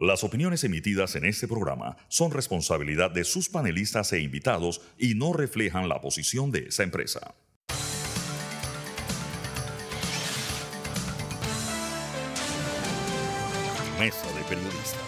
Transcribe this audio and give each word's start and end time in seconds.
Las 0.00 0.24
opiniones 0.24 0.64
emitidas 0.64 1.14
en 1.14 1.24
este 1.24 1.46
programa 1.46 1.96
son 2.08 2.32
responsabilidad 2.32 3.12
de 3.12 3.22
sus 3.22 3.48
panelistas 3.48 4.12
e 4.12 4.18
invitados 4.18 4.80
y 4.98 5.14
no 5.14 5.32
reflejan 5.32 5.88
la 5.88 6.00
posición 6.00 6.50
de 6.50 6.66
esa 6.66 6.82
empresa. 6.82 7.36
Mesa 14.00 14.26
de 14.32 14.42
Periodistas. 14.48 14.98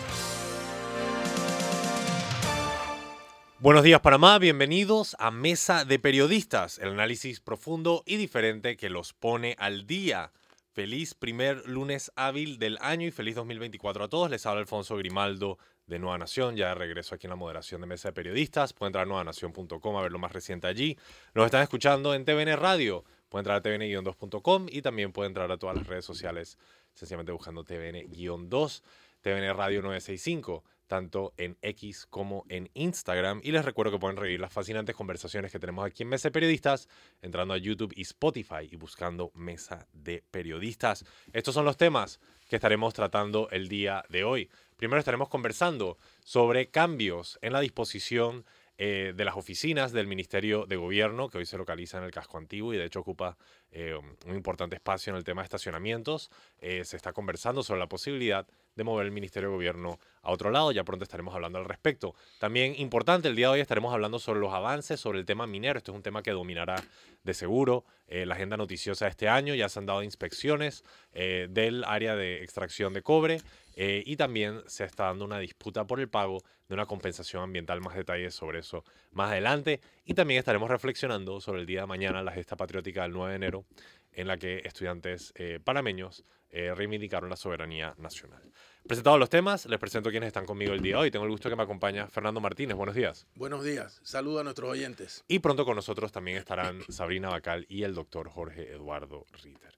Buenos 3.58 3.82
días 3.82 4.00
Panamá, 4.02 4.38
bienvenidos 4.38 5.16
a 5.18 5.32
Mesa 5.32 5.84
de 5.84 5.98
Periodistas, 5.98 6.78
el 6.78 6.90
análisis 6.90 7.40
profundo 7.40 8.04
y 8.06 8.18
diferente 8.18 8.76
que 8.76 8.88
los 8.88 9.14
pone 9.14 9.56
al 9.58 9.88
día. 9.88 10.30
Feliz 10.76 11.14
primer 11.14 11.66
lunes 11.66 12.12
hábil 12.16 12.58
del 12.58 12.76
año 12.82 13.06
y 13.06 13.10
feliz 13.10 13.34
2024 13.34 14.04
a 14.04 14.08
todos. 14.08 14.30
Les 14.30 14.44
habla 14.44 14.60
Alfonso 14.60 14.94
Grimaldo 14.98 15.56
de 15.86 15.98
Nueva 15.98 16.18
Nación, 16.18 16.54
ya 16.54 16.68
de 16.68 16.74
regreso 16.74 17.14
aquí 17.14 17.26
en 17.26 17.30
la 17.30 17.36
moderación 17.36 17.80
de 17.80 17.86
Mesa 17.86 18.10
de 18.10 18.12
Periodistas. 18.12 18.74
Pueden 18.74 18.90
entrar 18.90 19.04
a 19.04 19.06
nuevanación.com 19.06 19.96
a 19.96 20.02
ver 20.02 20.12
lo 20.12 20.18
más 20.18 20.32
reciente 20.32 20.66
allí. 20.66 20.98
Nos 21.32 21.46
están 21.46 21.62
escuchando 21.62 22.12
en 22.12 22.26
TVN 22.26 22.58
Radio. 22.58 23.04
Pueden 23.30 23.46
entrar 23.46 23.56
a 23.56 23.62
tvn-2.com 23.62 24.66
y 24.70 24.82
también 24.82 25.12
pueden 25.12 25.30
entrar 25.30 25.50
a 25.50 25.56
todas 25.56 25.76
las 25.76 25.86
redes 25.86 26.04
sociales 26.04 26.58
sencillamente 26.92 27.32
buscando 27.32 27.64
TVN-2, 27.64 28.82
TVN 29.22 29.56
Radio 29.56 29.80
965 29.80 30.62
tanto 30.86 31.34
en 31.36 31.56
X 31.62 32.06
como 32.06 32.44
en 32.48 32.70
Instagram. 32.74 33.40
Y 33.42 33.52
les 33.52 33.64
recuerdo 33.64 33.92
que 33.92 33.98
pueden 33.98 34.16
reír 34.16 34.40
las 34.40 34.52
fascinantes 34.52 34.96
conversaciones 34.96 35.52
que 35.52 35.58
tenemos 35.58 35.84
aquí 35.84 36.02
en 36.02 36.08
Mesa 36.08 36.28
de 36.28 36.32
Periodistas, 36.32 36.88
entrando 37.22 37.54
a 37.54 37.58
YouTube 37.58 37.92
y 37.96 38.02
Spotify 38.02 38.68
y 38.70 38.76
buscando 38.76 39.30
Mesa 39.34 39.86
de 39.92 40.24
Periodistas. 40.30 41.04
Estos 41.32 41.54
son 41.54 41.64
los 41.64 41.76
temas 41.76 42.20
que 42.48 42.56
estaremos 42.56 42.94
tratando 42.94 43.48
el 43.50 43.68
día 43.68 44.04
de 44.08 44.24
hoy. 44.24 44.50
Primero 44.76 44.98
estaremos 44.98 45.28
conversando 45.28 45.98
sobre 46.24 46.70
cambios 46.70 47.38
en 47.42 47.52
la 47.52 47.60
disposición 47.60 48.44
eh, 48.78 49.14
de 49.16 49.24
las 49.24 49.36
oficinas 49.36 49.92
del 49.92 50.06
Ministerio 50.06 50.66
de 50.66 50.76
Gobierno, 50.76 51.30
que 51.30 51.38
hoy 51.38 51.46
se 51.46 51.56
localiza 51.56 51.96
en 51.96 52.04
el 52.04 52.10
casco 52.10 52.36
antiguo 52.36 52.74
y 52.74 52.76
de 52.76 52.84
hecho 52.84 53.00
ocupa 53.00 53.38
eh, 53.70 53.94
un 54.26 54.34
importante 54.34 54.76
espacio 54.76 55.10
en 55.12 55.16
el 55.16 55.24
tema 55.24 55.40
de 55.40 55.44
estacionamientos. 55.44 56.30
Eh, 56.58 56.84
se 56.84 56.96
está 56.96 57.14
conversando 57.14 57.62
sobre 57.62 57.80
la 57.80 57.88
posibilidad 57.88 58.46
de 58.76 58.84
mover 58.84 59.06
el 59.06 59.12
Ministerio 59.12 59.48
de 59.48 59.54
Gobierno 59.56 59.98
a 60.22 60.30
otro 60.30 60.50
lado. 60.50 60.70
Ya 60.70 60.84
pronto 60.84 61.02
estaremos 61.02 61.34
hablando 61.34 61.58
al 61.58 61.64
respecto. 61.64 62.14
También 62.38 62.74
importante, 62.78 63.26
el 63.26 63.34
día 63.34 63.48
de 63.48 63.54
hoy 63.54 63.60
estaremos 63.60 63.92
hablando 63.92 64.18
sobre 64.20 64.38
los 64.38 64.52
avances 64.52 65.00
sobre 65.00 65.18
el 65.18 65.26
tema 65.26 65.46
minero. 65.46 65.78
Esto 65.78 65.92
es 65.92 65.96
un 65.96 66.02
tema 66.02 66.22
que 66.22 66.30
dominará 66.30 66.76
de 67.24 67.34
seguro 67.34 67.84
la 68.08 68.34
agenda 68.34 68.56
noticiosa 68.56 69.06
de 69.06 69.10
este 69.10 69.28
año. 69.28 69.54
Ya 69.54 69.68
se 69.68 69.78
han 69.78 69.86
dado 69.86 70.02
inspecciones 70.02 70.84
del 71.12 71.82
área 71.84 72.14
de 72.14 72.42
extracción 72.44 72.92
de 72.92 73.02
cobre. 73.02 73.40
Eh, 73.76 74.02
y 74.06 74.16
también 74.16 74.62
se 74.66 74.84
está 74.84 75.04
dando 75.04 75.26
una 75.26 75.38
disputa 75.38 75.86
por 75.86 76.00
el 76.00 76.08
pago 76.08 76.42
de 76.66 76.74
una 76.74 76.86
compensación 76.86 77.42
ambiental. 77.42 77.80
Más 77.80 77.94
detalles 77.94 78.34
sobre 78.34 78.60
eso 78.60 78.84
más 79.12 79.30
adelante. 79.30 79.80
Y 80.04 80.14
también 80.14 80.38
estaremos 80.38 80.70
reflexionando 80.70 81.40
sobre 81.40 81.60
el 81.60 81.66
día 81.66 81.82
de 81.82 81.86
mañana, 81.86 82.22
la 82.22 82.32
gesta 82.32 82.56
patriótica 82.56 83.02
del 83.02 83.12
9 83.12 83.30
de 83.30 83.36
enero, 83.36 83.64
en 84.12 84.26
la 84.26 84.38
que 84.38 84.62
estudiantes 84.64 85.32
eh, 85.36 85.60
panameños 85.62 86.24
eh, 86.50 86.74
reivindicaron 86.74 87.28
la 87.28 87.36
soberanía 87.36 87.94
nacional. 87.98 88.50
Presentados 88.86 89.18
los 89.18 89.28
temas, 89.28 89.66
les 89.66 89.78
presento 89.78 90.10
quienes 90.10 90.28
están 90.28 90.46
conmigo 90.46 90.72
el 90.72 90.80
día 90.80 90.94
de 90.96 91.02
hoy. 91.02 91.10
Tengo 91.10 91.26
el 91.26 91.30
gusto 91.30 91.50
que 91.50 91.56
me 91.56 91.64
acompaña 91.64 92.06
Fernando 92.06 92.40
Martínez. 92.40 92.76
Buenos 92.76 92.94
días. 92.94 93.26
Buenos 93.34 93.62
días. 93.62 94.00
Saludo 94.04 94.40
a 94.40 94.44
nuestros 94.44 94.70
oyentes. 94.70 95.24
Y 95.28 95.40
pronto 95.40 95.66
con 95.66 95.76
nosotros 95.76 96.12
también 96.12 96.38
estarán 96.38 96.80
Sabrina 96.88 97.28
Bacal 97.28 97.66
y 97.68 97.82
el 97.82 97.94
doctor 97.94 98.30
Jorge 98.30 98.72
Eduardo 98.72 99.26
Ritter. 99.42 99.76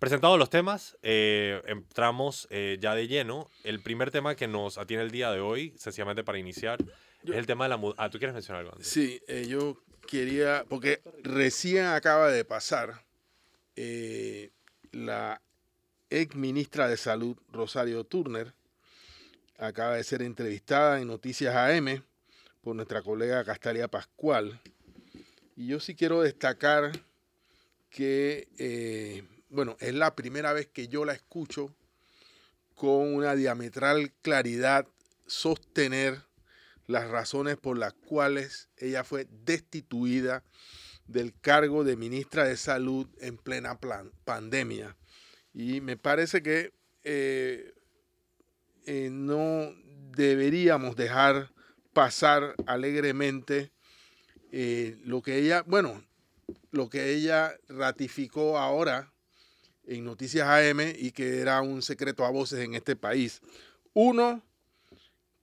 Presentados 0.00 0.38
los 0.38 0.48
temas, 0.48 0.96
eh, 1.02 1.60
entramos 1.66 2.48
eh, 2.50 2.78
ya 2.80 2.94
de 2.94 3.06
lleno. 3.06 3.50
El 3.64 3.82
primer 3.82 4.10
tema 4.10 4.34
que 4.34 4.48
nos 4.48 4.78
atiene 4.78 5.02
el 5.02 5.10
día 5.10 5.30
de 5.30 5.40
hoy, 5.40 5.74
sencillamente 5.76 6.24
para 6.24 6.38
iniciar, 6.38 6.82
es 7.22 7.34
el 7.34 7.44
tema 7.44 7.66
de 7.66 7.76
la 7.76 7.94
Ah, 7.98 8.08
¿tú 8.08 8.16
quieres 8.16 8.32
mencionar 8.32 8.60
algo? 8.60 8.72
Antes? 8.72 8.88
Sí, 8.88 9.20
eh, 9.28 9.46
yo 9.46 9.76
quería, 10.08 10.64
porque 10.70 11.02
recién 11.22 11.84
acaba 11.84 12.30
de 12.30 12.46
pasar 12.46 13.04
la 14.92 15.42
ex 16.08 16.34
ministra 16.34 16.88
de 16.88 16.96
Salud, 16.96 17.36
Rosario 17.52 18.04
Turner, 18.04 18.54
acaba 19.58 19.96
de 19.96 20.04
ser 20.04 20.22
entrevistada 20.22 20.98
en 20.98 21.08
Noticias 21.08 21.54
AM 21.54 22.02
por 22.62 22.74
nuestra 22.74 23.02
colega 23.02 23.44
Castalia 23.44 23.86
Pascual. 23.86 24.62
Y 25.56 25.66
yo 25.66 25.78
sí 25.78 25.94
quiero 25.94 26.22
destacar 26.22 26.90
que 27.90 28.48
bueno, 29.50 29.76
es 29.80 29.94
la 29.94 30.14
primera 30.14 30.52
vez 30.52 30.68
que 30.68 30.88
yo 30.88 31.04
la 31.04 31.12
escucho 31.12 31.74
con 32.74 33.14
una 33.14 33.34
diametral 33.34 34.12
claridad 34.22 34.86
sostener 35.26 36.22
las 36.86 37.08
razones 37.08 37.56
por 37.56 37.76
las 37.76 37.92
cuales 37.92 38.68
ella 38.76 39.04
fue 39.04 39.28
destituida 39.44 40.42
del 41.06 41.34
cargo 41.40 41.84
de 41.84 41.96
ministra 41.96 42.44
de 42.44 42.56
Salud 42.56 43.08
en 43.20 43.36
plena 43.36 43.78
pandemia. 44.24 44.96
Y 45.52 45.80
me 45.80 45.96
parece 45.96 46.42
que 46.42 46.72
eh, 47.02 47.74
eh, 48.86 49.08
no 49.10 49.72
deberíamos 50.16 50.96
dejar 50.96 51.52
pasar 51.92 52.54
alegremente 52.66 53.72
eh, 54.52 54.96
lo 55.04 55.22
que 55.22 55.38
ella, 55.38 55.62
bueno, 55.66 56.04
lo 56.70 56.88
que 56.88 57.12
ella 57.12 57.54
ratificó 57.68 58.58
ahora 58.58 59.12
en 59.90 60.04
Noticias 60.04 60.46
AM 60.46 60.80
y 60.96 61.10
que 61.10 61.40
era 61.40 61.60
un 61.62 61.82
secreto 61.82 62.24
a 62.24 62.30
voces 62.30 62.60
en 62.60 62.74
este 62.74 62.94
país. 62.94 63.42
Uno, 63.92 64.40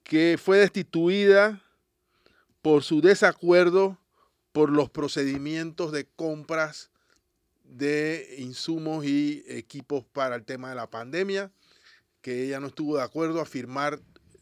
que 0.04 0.40
fue 0.42 0.60
destituida 0.60 1.62
por 2.62 2.84
su 2.84 3.02
desacuerdo 3.02 3.98
por 4.54 4.72
los 4.72 4.90
procedimientos 4.90 5.92
de 5.92 6.08
compras 6.08 6.92
de 7.66 8.36
insumos 8.38 9.06
y 9.06 9.44
equipos 9.48 10.06
para 10.06 10.36
el 10.36 10.46
tema 10.46 10.70
de 10.70 10.76
la 10.76 10.90
pandemia, 10.90 11.52
que 12.22 12.46
ella 12.46 12.62
no 12.62 12.68
estuvo 12.68 12.96
de 12.96 13.04
acuerdo 13.04 13.42
a 13.42 13.46
firmar 13.46 14.00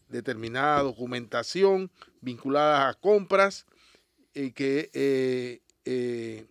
determinada 0.08 0.84
documentación 0.84 1.92
vinculada 2.22 2.88
a 2.88 2.94
compras 2.94 3.66
y 4.36 4.52
que 4.52 4.92
eh, 4.94 5.62
eh, 5.86 6.46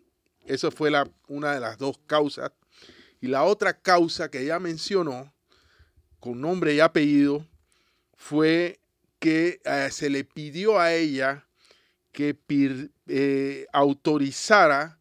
eso 0.44 0.72
fue 0.72 0.90
la, 0.90 1.08
una 1.28 1.54
de 1.54 1.60
las 1.60 1.78
dos 1.78 2.00
causas 2.06 2.50
y 3.24 3.26
la 3.26 3.44
otra 3.44 3.72
causa 3.72 4.30
que 4.30 4.42
ella 4.42 4.58
mencionó, 4.58 5.32
con 6.20 6.42
nombre 6.42 6.74
y 6.74 6.80
apellido, 6.80 7.48
fue 8.12 8.80
que 9.18 9.62
eh, 9.64 9.88
se 9.90 10.10
le 10.10 10.24
pidió 10.24 10.78
a 10.78 10.92
ella 10.92 11.46
que 12.12 12.36
eh, 13.06 13.66
autorizara 13.72 14.98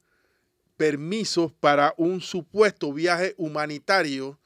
permisos 0.77 1.51
para 1.51 1.93
un 1.97 2.21
supuesto 2.21 2.93
viaje 2.93 3.35
humanitario 3.37 4.39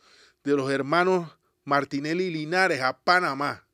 de 0.44 0.55
los 0.55 0.71
hermanos 0.71 1.38
Martinelli 1.63 2.31
Linares 2.31 2.81
a 2.81 2.97
Panamá. 2.97 3.67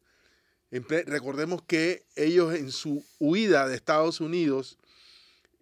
Recordemos 0.69 1.61
que 1.61 2.03
ellos 2.17 2.53
en 2.55 2.73
su 2.73 3.05
huida 3.19 3.69
de 3.69 3.75
Estados 3.77 4.19
Unidos 4.19 4.77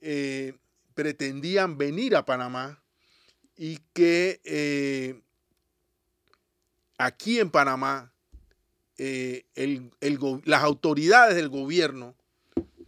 eh, 0.02 0.56
pretendían 0.96 1.78
venir 1.78 2.16
a 2.16 2.25
Panamá 2.25 2.81
y 3.56 3.79
que 3.94 4.41
eh, 4.44 5.22
aquí 6.97 7.39
en 7.39 7.50
Panamá 7.50 8.12
eh, 8.97 9.45
las 10.45 10.63
autoridades 10.63 11.35
del 11.35 11.50
gobierno, 11.50 12.16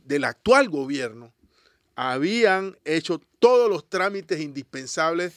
del 0.06 0.24
actual 0.24 0.70
gobierno, 0.70 1.34
habían 1.96 2.78
hecho 2.86 3.20
todos 3.40 3.70
los 3.70 3.90
trámites 3.90 4.40
indispensables 4.40 5.34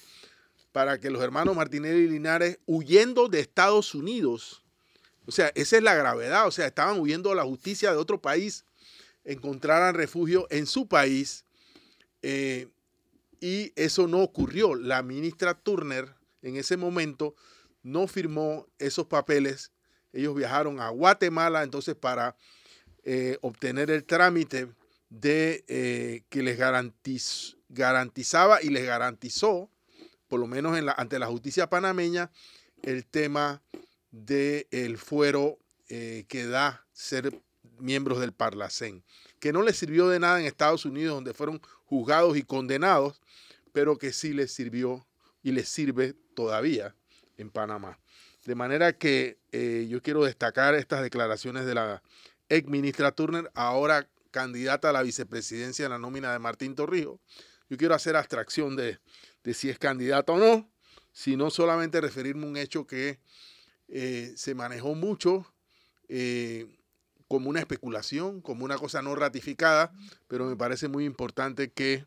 para 0.73 0.99
que 0.99 1.11
los 1.11 1.23
hermanos 1.23 1.57
Martinelli 1.57 2.05
y 2.05 2.09
Linares, 2.09 2.59
huyendo 2.67 3.29
de 3.29 3.41
Estados 3.41 3.95
Unidos, 3.95 4.63
o 5.27 5.33
sea, 5.33 5.51
esa 5.55 5.77
es 5.77 5.83
la 5.83 5.95
gravedad, 5.95 6.47
o 6.47 6.51
sea, 6.51 6.67
estaban 6.67 7.01
huyendo 7.01 7.31
de 7.31 7.37
la 7.37 7.45
justicia 7.45 7.91
de 7.91 7.97
otro 7.97 8.21
país, 8.21 8.65
encontraran 9.25 9.95
refugio 9.95 10.47
en 10.51 10.67
su 10.67 10.87
país. 10.87 11.45
Eh, 12.23 12.69
y 13.41 13.73
eso 13.77 14.07
no 14.09 14.23
ocurrió. 14.23 14.75
La 14.75 15.03
ministra 15.03 15.55
Turner 15.55 16.15
en 16.43 16.57
ese 16.57 16.77
momento 16.77 17.35
no 17.83 18.07
firmó 18.07 18.67
esos 18.79 19.07
papeles. 19.07 19.73
Ellos 20.13 20.35
viajaron 20.35 20.81
a 20.81 20.89
Guatemala 20.89 21.63
entonces 21.63 21.95
para 21.95 22.37
eh, 23.05 23.39
obtener 23.43 23.91
el 23.91 24.05
trámite 24.05 24.69
de 25.11 25.65
eh, 25.69 26.25
que 26.29 26.43
les 26.43 26.59
garantizaba 27.69 28.63
y 28.63 28.71
les 28.71 28.85
garantizó, 28.85 29.71
por 30.27 30.41
lo 30.41 30.47
menos 30.47 30.77
en 30.77 30.87
la, 30.87 30.93
ante 30.93 31.19
la 31.19 31.27
justicia 31.27 31.69
panameña, 31.69 32.31
el 32.83 33.07
tema 33.07 33.63
del 34.11 34.99
fuero 34.99 35.59
eh, 35.89 36.25
que 36.29 36.47
da 36.47 36.87
ser 36.93 37.41
miembros 37.79 38.19
del 38.21 38.33
Parlacén, 38.33 39.05
que 39.39 39.53
no 39.53 39.63
les 39.63 39.77
sirvió 39.77 40.09
de 40.09 40.19
nada 40.19 40.41
en 40.41 40.47
Estados 40.47 40.85
Unidos, 40.85 41.15
donde 41.15 41.35
fueron 41.35 41.61
juzgados 41.87 42.37
y 42.37 42.43
condenados, 42.43 43.21
pero 43.73 43.99
que 43.99 44.13
sí 44.13 44.33
les 44.33 44.53
sirvió 44.53 45.07
y 45.43 45.53
les 45.53 45.69
sirve 45.69 46.15
todavía 46.35 46.95
en 47.37 47.51
Panamá. 47.51 47.99
De 48.45 48.55
manera 48.55 48.93
que 48.93 49.39
eh, 49.53 49.87
yo 49.89 50.03
quiero 50.03 50.25
destacar 50.25 50.75
estas 50.75 51.03
declaraciones 51.03 51.67
de 51.67 51.75
la 51.75 52.03
ex 52.49 52.69
ministra 52.69 53.13
Turner, 53.13 53.51
ahora 53.55 54.09
candidata 54.31 54.91
a 54.91 54.93
la 54.93 55.03
vicepresidencia 55.03 55.87
en 55.87 55.93
la 55.93 55.99
nómina 55.99 56.33
de 56.33 56.39
Martín 56.39 56.75
Torrijos. 56.75 57.19
Yo 57.69 57.77
quiero 57.77 57.95
hacer 57.95 58.17
abstracción 58.17 58.77
de, 58.77 58.99
si 59.53 59.69
es 59.69 59.79
candidata 59.79 60.33
o 60.33 60.39
no, 60.39 60.71
sino 61.13 61.51
solamente 61.51 62.01
referirme 62.01 62.45
a 62.45 62.49
un 62.49 62.57
hecho 62.57 62.87
que 62.87 63.19
eh, 63.89 64.33
se 64.37 64.55
manejó 64.55 64.95
mucho 64.95 65.47
eh, 66.09 66.76
como 67.29 67.51
una 67.51 67.61
especulación, 67.61 68.41
como 68.41 68.65
una 68.65 68.77
cosa 68.79 69.03
no 69.03 69.15
ratificada, 69.15 69.93
pero 70.29 70.47
me 70.47 70.57
parece 70.57 70.89
muy 70.89 71.05
importante 71.05 71.71
que 71.71 72.07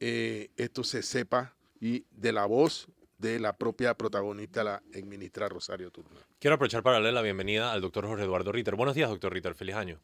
eh, 0.00 0.50
esto 0.56 0.84
se 0.84 1.02
sepa 1.02 1.54
y 1.80 2.04
de 2.10 2.32
la 2.32 2.46
voz 2.46 2.88
de 3.18 3.40
la 3.40 3.56
propia 3.56 3.94
protagonista, 3.94 4.62
la 4.62 4.82
exministra 4.92 5.48
Rosario 5.48 5.90
Turner. 5.90 6.24
Quiero 6.38 6.54
aprovechar 6.54 6.82
para 6.82 6.96
darle 6.96 7.12
la 7.12 7.22
bienvenida 7.22 7.72
al 7.72 7.80
doctor 7.80 8.06
Jorge 8.06 8.24
Eduardo 8.24 8.52
Ritter. 8.52 8.76
Buenos 8.76 8.94
días, 8.94 9.10
doctor 9.10 9.32
Ritter. 9.32 9.54
Feliz 9.54 9.74
año. 9.74 10.00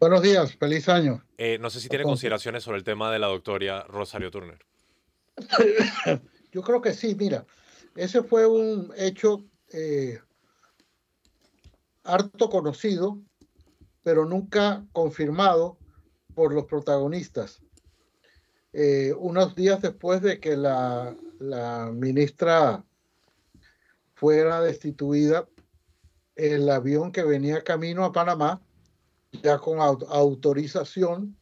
Buenos 0.00 0.22
días, 0.22 0.56
feliz 0.56 0.88
año. 0.88 1.22
Eh, 1.38 1.58
no 1.60 1.70
sé 1.70 1.78
si 1.78 1.88
tiene 1.88 2.04
consideraciones 2.04 2.64
sobre 2.64 2.78
el 2.78 2.84
tema 2.84 3.12
de 3.12 3.18
la 3.18 3.26
doctora 3.26 3.84
Rosario 3.84 4.30
Turner. 4.30 4.58
Yo 6.52 6.62
creo 6.62 6.80
que 6.80 6.92
sí, 6.92 7.14
mira, 7.14 7.46
ese 7.94 8.22
fue 8.22 8.46
un 8.46 8.92
hecho 8.96 9.44
eh, 9.72 10.18
harto 12.02 12.48
conocido, 12.48 13.20
pero 14.02 14.24
nunca 14.24 14.86
confirmado 14.92 15.78
por 16.34 16.54
los 16.54 16.64
protagonistas. 16.64 17.62
Eh, 18.72 19.12
unos 19.18 19.54
días 19.54 19.82
después 19.82 20.22
de 20.22 20.38
que 20.38 20.56
la, 20.56 21.16
ministra 21.92 22.84
fuera 24.14 24.60
destituida, 24.60 25.48
el 26.36 26.68
avión 26.68 27.12
que 27.12 27.22
venía 27.22 27.64
camino 27.64 28.04
a 28.04 28.12
Panamá, 28.12 28.62
ya 29.42 29.58
con 29.58 29.80
autorización, 29.80 31.36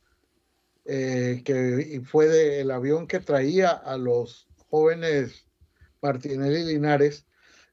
eh, 0.84 1.42
que 1.44 2.00
fue 2.06 2.28
de, 2.28 2.60
el 2.60 2.70
avión 2.70 3.06
que 3.06 3.20
traía 3.20 3.70
a 3.70 3.96
los 3.98 4.48
jóvenes 4.70 5.46
Martinelli 6.00 6.64
Linares 6.64 7.26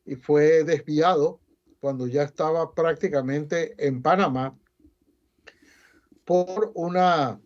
y 0.05 0.15
fue 0.15 0.63
desviado 0.63 1.39
cuando 1.79 2.07
ya 2.07 2.23
estaba 2.23 2.73
prácticamente 2.73 3.75
en 3.77 4.01
Panamá 4.01 4.57
por 6.25 6.71
una 6.73 7.39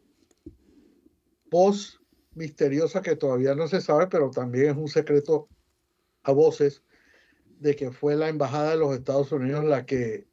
voz 1.52 2.02
misteriosa 2.34 3.02
que 3.02 3.16
todavía 3.16 3.54
no 3.54 3.68
se 3.68 3.82
sabe, 3.82 4.08
pero 4.08 4.32
también 4.32 4.72
es 4.72 4.78
un 4.78 4.88
secreto 4.88 5.50
a 6.24 6.32
voces 6.32 6.84
de 7.60 7.76
que 7.76 7.92
fue 7.92 8.16
la 8.16 8.30
embajada 8.30 8.72
de 8.72 8.78
los 8.78 8.96
Estados 8.96 9.32
Unidos 9.32 9.66
la 9.66 9.86
que 9.86 10.28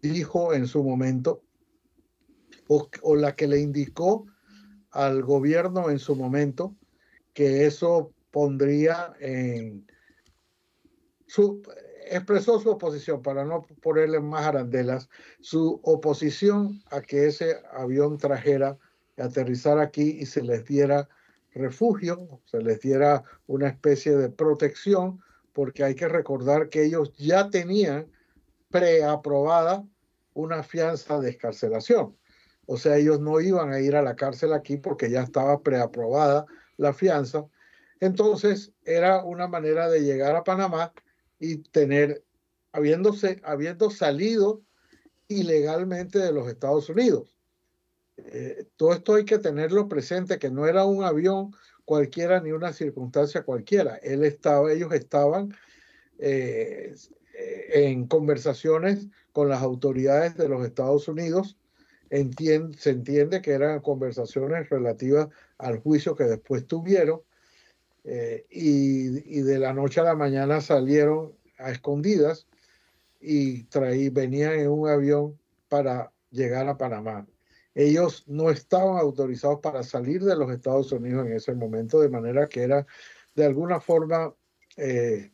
dijo 0.00 0.54
en 0.54 0.66
su 0.66 0.82
momento 0.82 1.42
o, 2.68 3.16
la 3.16 3.36
que 3.36 3.46
le 3.46 3.60
indicó 3.60 4.26
al 4.90 5.22
gobierno 5.22 5.90
en 5.90 5.98
su 5.98 6.16
momento 6.16 6.74
que 7.34 7.66
eso 7.66 8.14
pondría 8.30 9.12
en 9.20 9.86
su 11.26 11.62
expresó 12.10 12.60
su 12.60 12.70
oposición 12.70 13.22
para 13.22 13.44
no 13.44 13.66
ponerle 13.82 14.20
más 14.20 14.46
arandelas 14.46 15.08
su 15.40 15.80
oposición 15.82 16.82
a 16.90 17.00
que 17.00 17.26
ese 17.26 17.56
avión 17.72 18.18
trajera 18.18 18.78
aterrizar 19.16 19.78
aquí 19.78 20.18
y 20.20 20.26
se 20.26 20.42
les 20.42 20.64
diera 20.64 21.08
refugio, 21.54 22.40
se 22.44 22.60
les 22.62 22.80
diera 22.80 23.22
una 23.46 23.68
especie 23.68 24.16
de 24.16 24.28
protección, 24.28 25.20
porque 25.52 25.84
hay 25.84 25.94
que 25.94 26.08
recordar 26.08 26.68
que 26.68 26.84
ellos 26.84 27.12
ya 27.16 27.48
tenían 27.48 28.10
preaprobada 28.70 29.84
una 30.32 30.64
fianza 30.64 31.20
de 31.20 31.30
escarcelación. 31.30 32.16
O 32.66 32.76
sea, 32.76 32.96
ellos 32.96 33.20
no 33.20 33.40
iban 33.40 33.72
a 33.72 33.80
ir 33.80 33.94
a 33.94 34.02
la 34.02 34.16
cárcel 34.16 34.52
aquí 34.52 34.78
porque 34.78 35.10
ya 35.10 35.22
estaba 35.22 35.62
preaprobada 35.62 36.46
la 36.76 36.92
fianza. 36.92 37.46
Entonces, 38.00 38.72
era 38.84 39.22
una 39.22 39.46
manera 39.46 39.88
de 39.88 40.02
llegar 40.02 40.34
a 40.34 40.42
Panamá 40.42 40.92
y 41.44 41.58
tener, 41.58 42.24
habiéndose, 42.72 43.40
habiendo 43.44 43.90
salido 43.90 44.62
ilegalmente 45.28 46.18
de 46.18 46.32
los 46.32 46.48
Estados 46.48 46.88
Unidos. 46.88 47.36
Eh, 48.16 48.66
todo 48.76 48.92
esto 48.92 49.14
hay 49.14 49.24
que 49.24 49.38
tenerlo 49.38 49.88
presente, 49.88 50.38
que 50.38 50.50
no 50.50 50.66
era 50.66 50.84
un 50.84 51.04
avión 51.04 51.52
cualquiera 51.84 52.40
ni 52.40 52.52
una 52.52 52.72
circunstancia 52.72 53.42
cualquiera. 53.42 53.96
Él 53.96 54.24
estaba, 54.24 54.72
ellos 54.72 54.92
estaban 54.92 55.54
eh, 56.18 56.94
en 57.74 58.06
conversaciones 58.06 59.08
con 59.32 59.48
las 59.48 59.62
autoridades 59.62 60.36
de 60.36 60.48
los 60.48 60.64
Estados 60.64 61.08
Unidos. 61.08 61.58
se 62.08 62.90
entiende 62.90 63.42
que 63.42 63.50
eran 63.50 63.80
conversaciones 63.80 64.70
relativas 64.70 65.28
al 65.58 65.78
juicio 65.78 66.14
que 66.14 66.24
después 66.24 66.66
tuvieron 66.66 67.20
eh, 68.04 68.46
y, 68.50 69.40
de 69.40 69.58
la 69.58 69.72
noche 69.72 70.00
a 70.00 70.04
la 70.04 70.14
mañana 70.14 70.60
salieron 70.60 71.32
a 71.58 71.70
escondidas 71.70 72.46
y 73.18 73.64
traí, 73.64 74.10
venían 74.10 74.52
en 74.54 74.68
un 74.68 74.88
avión 74.88 75.38
para 75.68 76.12
llegar 76.30 76.68
a 76.68 76.76
Panamá. 76.76 77.26
Ellos 77.74 78.24
no 78.26 78.50
estaban 78.50 78.98
autorizados 78.98 79.60
para 79.60 79.82
salir 79.82 80.22
de 80.22 80.36
los 80.36 80.52
Estados 80.52 80.92
Unidos 80.92 81.26
en 81.26 81.32
ese 81.32 81.54
momento, 81.54 81.98
de 81.98 82.10
manera 82.10 82.46
que 82.46 82.62
era 82.62 82.86
de 83.34 83.46
alguna 83.46 83.80
forma, 83.80 84.34
eh, 84.76 85.32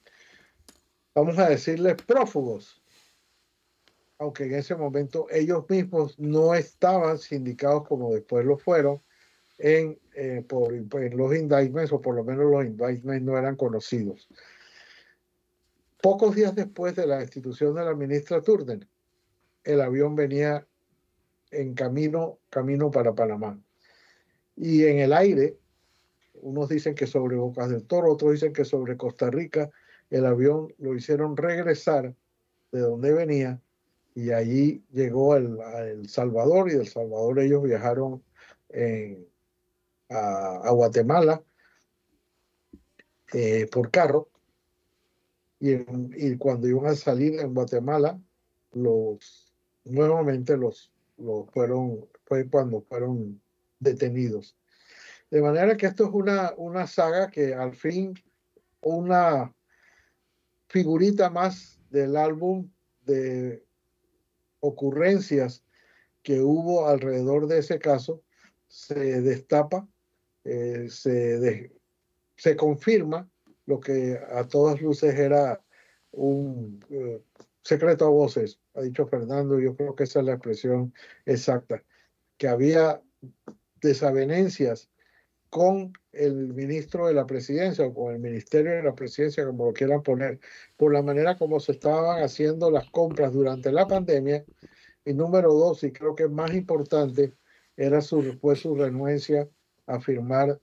vamos 1.14 1.38
a 1.38 1.48
decirles, 1.48 1.96
prófugos, 2.02 2.80
aunque 4.18 4.44
en 4.44 4.54
ese 4.54 4.76
momento 4.76 5.26
ellos 5.30 5.64
mismos 5.68 6.18
no 6.18 6.54
estaban 6.54 7.18
sindicados 7.18 7.86
como 7.88 8.14
después 8.14 8.46
lo 8.46 8.56
fueron 8.56 9.02
en, 9.60 9.98
eh, 10.14 10.42
por, 10.48 10.72
en 10.74 11.16
los 11.16 11.34
indictments, 11.34 11.92
o 11.92 12.00
por 12.00 12.14
lo 12.14 12.24
menos 12.24 12.50
los 12.50 12.64
indictments 12.64 13.22
no 13.22 13.36
eran 13.36 13.56
conocidos. 13.56 14.28
Pocos 16.02 16.34
días 16.34 16.54
después 16.54 16.96
de 16.96 17.06
la 17.06 17.18
destitución 17.18 17.74
de 17.74 17.84
la 17.84 17.94
ministra 17.94 18.40
Turner, 18.40 18.86
el 19.64 19.80
avión 19.82 20.16
venía 20.16 20.66
en 21.50 21.74
camino, 21.74 22.38
camino 22.48 22.90
para 22.90 23.14
Panamá. 23.14 23.60
Y 24.56 24.84
en 24.84 25.00
el 25.00 25.12
aire, 25.12 25.58
unos 26.34 26.70
dicen 26.70 26.94
que 26.94 27.06
sobre 27.06 27.36
Bocas 27.36 27.68
del 27.68 27.84
Toro, 27.84 28.12
otros 28.12 28.32
dicen 28.32 28.54
que 28.54 28.64
sobre 28.64 28.96
Costa 28.96 29.30
Rica, 29.30 29.70
el 30.08 30.24
avión 30.24 30.72
lo 30.78 30.94
hicieron 30.94 31.36
regresar 31.36 32.14
de 32.72 32.80
donde 32.80 33.12
venía 33.12 33.60
y 34.14 34.30
allí 34.30 34.82
llegó 34.90 35.36
el, 35.36 35.60
a 35.60 35.86
El 35.86 36.08
Salvador 36.08 36.70
y 36.70 36.74
del 36.74 36.88
Salvador 36.88 37.40
ellos 37.40 37.62
viajaron 37.62 38.22
a, 40.10 40.70
Guatemala 40.70 41.42
eh, 43.32 43.66
por 43.70 43.90
carro 43.90 44.28
y, 45.60 45.72
y, 45.72 46.36
cuando 46.36 46.68
iban 46.68 46.86
a 46.86 46.94
salir 46.94 47.38
en 47.38 47.54
Guatemala 47.54 48.18
los 48.72 49.52
nuevamente 49.84 50.56
los 50.56 50.92
lo 51.20 51.44
fueron, 51.52 52.08
fue 52.24 52.48
cuando 52.48 52.80
fueron 52.82 53.40
detenidos. 53.78 54.56
De 55.30 55.42
manera 55.42 55.76
que 55.76 55.86
esto 55.86 56.04
es 56.04 56.10
una, 56.12 56.54
una 56.56 56.86
saga 56.86 57.30
que 57.30 57.54
al 57.54 57.74
fin, 57.74 58.14
una 58.80 59.54
figurita 60.68 61.30
más 61.30 61.78
del 61.90 62.16
álbum 62.16 62.68
de 63.04 63.64
ocurrencias 64.60 65.62
que 66.22 66.40
hubo 66.40 66.88
alrededor 66.88 67.46
de 67.46 67.58
ese 67.58 67.78
caso, 67.78 68.22
se 68.68 69.20
destapa, 69.20 69.88
eh, 70.50 70.88
se, 70.88 71.70
se 72.36 72.56
confirma 72.56 73.30
lo 73.66 73.78
que 73.78 74.18
a 74.32 74.48
todas 74.48 74.82
luces 74.82 75.14
era 75.14 75.62
un 76.10 76.84
eh, 76.90 77.22
secreto 77.62 78.06
a 78.06 78.10
voces, 78.10 78.58
ha 78.74 78.80
dicho 78.80 79.06
Fernando, 79.06 79.60
yo 79.60 79.76
creo 79.76 79.94
que 79.94 80.04
esa 80.04 80.18
es 80.18 80.26
la 80.26 80.32
expresión 80.32 80.92
exacta, 81.24 81.84
que 82.36 82.48
había 82.48 83.00
desavenencias 83.80 84.90
con 85.50 85.92
el 86.10 86.52
ministro 86.52 87.06
de 87.06 87.14
la 87.14 87.26
presidencia 87.26 87.86
o 87.86 87.94
con 87.94 88.12
el 88.12 88.18
ministerio 88.18 88.72
de 88.72 88.82
la 88.82 88.94
presidencia, 88.96 89.46
como 89.46 89.66
lo 89.66 89.72
quieran 89.72 90.02
poner, 90.02 90.40
por 90.76 90.92
la 90.92 91.02
manera 91.02 91.38
como 91.38 91.60
se 91.60 91.72
estaban 91.72 92.24
haciendo 92.24 92.72
las 92.72 92.90
compras 92.90 93.32
durante 93.32 93.70
la 93.70 93.86
pandemia. 93.86 94.44
Y 95.04 95.14
número 95.14 95.52
dos, 95.52 95.84
y 95.84 95.92
creo 95.92 96.14
que 96.16 96.28
más 96.28 96.52
importante, 96.54 97.34
era 97.76 98.00
su, 98.00 98.22
fue 98.40 98.56
su 98.56 98.74
renuencia 98.74 99.48
a 99.90 100.00
firmar 100.00 100.60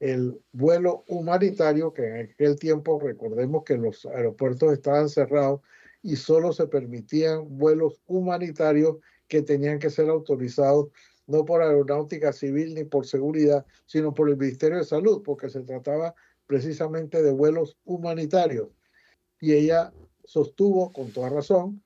el 0.00 0.40
vuelo 0.52 1.04
humanitario, 1.08 1.92
que 1.92 2.06
en 2.06 2.30
aquel 2.30 2.58
tiempo 2.58 3.00
recordemos 3.00 3.64
que 3.64 3.76
los 3.76 4.06
aeropuertos 4.06 4.72
estaban 4.72 5.08
cerrados 5.08 5.60
y 6.02 6.16
solo 6.16 6.52
se 6.52 6.66
permitían 6.68 7.58
vuelos 7.58 8.00
humanitarios 8.06 8.98
que 9.26 9.42
tenían 9.42 9.78
que 9.78 9.90
ser 9.90 10.08
autorizados 10.08 10.88
no 11.26 11.44
por 11.44 11.62
aeronáutica 11.62 12.32
civil 12.32 12.74
ni 12.74 12.84
por 12.84 13.06
seguridad, 13.06 13.66
sino 13.86 14.14
por 14.14 14.30
el 14.30 14.36
Ministerio 14.36 14.78
de 14.78 14.84
Salud, 14.84 15.22
porque 15.22 15.50
se 15.50 15.60
trataba 15.60 16.14
precisamente 16.46 17.22
de 17.22 17.32
vuelos 17.32 17.76
humanitarios. 17.84 18.68
Y 19.40 19.52
ella 19.52 19.92
sostuvo 20.24 20.90
con 20.90 21.12
toda 21.12 21.28
razón 21.28 21.82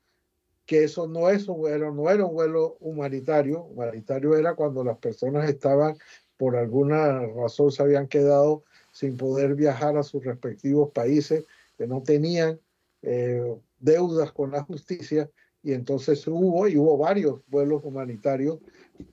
que 0.64 0.84
eso 0.84 1.08
no 1.08 1.28
es 1.28 1.48
un 1.48 1.58
vuelo, 1.58 1.92
no 1.92 2.08
era 2.08 2.24
un 2.24 2.34
vuelo 2.34 2.76
humanitario. 2.80 3.64
Humanitario 3.64 4.36
era 4.36 4.54
cuando 4.54 4.84
las 4.84 4.98
personas 4.98 5.48
estaban, 5.48 5.96
por 6.42 6.56
alguna 6.56 7.24
razón, 7.24 7.70
se 7.70 7.84
habían 7.84 8.08
quedado 8.08 8.64
sin 8.90 9.16
poder 9.16 9.54
viajar 9.54 9.96
a 9.96 10.02
sus 10.02 10.24
respectivos 10.24 10.90
países, 10.90 11.44
que 11.78 11.86
no 11.86 12.02
tenían 12.02 12.58
eh, 13.02 13.54
deudas 13.78 14.32
con 14.32 14.50
la 14.50 14.64
justicia, 14.64 15.30
y 15.62 15.72
entonces 15.72 16.26
hubo, 16.26 16.66
y 16.66 16.76
hubo 16.76 16.98
varios 16.98 17.42
vuelos 17.46 17.84
humanitarios 17.84 18.58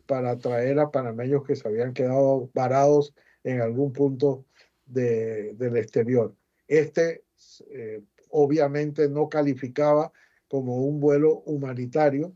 para 0.08 0.40
traer 0.40 0.80
a 0.80 0.90
panameños 0.90 1.44
que 1.46 1.56
se 1.56 1.68
habían 1.68 1.94
quedado 1.94 2.50
varados 2.56 3.14
en 3.44 3.62
algún 3.62 3.94
punto 3.94 4.46
de, 4.88 5.54
del 5.54 5.78
exterior. 5.78 6.34
Este 6.68 7.26
eh, 7.70 8.02
obviamente 8.32 9.08
no 9.08 9.30
calificaba 9.30 10.12
como 10.48 10.78
un 10.78 11.00
vuelo 11.00 11.44
humanitario 11.46 12.34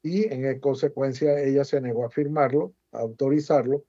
y 0.00 0.32
en 0.32 0.60
consecuencia 0.60 1.40
ella 1.40 1.64
se 1.64 1.80
negó 1.80 2.06
a 2.06 2.10
firmarlo, 2.10 2.72
a 2.92 3.00
autorizarlo, 3.00 3.84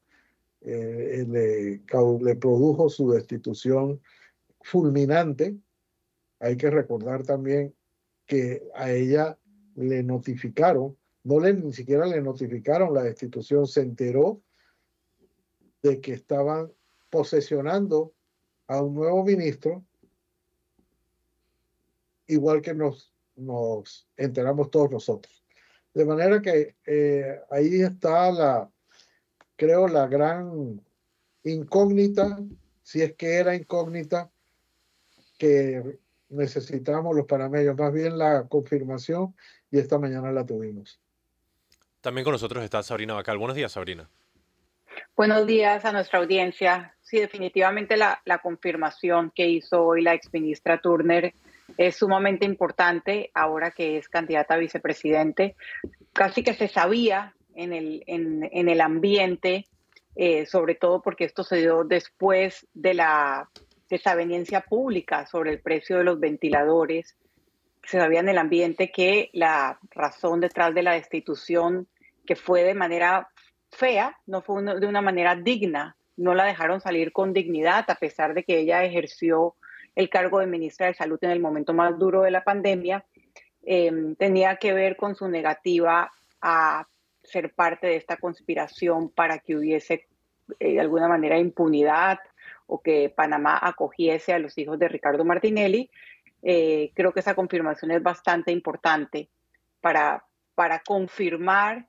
eh, 0.62 1.26
le, 1.28 2.36
produjo 2.36 2.90
su 2.90 3.12
destitución 3.12 4.02
fulminante. 4.62 5.58
Hay 6.40 6.58
que 6.58 6.70
recordar 6.70 7.24
también 7.24 7.76
que 8.26 8.70
a 8.76 8.92
ella 8.92 9.38
le 9.76 10.04
notificaron, 10.04 10.98
no 11.24 11.40
le 11.40 11.54
ni 11.54 11.74
siquiera 11.74 12.06
le 12.06 12.22
notificaron 12.22 12.94
la 12.94 13.04
destitución, 13.04 13.68
se 13.68 13.82
enteró 13.82 14.42
de 15.82 16.02
que 16.02 16.14
estaban 16.14 16.72
posesionando 17.10 18.14
a 18.68 18.82
un 18.82 18.94
nuevo 18.94 19.24
ministro, 19.24 19.86
igual 22.28 22.62
que 22.62 22.74
nos, 22.74 23.14
nos 23.36 24.08
enteramos 24.16 24.70
todos 24.70 24.92
nosotros. 24.92 25.44
De 25.94 26.06
manera 26.06 26.42
que 26.42 26.76
eh, 26.86 27.40
ahí 27.50 27.82
está 27.82 28.32
la, 28.32 28.72
creo, 29.60 29.90
la 29.90 30.08
gran 30.08 30.82
incógnita, 31.44 32.40
si 32.82 33.02
es 33.02 33.14
que 33.16 33.36
era 33.36 33.54
incógnita, 33.54 34.32
que 35.38 36.00
necesitamos 36.30 37.16
los 37.16 37.26
panameños, 37.26 37.78
más 37.78 37.94
bien 37.94 38.18
la 38.18 38.48
confirmación, 38.48 39.36
y 39.70 39.80
esta 39.80 40.00
mañana 40.00 40.32
la 40.32 40.46
tuvimos. 40.46 41.00
También 42.02 42.24
con 42.24 42.32
nosotros 42.32 42.64
está 42.64 42.82
Sabrina 42.82 43.14
Bacal. 43.14 43.38
Buenos 43.38 43.58
días, 43.58 43.74
Sabrina. 43.74 44.10
Buenos 45.16 45.46
días 45.46 45.84
a 45.84 45.92
nuestra 45.92 46.20
audiencia. 46.20 46.96
Sí, 47.02 47.20
definitivamente 47.20 47.98
la, 47.98 48.22
la 48.24 48.38
confirmación 48.38 49.32
que 49.36 49.50
hizo 49.50 49.84
hoy 49.84 50.02
la 50.02 50.14
exministra 50.14 50.80
Turner 50.80 51.34
es 51.78 51.98
sumamente 51.98 52.46
importante 52.46 53.30
ahora 53.34 53.72
que 53.72 53.98
es 53.98 54.08
candidata 54.08 54.54
a 54.54 54.58
vicepresidente. 54.58 55.56
Casi 56.14 56.44
que 56.44 56.54
se 56.54 56.70
sabía 56.70 57.36
en 57.60 57.74
el, 57.74 58.04
en, 58.08 58.50
en 58.52 58.70
el 58.70 58.82
ambiente, 58.82 59.68
eh, 60.16 60.46
sobre 60.46 60.76
todo 60.76 61.02
porque 61.02 61.26
esto 61.26 61.44
se 61.44 61.58
dio 61.58 61.84
después 61.84 62.68
de 62.74 62.94
la 62.94 63.50
desaveniencia 63.90 64.62
pública 64.62 65.26
sobre 65.26 65.52
el 65.52 65.62
precio 65.62 65.98
de 65.98 66.04
los 66.04 66.20
ventiladores. 66.20 67.18
Se 67.84 68.00
sabía 68.00 68.22
en 68.22 68.30
el 68.30 68.38
ambiente 68.38 68.92
que 68.92 69.30
la 69.34 69.80
razón 69.92 70.40
detrás 70.40 70.74
de 70.74 70.84
la 70.84 70.94
destitución, 70.94 71.88
que 72.26 72.36
fue 72.36 72.64
de 72.64 72.74
manera 72.74 73.30
fea, 73.72 74.18
no 74.26 74.42
fue 74.42 74.64
de 74.64 74.88
una 74.88 75.02
manera 75.02 75.36
digna. 75.36 75.96
No 76.16 76.34
la 76.36 76.46
dejaron 76.46 76.82
salir 76.82 77.12
con 77.12 77.34
dignidad, 77.34 77.86
a 77.90 77.96
pesar 77.96 78.34
de 78.34 78.44
que 78.44 78.60
ella 78.60 78.84
ejerció 78.84 79.56
el 79.96 80.10
cargo 80.10 80.40
de 80.40 80.48
ministra 80.48 80.88
de 80.88 80.94
Salud 80.94 81.20
en 81.22 81.32
el 81.32 81.40
momento 81.40 81.74
más 81.74 81.98
duro 81.98 82.22
de 82.22 82.32
la 82.32 82.44
pandemia. 82.44 83.06
Em, 83.64 84.16
tenía 84.16 84.58
que 84.58 84.74
ver 84.74 84.96
con 84.96 85.16
su 85.16 85.28
negativa 85.28 86.12
a 86.42 86.88
ser 87.30 87.54
parte 87.54 87.88
de 87.88 87.96
esta 87.96 88.18
conspiración 88.18 89.10
para 89.10 89.40
que 89.40 89.56
hubiese 89.56 90.08
eh, 90.60 90.74
de 90.74 90.80
alguna 90.80 91.08
manera 91.08 91.38
impunidad 91.38 92.20
o 92.68 92.82
que 92.82 93.10
Panamá 93.10 93.60
acogiese 93.62 94.34
a 94.34 94.40
los 94.40 94.58
hijos 94.58 94.78
de 94.80 94.88
Ricardo 94.88 95.26
Martinelli. 95.26 95.90
Eh, 96.42 96.92
creo 96.94 97.12
que 97.14 97.20
esa 97.20 97.36
confirmación 97.36 97.92
es 97.92 98.02
bastante 98.02 98.52
importante 98.52 99.30
para, 99.82 100.26
para 100.56 100.80
confirmar 100.80 101.88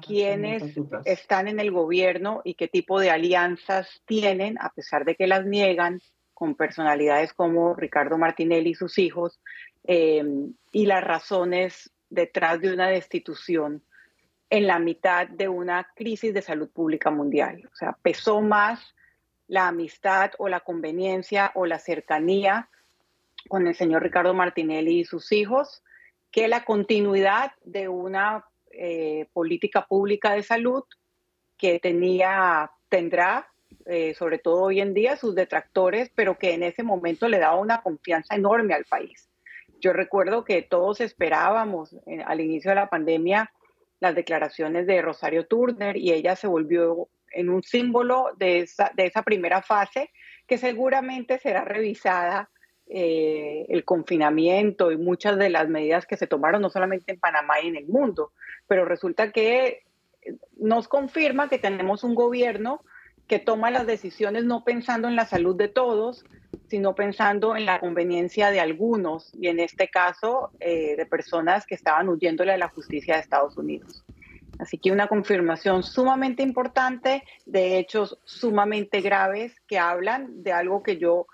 quiénes 0.00 0.62
están 1.04 1.48
en 1.48 1.58
el 1.60 1.70
gobierno 1.70 2.42
y 2.44 2.54
qué 2.54 2.68
tipo 2.68 3.00
de 3.00 3.10
alianzas 3.10 4.02
tienen, 4.06 4.56
a 4.60 4.70
pesar 4.70 5.04
de 5.04 5.14
que 5.14 5.26
las 5.26 5.44
niegan, 5.44 6.00
con 6.34 6.54
personalidades 6.54 7.32
como 7.32 7.74
Ricardo 7.74 8.18
Martinelli 8.18 8.70
y 8.70 8.74
sus 8.74 8.98
hijos, 8.98 9.40
eh, 9.84 10.22
y 10.70 10.86
las 10.86 11.02
razones 11.02 11.90
detrás 12.10 12.60
de 12.60 12.74
una 12.74 12.88
destitución 12.88 13.82
en 14.50 14.66
la 14.66 14.78
mitad 14.78 15.28
de 15.28 15.48
una 15.48 15.88
crisis 15.94 16.32
de 16.32 16.42
salud 16.42 16.70
pública 16.70 17.10
mundial. 17.10 17.68
O 17.72 17.76
sea, 17.76 17.96
pesó 18.02 18.40
más 18.40 18.94
la 19.48 19.68
amistad 19.68 20.32
o 20.38 20.48
la 20.48 20.60
conveniencia 20.60 21.52
o 21.54 21.66
la 21.66 21.78
cercanía 21.78 22.68
con 23.48 23.66
el 23.66 23.74
señor 23.74 24.02
Ricardo 24.02 24.34
Martinelli 24.34 25.00
y 25.00 25.04
sus 25.04 25.32
hijos 25.32 25.82
que 26.30 26.48
la 26.48 26.64
continuidad 26.64 27.52
de 27.64 27.88
una 27.88 28.44
eh, 28.70 29.26
política 29.32 29.86
pública 29.86 30.32
de 30.32 30.42
salud 30.42 30.84
que 31.56 31.78
tenía, 31.78 32.70
tendrá, 32.88 33.48
eh, 33.86 34.14
sobre 34.14 34.38
todo 34.38 34.64
hoy 34.64 34.80
en 34.80 34.92
día, 34.92 35.16
sus 35.16 35.34
detractores, 35.34 36.10
pero 36.14 36.36
que 36.36 36.52
en 36.52 36.62
ese 36.62 36.82
momento 36.82 37.28
le 37.28 37.38
daba 37.38 37.56
una 37.56 37.80
confianza 37.80 38.34
enorme 38.34 38.74
al 38.74 38.84
país. 38.84 39.30
Yo 39.80 39.92
recuerdo 39.92 40.44
que 40.44 40.62
todos 40.62 41.00
esperábamos 41.00 41.94
eh, 42.06 42.22
al 42.26 42.40
inicio 42.40 42.70
de 42.70 42.74
la 42.74 42.90
pandemia 42.90 43.50
las 44.00 44.14
declaraciones 44.14 44.86
de 44.86 45.02
Rosario 45.02 45.46
Turner 45.46 45.96
y 45.96 46.12
ella 46.12 46.36
se 46.36 46.46
volvió 46.46 47.08
en 47.30 47.48
un 47.48 47.62
símbolo 47.62 48.32
de 48.36 48.60
esa, 48.60 48.90
de 48.94 49.06
esa 49.06 49.22
primera 49.22 49.62
fase 49.62 50.10
que 50.46 50.58
seguramente 50.58 51.38
será 51.38 51.64
revisada 51.64 52.50
eh, 52.88 53.66
el 53.68 53.84
confinamiento 53.84 54.92
y 54.92 54.96
muchas 54.96 55.38
de 55.38 55.50
las 55.50 55.68
medidas 55.68 56.06
que 56.06 56.16
se 56.16 56.26
tomaron, 56.26 56.62
no 56.62 56.70
solamente 56.70 57.12
en 57.12 57.18
Panamá 57.18 57.60
y 57.60 57.68
en 57.68 57.76
el 57.76 57.86
mundo, 57.86 58.32
pero 58.68 58.84
resulta 58.84 59.32
que 59.32 59.82
nos 60.56 60.88
confirma 60.88 61.48
que 61.48 61.58
tenemos 61.58 62.04
un 62.04 62.14
gobierno 62.14 62.82
que 63.26 63.38
toma 63.38 63.70
las 63.70 63.86
decisiones 63.86 64.44
no 64.44 64.64
pensando 64.64 65.08
en 65.08 65.16
la 65.16 65.26
salud 65.26 65.56
de 65.56 65.68
todos, 65.68 66.24
sino 66.68 66.94
pensando 66.94 67.56
en 67.56 67.66
la 67.66 67.80
conveniencia 67.80 68.50
de 68.50 68.60
algunos, 68.60 69.32
y 69.34 69.48
en 69.48 69.60
este 69.60 69.88
caso 69.88 70.50
eh, 70.60 70.96
de 70.96 71.06
personas 71.06 71.66
que 71.66 71.74
estaban 71.74 72.08
huyéndole 72.08 72.52
a 72.52 72.58
la 72.58 72.68
justicia 72.68 73.14
de 73.14 73.20
Estados 73.20 73.56
Unidos. 73.56 74.04
Así 74.58 74.78
que 74.78 74.90
una 74.90 75.06
confirmación 75.06 75.82
sumamente 75.82 76.42
importante 76.42 77.22
de 77.44 77.78
hechos 77.78 78.18
sumamente 78.24 79.00
graves 79.00 79.54
que 79.66 79.78
hablan 79.78 80.42
de 80.42 80.52
algo 80.52 80.82
que 80.82 80.96
yo 80.96 81.26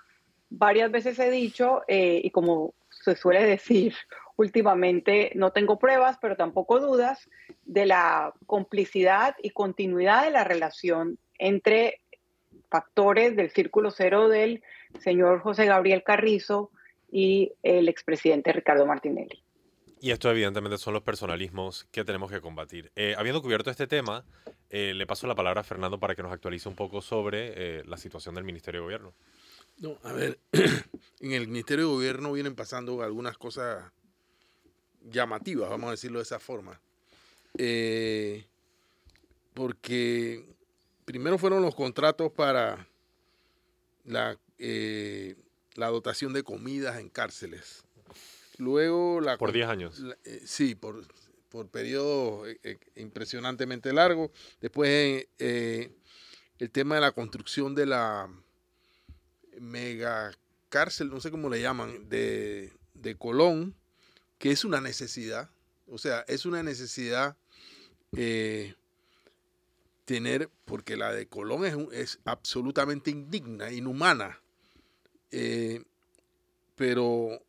varias 0.49 0.91
veces 0.91 1.17
he 1.19 1.31
dicho 1.31 1.83
eh, 1.87 2.21
y 2.23 2.31
como 2.31 2.73
se 2.89 3.15
suele 3.15 3.43
decir 3.43 3.95
últimamente, 4.35 5.31
no 5.35 5.51
tengo 5.51 5.79
pruebas, 5.79 6.17
pero 6.21 6.35
tampoco 6.35 6.79
dudas 6.79 7.29
de 7.65 7.85
la 7.85 8.33
complicidad 8.45 9.35
y 9.41 9.51
continuidad 9.51 10.25
de 10.25 10.31
la 10.31 10.43
relación 10.43 11.17
entre 11.47 12.01
factores 12.69 13.35
del 13.35 13.51
círculo 13.51 13.91
cero 13.91 14.29
del 14.29 14.63
señor 14.99 15.41
José 15.41 15.65
Gabriel 15.65 16.03
Carrizo 16.03 16.71
y 17.11 17.51
el 17.61 17.87
expresidente 17.87 18.51
Ricardo 18.51 18.85
Martinelli. 18.85 19.43
Y 20.01 20.11
esto 20.11 20.29
evidentemente 20.29 20.77
son 20.77 20.93
los 20.93 21.03
personalismos 21.03 21.85
que 21.91 22.03
tenemos 22.03 22.29
que 22.31 22.41
combatir. 22.41 22.91
Eh, 22.95 23.15
habiendo 23.17 23.41
cubierto 23.41 23.69
este 23.69 23.87
tema, 23.87 24.25
eh, 24.69 24.93
le 24.93 25.05
paso 25.05 25.27
la 25.27 25.35
palabra 25.35 25.61
a 25.61 25.63
Fernando 25.63 25.99
para 25.99 26.15
que 26.15 26.23
nos 26.23 26.33
actualice 26.33 26.67
un 26.67 26.75
poco 26.75 27.01
sobre 27.01 27.83
la 27.85 27.97
situación 27.97 28.35
del 28.35 28.43
Ministerio 28.43 28.81
de 28.81 28.85
Gobierno. 28.85 29.13
No, 29.77 29.97
a 30.03 30.13
ver, 30.13 30.39
en 31.21 31.31
el 31.31 31.47
Ministerio 31.47 31.85
de 31.85 31.93
Gobierno 31.93 32.31
vienen 32.31 32.55
pasando 32.55 33.01
algunas 33.01 33.37
cosas 33.37 33.91
llamativas, 35.09 35.69
vamos 35.69 35.87
a 35.87 35.91
decirlo 35.91 36.19
de 36.19 36.23
esa 36.23 36.39
forma. 36.39 36.79
Eh, 37.57 38.45
porque 39.53 40.52
primero 41.05 41.37
fueron 41.37 41.61
los 41.61 41.75
contratos 41.75 42.31
para 42.31 42.87
la, 44.05 44.37
eh, 44.57 45.35
la 45.75 45.87
dotación 45.87 46.33
de 46.33 46.43
comidas 46.43 46.99
en 46.99 47.09
cárceles. 47.09 47.83
Luego 48.57 49.21
la... 49.21 49.37
Por 49.37 49.51
10 49.51 49.67
años. 49.67 50.03
Eh, 50.23 50.41
sí, 50.45 50.75
por, 50.75 51.05
por 51.49 51.67
periodos 51.69 52.47
impresionantemente 52.95 53.93
largos. 53.93 54.31
Después 54.61 55.27
el 55.39 56.69
tema 56.71 56.95
de 56.95 57.01
la 57.01 57.11
construcción 57.11 57.75
de 57.75 57.85
la 57.85 58.29
mega 59.59 60.31
cárcel, 60.69 61.09
no 61.09 61.19
sé 61.19 61.29
cómo 61.29 61.49
le 61.49 61.61
llaman, 61.61 62.09
de, 62.09 62.71
Colón, 63.17 63.75
que 64.37 64.51
es 64.51 64.65
una 64.65 64.81
necesidad, 64.81 65.49
o 65.87 65.97
sea, 65.97 66.21
es 66.27 66.45
una 66.45 66.63
necesidad 66.63 67.37
eh, 68.15 68.75
tener, 70.13 70.51
porque 70.65 70.95
la 70.95 71.11
de 71.11 71.25
Colón 71.25 71.65
es, 71.65 71.75
es 71.91 72.19
absolutamente 72.23 73.09
indigna, 73.09 73.71
inhumana, 73.71 74.39
eh, 75.31 75.81
pero 76.75 77.43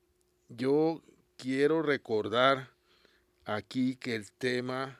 yo 0.49 1.03
quiero 1.37 1.83
recordar 1.83 2.71
aquí 3.45 3.97
que 3.97 4.15
el 4.15 4.33
tema 4.33 4.99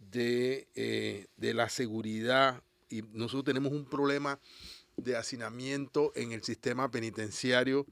de, 0.00 0.68
eh, 0.74 1.28
de 1.38 1.54
la 1.54 1.70
seguridad, 1.70 2.62
y 2.90 3.00
nosotros 3.00 3.44
tenemos 3.44 3.72
un 3.72 3.86
problema 3.86 4.38
de 4.98 5.16
hacinamiento 5.16 6.12
en 6.14 6.32
el 6.32 6.42
sistema 6.42 6.90
penitenciario 6.90 7.86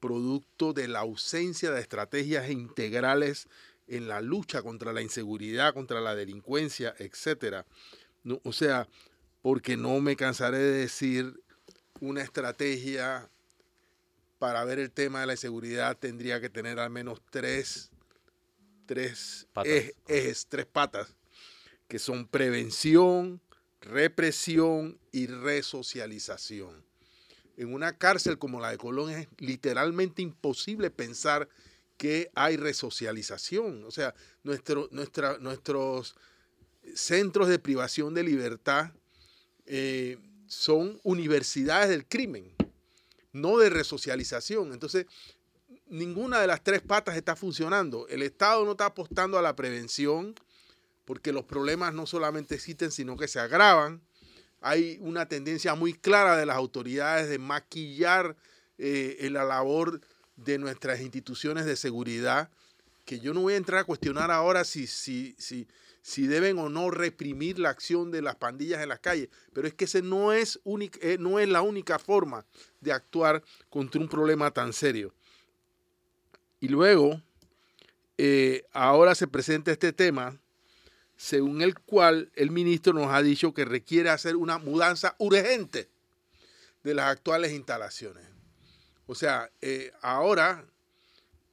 producto 0.00 0.74
de 0.74 0.86
la 0.88 0.98
ausencia 0.98 1.70
de 1.70 1.80
estrategias 1.80 2.50
integrales 2.50 3.48
en 3.86 4.06
la 4.06 4.20
lucha 4.20 4.60
contra 4.60 4.92
la 4.92 5.00
inseguridad, 5.00 5.72
contra 5.72 6.02
la 6.02 6.14
delincuencia, 6.14 6.94
etcétera. 6.98 7.64
No, 8.24 8.40
o 8.42 8.52
sea, 8.52 8.88
porque 9.42 9.76
no 9.76 10.00
me 10.00 10.16
cansaré 10.16 10.58
de 10.58 10.72
decir 10.72 11.40
una 12.00 12.22
estrategia 12.22 13.28
para 14.38 14.64
ver 14.64 14.78
el 14.78 14.90
tema 14.90 15.20
de 15.20 15.26
la 15.26 15.34
inseguridad 15.34 15.96
tendría 15.96 16.40
que 16.40 16.50
tener 16.50 16.78
al 16.78 16.90
menos 16.90 17.20
tres, 17.30 17.90
tres 18.86 19.46
ejes, 19.64 20.46
tres 20.48 20.66
patas, 20.66 21.14
que 21.88 21.98
son 21.98 22.26
prevención, 22.26 23.40
represión 23.80 24.98
y 25.12 25.26
resocialización. 25.26 26.84
En 27.56 27.72
una 27.72 27.96
cárcel 27.96 28.38
como 28.38 28.60
la 28.60 28.70
de 28.70 28.78
Colón 28.78 29.10
es 29.10 29.28
literalmente 29.38 30.22
imposible 30.22 30.90
pensar 30.90 31.48
que 31.96 32.30
hay 32.34 32.56
resocialización. 32.56 33.84
O 33.84 33.90
sea, 33.90 34.14
nuestro, 34.42 34.88
nuestra, 34.90 35.38
nuestros 35.38 36.16
centros 36.94 37.48
de 37.48 37.58
privación 37.58 38.14
de 38.14 38.22
libertad 38.22 38.92
eh, 39.66 40.18
son 40.46 41.00
universidades 41.02 41.88
del 41.88 42.06
crimen, 42.06 42.52
no 43.32 43.58
de 43.58 43.70
resocialización. 43.70 44.72
Entonces, 44.72 45.06
ninguna 45.86 46.40
de 46.40 46.46
las 46.46 46.62
tres 46.62 46.82
patas 46.82 47.16
está 47.16 47.36
funcionando. 47.36 48.06
El 48.08 48.22
Estado 48.22 48.64
no 48.64 48.72
está 48.72 48.86
apostando 48.86 49.38
a 49.38 49.42
la 49.42 49.56
prevención 49.56 50.34
porque 51.04 51.32
los 51.32 51.44
problemas 51.44 51.94
no 51.94 52.06
solamente 52.06 52.54
existen, 52.54 52.90
sino 52.90 53.16
que 53.16 53.28
se 53.28 53.40
agravan. 53.40 54.00
Hay 54.60 54.98
una 55.00 55.28
tendencia 55.28 55.74
muy 55.74 55.92
clara 55.92 56.36
de 56.36 56.46
las 56.46 56.56
autoridades 56.56 57.28
de 57.28 57.38
maquillar 57.38 58.36
eh, 58.78 59.28
la 59.30 59.44
labor 59.44 60.00
de 60.36 60.58
nuestras 60.58 61.00
instituciones 61.00 61.64
de 61.64 61.76
seguridad, 61.76 62.50
que 63.04 63.20
yo 63.20 63.34
no 63.34 63.42
voy 63.42 63.54
a 63.54 63.58
entrar 63.58 63.80
a 63.80 63.84
cuestionar 63.84 64.30
ahora 64.30 64.64
si, 64.64 64.86
si, 64.86 65.36
si, 65.38 65.68
si 66.04 66.26
deben 66.26 66.58
o 66.58 66.68
no 66.68 66.90
reprimir 66.90 67.58
la 67.58 67.70
acción 67.70 68.10
de 68.10 68.20
las 68.20 68.36
pandillas 68.36 68.82
en 68.82 68.90
las 68.90 68.98
calles, 69.00 69.30
pero 69.54 69.66
es 69.66 69.72
que 69.72 69.86
ese 69.86 70.02
no 70.02 70.34
es, 70.34 70.60
eh, 71.00 71.16
no 71.18 71.38
es 71.38 71.48
la 71.48 71.62
única 71.62 71.98
forma 71.98 72.44
de 72.82 72.92
actuar 72.92 73.42
contra 73.70 74.02
un 74.02 74.08
problema 74.10 74.50
tan 74.50 74.74
serio. 74.74 75.14
Y 76.60 76.68
luego, 76.68 77.22
eh, 78.18 78.66
ahora 78.72 79.14
se 79.14 79.26
presenta 79.26 79.72
este 79.72 79.94
tema, 79.94 80.38
según 81.16 81.62
el 81.62 81.78
cual 81.78 82.30
el 82.34 82.50
ministro 82.50 82.92
nos 82.92 83.10
ha 83.10 83.22
dicho 83.22 83.54
que 83.54 83.64
requiere 83.64 84.10
hacer 84.10 84.36
una 84.36 84.58
mudanza 84.58 85.16
urgente 85.18 85.88
de 86.82 86.92
las 86.92 87.06
actuales 87.06 87.50
instalaciones. 87.52 88.26
O 89.06 89.14
sea, 89.14 89.50
eh, 89.62 89.90
ahora, 90.02 90.66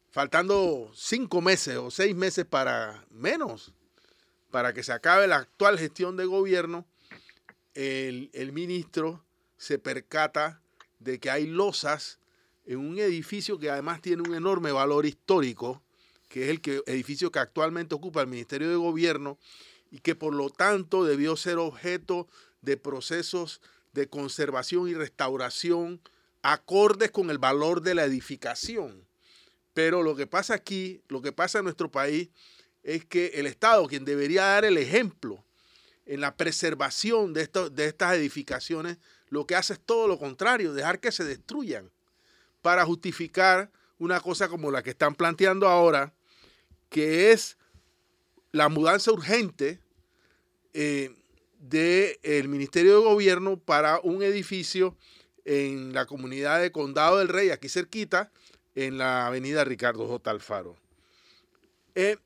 faltando 0.09 0.91
cinco 0.93 1.39
meses 1.39 1.77
o 1.77 1.89
seis 1.89 2.13
meses 2.13 2.43
para 2.43 3.05
menos, 3.11 3.73
para 4.51 4.73
que 4.73 4.83
se 4.83 4.91
acabe 4.91 5.27
la 5.27 5.37
actual 5.37 5.79
gestión 5.79 6.17
de 6.17 6.25
gobierno, 6.25 6.85
el, 7.73 8.51
ministro 8.51 9.23
se 9.57 9.79
percata 9.79 10.61
de 10.99 11.19
que 11.19 11.31
hay 11.31 11.47
losas 11.47 12.19
en 12.65 12.79
un 12.79 12.99
edificio 12.99 13.57
que 13.57 13.69
además 13.69 14.01
tiene 14.01 14.21
un 14.21 14.35
enorme 14.35 14.71
valor 14.71 15.05
histórico, 15.05 15.81
que 16.27 16.43
es 16.43 16.49
el 16.49 16.83
edificio 16.85 17.31
que 17.31 17.39
actualmente 17.39 17.95
ocupa 17.95 18.21
el 18.21 18.27
Ministerio 18.27 18.69
de 18.69 18.75
Gobierno 18.75 19.37
y 19.89 19.99
que 19.99 20.15
por 20.15 20.35
lo 20.35 20.49
tanto 20.49 21.03
debió 21.03 21.35
ser 21.35 21.57
objeto 21.57 22.27
de 22.61 22.77
procesos 22.77 23.61
de 23.93 24.07
conservación 24.07 24.87
y 24.87 24.93
restauración 24.93 26.01
acordes 26.43 27.11
con 27.11 27.29
el 27.29 27.37
valor 27.37 27.81
de 27.81 27.95
la 27.95 28.05
edificación. 28.05 29.05
Pero 29.73 30.03
lo 30.03 30.15
que 30.15 30.27
pasa 30.27 30.53
aquí, 30.53 31.01
lo 31.07 31.21
que 31.21 31.31
pasa 31.31 31.59
en 31.59 31.65
nuestro 31.65 31.91
país, 31.91 32.29
es 32.83 33.05
que 33.05 33.27
el 33.35 33.45
Estado, 33.45 33.87
quien 33.87 34.05
debería 34.05 34.43
dar 34.43 34.65
el 34.65 34.77
ejemplo 34.77 35.43
en 36.05 36.21
la 36.21 36.35
preservación 36.35 37.33
de, 37.33 37.49
de 37.71 37.85
estas 37.85 38.15
edificaciones, 38.15 38.97
lo 39.29 39.45
que 39.45 39.55
hace 39.55 39.73
es 39.73 39.79
todo 39.79 40.07
lo 40.07 40.19
contrario, 40.19 40.73
dejar 40.73 40.99
que 40.99 41.11
se 41.11 41.23
destruyan 41.23 41.91
para 42.61 42.85
justificar 42.85 43.71
una 43.97 44.19
cosa 44.19 44.49
como 44.49 44.71
la 44.71 44.83
que 44.83 44.89
están 44.89 45.15
planteando 45.15 45.67
ahora, 45.67 46.13
que 46.89 47.31
es 47.31 47.57
la 48.51 48.67
mudanza 48.67 49.11
urgente 49.11 49.79
eh, 50.73 51.15
del 51.59 52.47
Ministerio 52.47 52.99
de 52.99 53.05
Gobierno 53.05 53.57
para 53.57 53.99
un 53.99 54.23
edificio 54.23 54.97
en 55.45 55.93
la 55.93 56.05
comunidad 56.05 56.59
de 56.59 56.71
Condado 56.71 57.19
del 57.19 57.27
Rey, 57.27 57.49
aquí 57.49 57.69
cerquita, 57.69 58.31
en 58.75 58.97
la 58.97 59.27
avenida 59.27 59.63
Ricardo 59.63 60.07
J. 60.07 60.31
Alfaro. 60.31 60.75
Eh, 61.95 62.17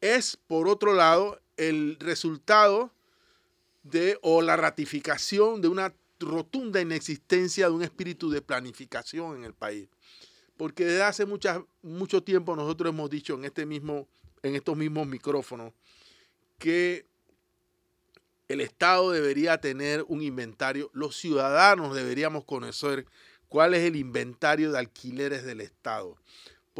es, 0.00 0.38
por 0.46 0.68
otro 0.68 0.94
lado, 0.94 1.40
el 1.56 1.96
resultado 2.00 2.92
de 3.82 4.18
o 4.22 4.42
la 4.42 4.56
ratificación 4.56 5.60
de 5.60 5.68
una 5.68 5.94
rotunda 6.18 6.80
inexistencia 6.80 7.66
de 7.66 7.74
un 7.74 7.82
espíritu 7.82 8.30
de 8.30 8.42
planificación 8.42 9.36
en 9.36 9.44
el 9.44 9.54
país. 9.54 9.88
Porque 10.56 10.84
desde 10.84 11.02
hace 11.02 11.26
mucho 11.26 12.22
tiempo 12.22 12.54
nosotros 12.54 12.92
hemos 12.92 13.08
dicho 13.08 13.34
en, 13.34 13.46
este 13.46 13.64
mismo, 13.64 14.06
en 14.42 14.54
estos 14.54 14.76
mismos 14.76 15.06
micrófonos 15.06 15.72
que 16.58 17.06
el 18.48 18.60
Estado 18.60 19.12
debería 19.12 19.58
tener 19.58 20.04
un 20.08 20.22
inventario, 20.22 20.90
los 20.92 21.16
ciudadanos 21.16 21.94
deberíamos 21.94 22.44
conocer 22.44 23.06
cuál 23.48 23.74
es 23.74 23.82
el 23.84 23.96
inventario 23.96 24.72
de 24.72 24.78
alquileres 24.78 25.44
del 25.44 25.60
Estado. 25.60 26.16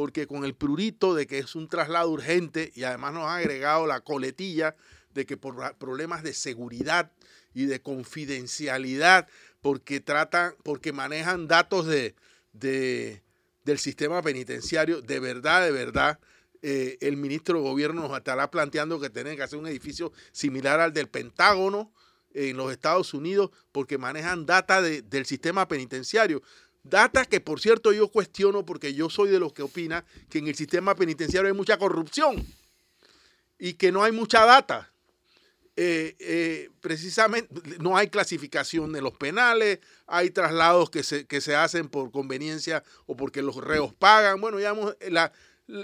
Porque 0.00 0.26
con 0.26 0.46
el 0.46 0.54
prurito 0.54 1.14
de 1.14 1.26
que 1.26 1.36
es 1.36 1.54
un 1.54 1.68
traslado 1.68 2.08
urgente 2.08 2.72
y 2.74 2.84
además 2.84 3.12
nos 3.12 3.24
ha 3.24 3.36
agregado 3.36 3.86
la 3.86 4.00
coletilla 4.00 4.74
de 5.12 5.26
que 5.26 5.36
por 5.36 5.76
problemas 5.76 6.22
de 6.22 6.32
seguridad 6.32 7.12
y 7.52 7.66
de 7.66 7.82
confidencialidad, 7.82 9.28
porque 9.60 10.00
tratan, 10.00 10.54
porque 10.62 10.94
manejan 10.94 11.48
datos 11.48 11.84
de, 11.84 12.14
de 12.54 13.22
del 13.66 13.78
sistema 13.78 14.22
penitenciario, 14.22 15.02
de 15.02 15.20
verdad, 15.20 15.66
de 15.66 15.70
verdad, 15.70 16.18
eh, 16.62 16.96
el 17.02 17.18
ministro 17.18 17.58
de 17.58 17.68
Gobierno 17.68 18.00
nos 18.00 18.16
estará 18.16 18.50
planteando 18.50 18.98
que 19.00 19.10
tienen 19.10 19.36
que 19.36 19.42
hacer 19.42 19.58
un 19.58 19.66
edificio 19.66 20.14
similar 20.32 20.80
al 20.80 20.94
del 20.94 21.10
Pentágono 21.10 21.92
en 22.32 22.56
los 22.56 22.72
Estados 22.72 23.12
Unidos 23.12 23.50
porque 23.70 23.98
manejan 23.98 24.46
data 24.46 24.80
del 24.80 25.26
sistema 25.26 25.68
penitenciario. 25.68 26.40
Data 26.82 27.24
que, 27.24 27.40
por 27.40 27.60
cierto, 27.60 27.92
yo 27.92 28.08
cuestiono 28.08 28.64
porque 28.64 28.94
yo 28.94 29.10
soy 29.10 29.30
de 29.30 29.38
los 29.38 29.52
que 29.52 29.62
opina 29.62 30.04
que 30.28 30.38
en 30.38 30.48
el 30.48 30.54
sistema 30.54 30.94
penitenciario 30.94 31.48
hay 31.48 31.56
mucha 31.56 31.78
corrupción 31.78 32.44
y 33.58 33.74
que 33.74 33.92
no 33.92 34.02
hay 34.02 34.12
mucha 34.12 34.44
data. 34.44 34.90
Eh, 35.76 36.16
eh, 36.18 36.70
precisamente 36.80 37.48
no 37.78 37.96
hay 37.96 38.08
clasificación 38.08 38.92
de 38.92 39.00
los 39.00 39.16
penales, 39.16 39.78
hay 40.06 40.30
traslados 40.30 40.90
que 40.90 41.02
se, 41.02 41.26
que 41.26 41.40
se 41.40 41.54
hacen 41.54 41.88
por 41.88 42.10
conveniencia 42.10 42.82
o 43.06 43.16
porque 43.16 43.40
los 43.40 43.56
reos 43.56 43.94
pagan. 43.94 44.40
Bueno, 44.40 44.58
ya 44.58 44.74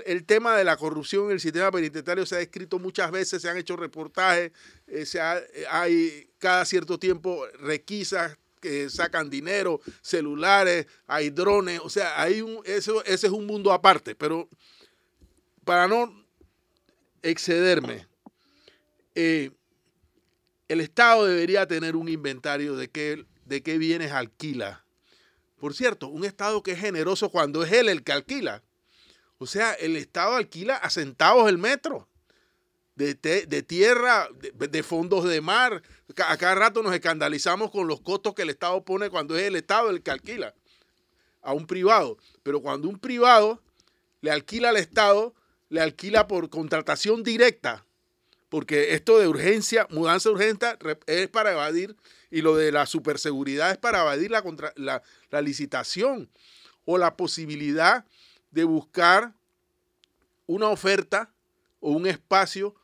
el 0.05 0.25
tema 0.25 0.57
de 0.57 0.65
la 0.65 0.77
corrupción 0.77 1.27
en 1.27 1.33
el 1.33 1.41
sistema 1.41 1.71
penitenciario 1.71 2.27
se 2.27 2.37
ha 2.37 2.41
escrito 2.41 2.79
muchas 2.79 3.11
veces, 3.11 3.43
se 3.43 3.49
han 3.49 3.57
hecho 3.57 3.77
reportajes, 3.77 4.53
eh, 4.87 5.05
eh, 5.15 5.65
hay 5.71 6.29
cada 6.39 6.65
cierto 6.65 6.99
tiempo 6.99 7.45
requisas 7.61 8.37
que 8.69 8.91
sacan 8.91 9.31
dinero, 9.31 9.81
celulares, 10.01 10.87
hay 11.07 11.31
drones, 11.31 11.81
o 11.83 11.89
sea, 11.89 12.21
hay 12.21 12.41
un, 12.41 12.61
eso, 12.65 13.05
ese 13.05 13.27
es 13.27 13.33
un 13.33 13.47
mundo 13.47 13.73
aparte, 13.73 14.15
pero 14.15 14.49
para 15.65 15.89
no 15.89 16.13
excederme, 17.23 18.07
eh, 19.15 19.51
el 20.69 20.81
Estado 20.81 21.27
debería 21.27 21.67
tener 21.67 21.97
un 21.97 22.09
inventario 22.09 22.77
de 22.77 22.89
qué, 22.89 23.25
de 23.45 23.63
qué 23.63 23.79
bienes 23.79 24.13
alquila. 24.13 24.85
Por 25.59 25.75
cierto, 25.75 26.09
un 26.09 26.25
Estado 26.25 26.63
que 26.63 26.73
es 26.73 26.79
generoso 26.79 27.31
cuando 27.31 27.63
es 27.63 27.73
él 27.73 27.89
el 27.89 28.03
que 28.03 28.13
alquila 28.13 28.63
o 29.39 29.47
sea, 29.47 29.75
el 29.75 29.97
Estado 29.97 30.35
alquila 30.35 30.77
a 30.77 30.91
centavos 30.91 31.49
el 31.49 31.59
metro. 31.59 32.09
De, 32.97 33.15
tierra, 33.63 34.27
de, 34.55 34.83
fondos 34.83 35.25
de 35.25 35.41
mar. 35.43 35.83
A 36.27 36.37
cada 36.39 36.55
rato 36.55 36.83
nos 36.83 36.95
escandalizamos 36.95 37.71
con 37.71 37.87
los 37.87 38.01
costos 38.01 38.35
que 38.35 38.43
el 38.43 38.51
Estado 38.51 38.83
pone 38.85 39.11
cuando 39.11 39.37
es 39.37 39.45
el 39.45 39.57
Estado 39.57 39.91
el 39.91 40.03
que 40.03 40.11
alquila 40.11 40.55
a 41.43 41.53
un 41.53 41.67
privado. 41.67 42.17
Pero 42.43 42.61
cuando 42.61 42.89
un 42.89 42.99
privado 42.99 43.61
le 44.23 44.31
alquila 44.31 44.71
al 44.71 44.79
Estado, 44.79 45.35
le 45.69 45.81
alquila 45.83 46.27
por 46.27 46.49
contratación 46.49 47.23
directa. 47.23 47.85
Porque 48.49 48.95
esto 48.95 49.19
de 49.19 49.29
urgencia, 49.29 49.87
mudanza 49.91 50.31
urgente, 50.31 50.67
es 51.07 51.29
para 51.29 51.53
evadir, 51.53 51.97
y 52.31 52.41
lo 52.41 52.57
de 52.57 52.73
la 52.73 52.87
superseguridad 52.87 53.71
es 53.71 53.79
para 53.79 54.01
evadir 54.01 54.31
la, 54.31 55.03
la 55.31 55.41
licitación 55.43 56.31
o 56.85 56.99
la 56.99 57.17
posibilidad 57.17 58.07
de 58.51 58.65
buscar 58.65 59.35
una 60.47 60.69
oferta 60.69 61.31
o 61.81 61.91
un 61.91 62.07
espacio 62.07 62.75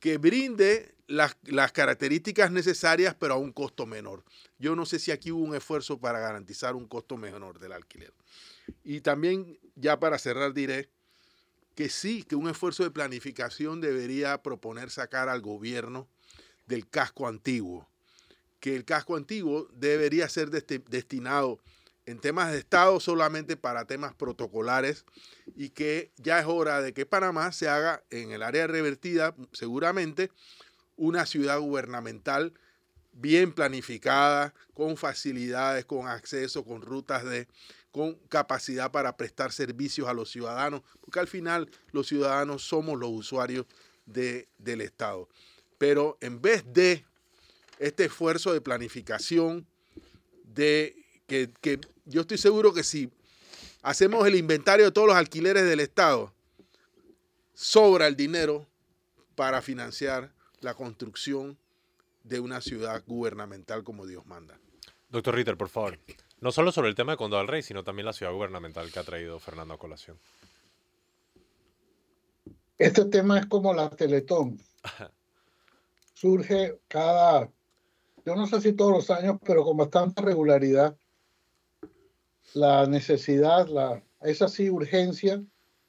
que 0.00 0.18
brinde 0.18 0.94
las, 1.06 1.36
las, 1.44 1.72
características 1.72 2.50
necesarias, 2.50 3.14
pero 3.18 3.34
a 3.34 3.36
un 3.36 3.52
costo 3.52 3.86
menor. 3.86 4.24
Yo 4.58 4.74
no 4.74 4.86
sé 4.86 4.98
si 4.98 5.10
aquí 5.10 5.30
hubo 5.30 5.44
un 5.44 5.54
esfuerzo 5.54 5.98
para 5.98 6.18
garantizar 6.18 6.74
un 6.74 6.86
costo 6.86 7.16
menor 7.16 7.58
del 7.58 7.72
alquiler. 7.72 8.12
Y 8.82 9.00
también, 9.00 9.58
ya 9.76 10.00
para 10.00 10.18
cerrar, 10.18 10.54
diré 10.54 10.88
que 11.74 11.88
sí, 11.88 12.22
que 12.22 12.36
un 12.36 12.48
esfuerzo 12.48 12.82
de 12.82 12.90
planificación 12.90 13.80
debería 13.80 14.42
proponer 14.42 14.90
sacar 14.90 15.28
al 15.28 15.40
gobierno 15.40 16.08
del 16.66 16.88
casco 16.88 17.26
antiguo, 17.26 17.88
que 18.60 18.76
el 18.76 18.84
casco 18.84 19.16
antiguo 19.16 19.68
debería 19.72 20.28
ser 20.28 20.50
destinado 20.50 21.58
en 22.10 22.18
temas 22.18 22.50
de 22.50 22.58
Estado 22.58 22.98
solamente 22.98 23.56
para 23.56 23.84
temas 23.84 24.14
protocolares 24.14 25.04
y 25.54 25.70
que 25.70 26.10
ya 26.16 26.40
es 26.40 26.46
hora 26.46 26.82
de 26.82 26.92
que 26.92 27.06
Panamá 27.06 27.52
se 27.52 27.68
haga 27.68 28.02
en 28.10 28.32
el 28.32 28.42
área 28.42 28.66
revertida 28.66 29.34
seguramente 29.52 30.30
una 30.96 31.24
ciudad 31.24 31.60
gubernamental 31.60 32.52
bien 33.12 33.52
planificada, 33.52 34.54
con 34.74 34.96
facilidades, 34.96 35.84
con 35.84 36.08
acceso, 36.08 36.64
con 36.64 36.82
rutas 36.82 37.24
de, 37.24 37.46
con 37.90 38.14
capacidad 38.28 38.90
para 38.90 39.16
prestar 39.16 39.52
servicios 39.52 40.08
a 40.08 40.14
los 40.14 40.30
ciudadanos, 40.30 40.82
porque 41.00 41.20
al 41.20 41.28
final 41.28 41.70
los 41.92 42.08
ciudadanos 42.08 42.62
somos 42.62 42.98
los 42.98 43.10
usuarios 43.10 43.66
de, 44.06 44.48
del 44.58 44.80
Estado. 44.80 45.28
Pero 45.78 46.18
en 46.20 46.40
vez 46.40 46.64
de 46.72 47.04
este 47.78 48.06
esfuerzo 48.06 48.52
de 48.52 48.60
planificación, 48.60 49.66
de 50.44 50.99
que, 51.30 51.48
que 51.60 51.78
yo 52.06 52.22
estoy 52.22 52.38
seguro 52.38 52.74
que 52.74 52.82
si 52.82 53.08
hacemos 53.82 54.26
el 54.26 54.34
inventario 54.34 54.86
de 54.86 54.90
todos 54.90 55.06
los 55.06 55.16
alquileres 55.16 55.64
del 55.64 55.78
Estado, 55.78 56.32
sobra 57.54 58.08
el 58.08 58.16
dinero 58.16 58.66
para 59.36 59.62
financiar 59.62 60.32
la 60.60 60.74
construcción 60.74 61.56
de 62.24 62.40
una 62.40 62.60
ciudad 62.60 63.04
gubernamental 63.06 63.84
como 63.84 64.06
Dios 64.06 64.26
manda. 64.26 64.58
Doctor 65.08 65.36
Ritter, 65.36 65.56
por 65.56 65.68
favor. 65.68 66.00
No 66.40 66.50
solo 66.50 66.72
sobre 66.72 66.88
el 66.88 66.96
tema 66.96 67.12
de 67.12 67.18
Condado 67.18 67.42
del 67.42 67.48
Rey, 67.48 67.62
sino 67.62 67.84
también 67.84 68.06
la 68.06 68.12
ciudad 68.12 68.32
gubernamental 68.32 68.90
que 68.90 68.98
ha 68.98 69.04
traído 69.04 69.38
Fernando 69.38 69.74
a 69.74 69.78
colación. 69.78 70.18
Este 72.76 73.04
tema 73.04 73.38
es 73.38 73.46
como 73.46 73.72
la 73.72 73.88
Teletón. 73.90 74.58
Surge 76.14 76.80
cada, 76.88 77.48
yo 78.26 78.34
no 78.34 78.48
sé 78.48 78.60
si 78.60 78.72
todos 78.72 78.90
los 78.90 79.10
años, 79.10 79.38
pero 79.44 79.62
con 79.62 79.76
bastante 79.76 80.22
regularidad, 80.22 80.96
la 82.54 82.86
necesidad, 82.86 83.68
la, 83.68 84.02
esa 84.22 84.48
sí 84.48 84.70
urgencia 84.70 85.42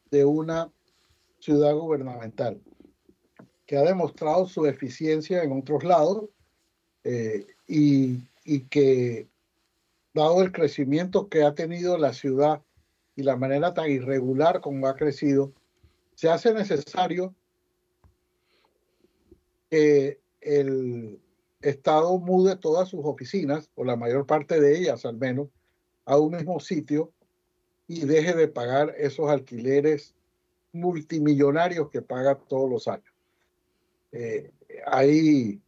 de 0.10 0.26
una 0.26 0.72
ciudad 1.40 1.74
gubernamental 1.74 2.62
que 3.66 3.78
ha 3.78 3.84
demostrado 3.84 4.48
su 4.48 4.66
eficiencia 4.66 5.44
en 5.44 5.54
otros 5.54 5.84
lados 5.84 6.26
eh, 7.04 7.48
y, 7.68 8.20
y 8.44 8.62
que 8.62 9.28
dado 10.14 10.42
el 10.44 10.52
crecimiento 10.52 11.30
que 11.30 11.44
ha 11.44 11.56
tenido 11.56 11.98
la 11.98 12.14
ciudad 12.14 12.62
y 13.16 13.24
la 13.24 13.38
manera 13.38 13.74
tan 13.74 13.90
irregular 13.90 14.62
como 14.62 14.88
ha 14.88 14.96
crecido, 14.96 15.54
se 16.16 16.30
hace 16.30 16.54
necesario 16.54 17.34
que 19.70 20.20
el 20.42 21.20
Estado 21.62 22.18
mude 22.18 22.58
todas 22.58 22.90
sus 22.90 23.02
oficinas, 23.04 23.70
o 23.76 23.86
la 23.86 23.96
mayor 23.96 24.26
parte 24.26 24.60
de 24.60 24.78
ellas 24.78 25.06
al 25.06 25.18
menos, 25.18 25.48
a 26.06 26.18
un 26.18 26.36
mismo 26.36 26.60
sitio 26.60 27.12
y 27.88 28.06
deje 28.06 28.34
de 28.34 28.48
pagar 28.48 28.94
esos 28.98 29.30
alquileres 29.30 30.16
multimillonarios 30.72 31.90
que 31.90 32.02
paga 32.02 32.36
todos 32.36 32.70
los 32.70 32.88
años. 32.88 33.14
Eh, 34.12 34.52
ahí 34.86 35.62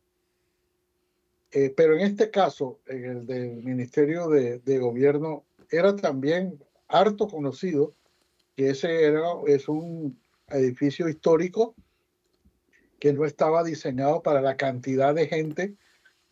eh, 1.56 1.72
pero 1.78 1.94
en 1.94 2.02
este 2.02 2.32
caso, 2.32 2.80
en 2.88 3.06
el 3.06 3.26
del 3.28 3.64
Ministerio 3.64 4.28
de, 4.28 4.80
Gobierno, 4.80 5.46
era 5.70 5.96
también 5.96 6.60
harto 6.88 7.28
conocido 7.28 7.94
que 8.56 8.72
ese 8.72 9.04
era, 9.04 9.28
es 9.46 9.70
un 9.70 10.20
edificio 10.50 11.08
histórico 11.08 11.76
que 13.00 13.14
no 13.14 13.24
estaba 13.26 13.64
diseñado 13.64 14.24
para 14.24 14.42
la 14.42 14.58
cantidad 14.58 15.14
de 15.14 15.28
gente 15.28 15.76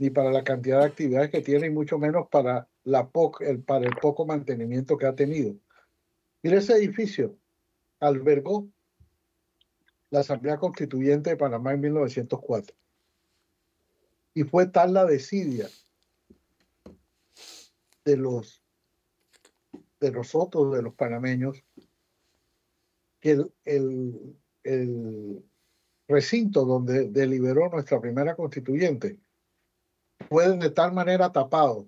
ni 0.02 0.10
para 0.10 0.32
la 0.32 0.44
cantidad 0.44 0.80
de 0.80 0.88
actividades 0.88 1.30
que 1.30 1.42
tiene 1.42 1.68
y 1.68 1.70
mucho 1.70 2.00
menos 2.00 2.28
para, 2.28 2.68
el, 2.84 3.62
para 3.62 3.92
poco 4.02 4.26
mantenimiento 4.26 4.98
que 4.98 5.06
ha 5.06 5.14
tenido. 5.14 5.56
Mire, 6.42 6.58
ese 6.58 6.74
edificio 6.74 7.38
albergó 8.00 8.68
la 10.10 10.22
Asamblea 10.22 10.58
Constituyente 10.58 11.30
de 11.30 11.38
Panamá 11.38 11.74
en 11.74 11.82
1904 11.82 12.76
y 14.34 14.42
fue 14.42 14.66
tal 14.66 14.96
la 14.96 15.06
desidia 15.06 15.70
de 18.04 18.18
los 18.18 18.64
de 20.00 20.12
nosotros, 20.12 20.74
de 20.74 20.82
los 20.82 20.96
panameños, 20.96 21.64
que 23.20 23.46
el, 23.66 24.36
recinto 26.08 26.66
donde 26.66 27.08
deliberó 27.10 27.70
nuestra 27.70 28.02
primera 28.02 28.36
constituyente 28.36 29.20
fue 30.22 30.58
de 30.58 30.70
tal 30.70 30.94
manera 30.94 31.32
tapado 31.32 31.88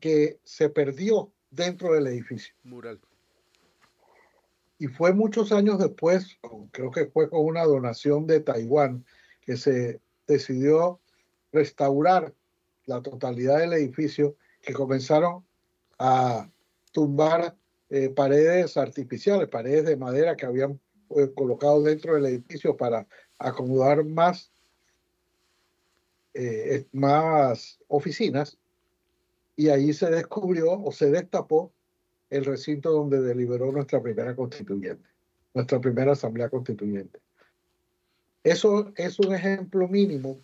que 0.00 0.40
se 0.42 0.68
perdió 0.68 1.32
dentro 1.50 1.94
del 1.94 2.08
edificio. 2.08 2.54
Mural. 2.64 3.00
Y 4.78 4.88
fue 4.88 5.12
muchos 5.14 5.52
años 5.52 5.78
después, 5.78 6.38
creo 6.72 6.90
que 6.90 7.06
fue 7.06 7.30
con 7.30 7.44
una 7.46 7.62
donación 7.62 8.26
de 8.26 8.40
Taiwán, 8.40 9.04
que 9.42 9.56
se 9.56 10.00
decidió 10.26 11.00
restaurar 11.52 12.34
la 12.86 13.00
totalidad 13.00 13.58
del 13.58 13.74
edificio, 13.74 14.36
que 14.60 14.72
comenzaron 14.72 15.44
a 15.98 16.50
tumbar 16.90 17.56
eh, 17.90 18.08
paredes 18.08 18.76
artificiales, 18.76 19.48
paredes 19.48 19.84
de 19.84 19.96
madera 19.96 20.36
que 20.36 20.46
habían 20.46 20.80
eh, 21.10 21.30
colocado 21.34 21.82
dentro 21.82 22.14
del 22.14 22.26
edificio 22.26 22.76
para 22.76 23.06
acomodar 23.38 24.04
más, 24.04 24.51
eh, 26.34 26.86
más 26.92 27.80
oficinas. 27.88 28.58
Y 29.56 29.68
allí 29.68 29.92
se 29.92 30.10
descubrió 30.10 30.72
o 30.82 30.92
se 30.92 31.10
destapó 31.10 31.72
el 32.30 32.44
recinto 32.46 32.90
donde 32.90 33.20
deliberó 33.20 33.70
nuestra 33.70 34.02
primera 34.02 34.34
constituyente, 34.34 35.06
nuestra 35.52 35.80
primera 35.80 36.12
asamblea 36.12 36.48
constituyente. 36.48 37.20
Eso 38.42 38.92
es 38.96 39.20
un 39.20 39.34
ejemplo 39.34 39.86
mínimo, 39.86 40.40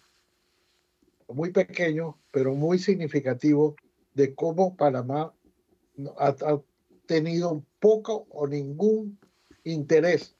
muy 1.28 1.50
pequeño, 1.50 2.18
pero 2.30 2.54
muy 2.54 2.78
significativo 2.78 3.74
de 4.14 4.34
cómo 4.34 4.76
Panamá 4.76 5.32
ha, 6.18 6.60
tenido 7.06 7.64
poco 7.80 8.26
o 8.28 8.46
ningún 8.46 9.18
interés 9.64 10.36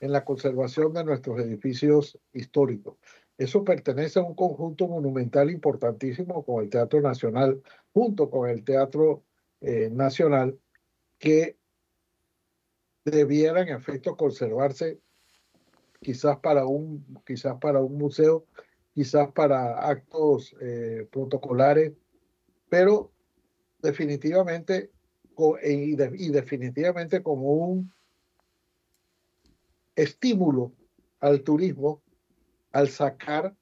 en 0.00 0.10
la 0.10 0.24
conservación 0.24 0.92
de 0.92 1.04
nuestros 1.04 1.38
edificios 1.38 2.18
históricos. 2.32 2.96
Eso 3.38 3.62
pertenece 3.64 4.18
a 4.18 4.22
un 4.22 4.34
conjunto 4.34 4.88
monumental 4.88 5.48
importantísimo 5.50 6.44
con 6.44 6.64
el 6.64 6.70
Teatro 6.70 7.00
Nacional, 7.00 7.62
junto 7.92 8.28
con 8.28 8.50
el 8.50 8.64
Teatro 8.64 9.22
eh, 9.60 9.88
Nacional, 9.90 10.58
que 11.18 11.56
debiera 13.04 13.62
en 13.62 13.68
efecto 13.68 14.16
conservarse 14.16 14.98
quizás 16.00 16.38
para 16.40 16.66
un, 16.66 17.22
quizás 17.24 17.56
para 17.60 17.80
un 17.80 17.96
museo, 17.96 18.44
quizás 18.92 19.30
para 19.32 19.88
actos 19.88 20.54
eh, 20.60 21.08
protocolares, 21.10 21.92
pero 22.68 23.12
definitivamente 23.80 24.90
e, 25.62 25.72
y 25.72 26.30
definitivamente 26.30 27.22
como 27.22 27.52
un 27.52 27.92
estímulo 29.94 30.72
al 31.20 31.42
turismo 31.42 32.02
al 32.78 32.88
sacar 32.88 33.56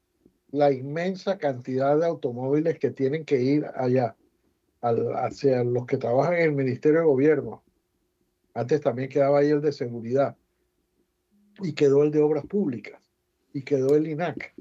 la 0.51 0.71
inmensa 0.71 1.39
cantidad 1.39 1.99
de 1.99 2.05
automóviles 2.05 2.79
que 2.79 2.91
tienen 2.91 3.25
que 3.25 3.41
ir 3.41 3.67
allá, 3.75 4.15
hacia 4.83 5.65
los 5.65 5.87
que 5.87 5.97
trabajan 5.97 6.35
en 6.35 6.43
el 6.43 6.53
Ministerio 6.53 7.01
de 7.01 7.07
Gobierno. 7.07 7.65
Antes 8.53 8.83
también 8.83 9.09
quedaba 9.09 9.39
ahí 9.39 9.49
el 9.49 9.63
de 9.63 9.73
seguridad 9.73 10.37
y 11.63 11.73
quedó 11.73 12.03
el 12.03 12.11
de 12.11 12.21
Obras 12.21 12.45
Públicas 12.45 13.01
y 13.55 13.63
quedó 13.63 13.97
el 13.97 14.07
INAC, 14.07 14.55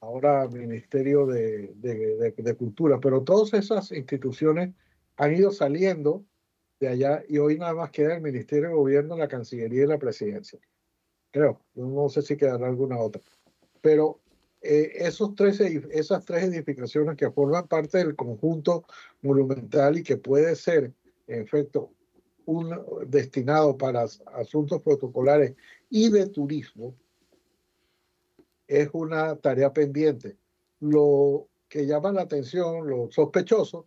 ahora 0.00 0.46
Ministerio 0.48 1.24
de, 1.24 1.72
de, 1.74 2.54
Cultura, 2.54 3.00
pero 3.00 3.22
todas 3.22 3.54
esas 3.54 3.92
instituciones 3.92 4.74
han 5.16 5.34
ido 5.34 5.50
saliendo 5.50 6.22
de 6.80 6.88
allá 6.88 7.22
y 7.26 7.38
hoy 7.38 7.56
nada 7.56 7.72
más 7.72 7.90
queda 7.90 8.16
el 8.16 8.22
Ministerio 8.22 8.68
de 8.68 8.74
Gobierno, 8.74 9.16
la 9.16 9.26
Cancillería 9.26 9.84
y 9.84 9.86
la 9.86 9.98
Presidencia. 9.98 10.60
Creo, 11.30 11.60
no 11.74 12.08
sé 12.08 12.22
si 12.22 12.36
quedará 12.36 12.66
alguna 12.66 12.98
otra. 12.98 13.22
Pero 13.80 14.20
eh, 14.62 14.92
esos 14.96 15.34
tres, 15.34 15.60
esas 15.60 16.24
tres 16.24 16.44
edificaciones 16.44 17.16
que 17.16 17.30
forman 17.30 17.68
parte 17.68 17.98
del 17.98 18.16
conjunto 18.16 18.84
monumental 19.22 19.98
y 19.98 20.02
que 20.02 20.16
puede 20.16 20.56
ser, 20.56 20.92
en 21.26 21.42
efecto, 21.42 21.92
un 22.46 22.74
destinado 23.06 23.76
para 23.76 24.06
asuntos 24.34 24.80
protocolares 24.82 25.54
y 25.90 26.10
de 26.10 26.26
turismo 26.28 26.94
es 28.66 28.88
una 28.92 29.36
tarea 29.36 29.72
pendiente. 29.72 30.36
Lo 30.80 31.48
que 31.68 31.86
llama 31.86 32.12
la 32.12 32.22
atención, 32.22 32.88
lo 32.88 33.10
sospechoso, 33.10 33.86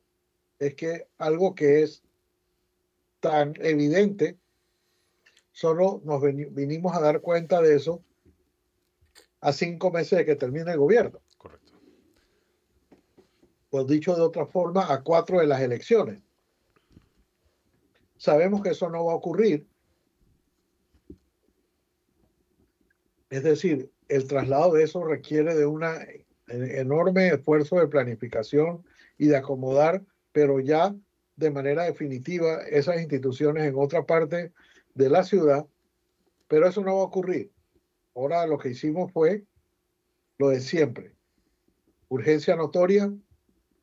es 0.59 0.75
que 0.75 1.07
algo 1.17 1.55
que 1.55 1.83
es 1.83 2.03
tan 3.19 3.53
evidente, 3.59 4.38
solo 5.51 6.01
nos 6.05 6.21
vinimos 6.21 6.95
a 6.95 7.01
dar 7.01 7.21
cuenta 7.21 7.61
de 7.61 7.75
eso 7.75 8.03
a 9.41 9.53
cinco 9.53 9.91
meses 9.91 10.19
de 10.19 10.25
que 10.25 10.35
termine 10.35 10.71
el 10.71 10.77
gobierno. 10.77 11.21
Correcto. 11.37 11.73
Pues 13.69 13.87
dicho 13.87 14.15
de 14.15 14.21
otra 14.21 14.45
forma, 14.45 14.91
a 14.91 15.01
cuatro 15.03 15.39
de 15.39 15.47
las 15.47 15.61
elecciones. 15.61 16.21
Sabemos 18.17 18.61
que 18.61 18.71
eso 18.71 18.89
no 18.89 19.05
va 19.05 19.13
a 19.13 19.17
ocurrir. 19.17 19.65
Es 23.29 23.43
decir, 23.43 23.91
el 24.07 24.27
traslado 24.27 24.73
de 24.73 24.83
eso 24.83 25.03
requiere 25.03 25.55
de 25.55 25.65
un 25.65 25.83
enorme 26.47 27.27
esfuerzo 27.27 27.79
de 27.79 27.87
planificación 27.87 28.83
y 29.17 29.27
de 29.27 29.37
acomodar, 29.37 30.03
pero 30.31 30.59
ya 30.59 30.95
de 31.35 31.51
manera 31.51 31.83
definitiva 31.83 32.63
esas 32.63 32.99
instituciones 32.99 33.63
en 33.63 33.75
otra 33.77 34.05
parte 34.05 34.51
de 34.93 35.09
la 35.09 35.23
ciudad, 35.23 35.67
pero 36.47 36.67
eso 36.67 36.81
no 36.81 36.95
va 36.95 37.01
a 37.01 37.05
ocurrir. 37.05 37.51
Ahora 38.15 38.45
lo 38.47 38.57
que 38.57 38.69
hicimos 38.69 39.11
fue 39.11 39.45
lo 40.37 40.49
de 40.49 40.59
siempre. 40.59 41.15
Urgencia 42.07 42.55
notoria, 42.55 43.13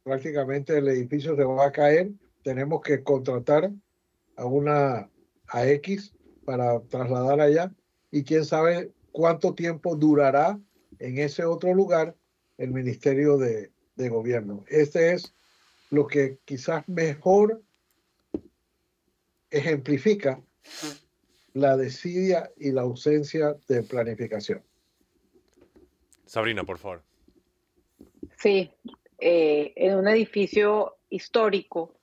prácticamente 0.02 0.76
el 0.78 0.88
edificio 0.88 1.36
se 1.36 1.44
va 1.44 1.66
a 1.66 1.72
caer, 1.72 2.10
tenemos 2.42 2.80
que 2.80 3.02
contratar 3.02 3.70
a 4.36 4.44
una 4.44 5.10
a 5.48 5.66
X 5.66 6.12
para 6.44 6.80
trasladar 6.80 7.40
allá 7.40 7.72
y 8.10 8.24
quién 8.24 8.44
sabe 8.44 8.92
cuánto 9.12 9.54
tiempo 9.54 9.96
durará 9.96 10.60
en 10.98 11.18
ese 11.18 11.44
otro 11.44 11.74
lugar 11.74 12.16
el 12.58 12.72
Ministerio 12.72 13.36
de, 13.36 13.72
de 13.96 14.08
Gobierno. 14.08 14.64
Este 14.68 15.12
es 15.12 15.34
lo 15.90 16.06
que 16.06 16.38
quizás 16.44 16.88
mejor 16.88 17.62
ejemplifica 19.50 20.42
la 21.56 21.76
desidia 21.76 22.50
y 22.58 22.70
la 22.70 22.82
ausencia 22.82 23.56
de 23.66 23.82
planificación. 23.82 24.62
Sabrina, 26.26 26.64
por 26.64 26.78
favor. 26.78 27.02
Sí, 28.36 28.70
eh, 29.18 29.72
en 29.76 29.96
un 29.96 30.06
edificio 30.08 30.96
histórico, 31.08 31.98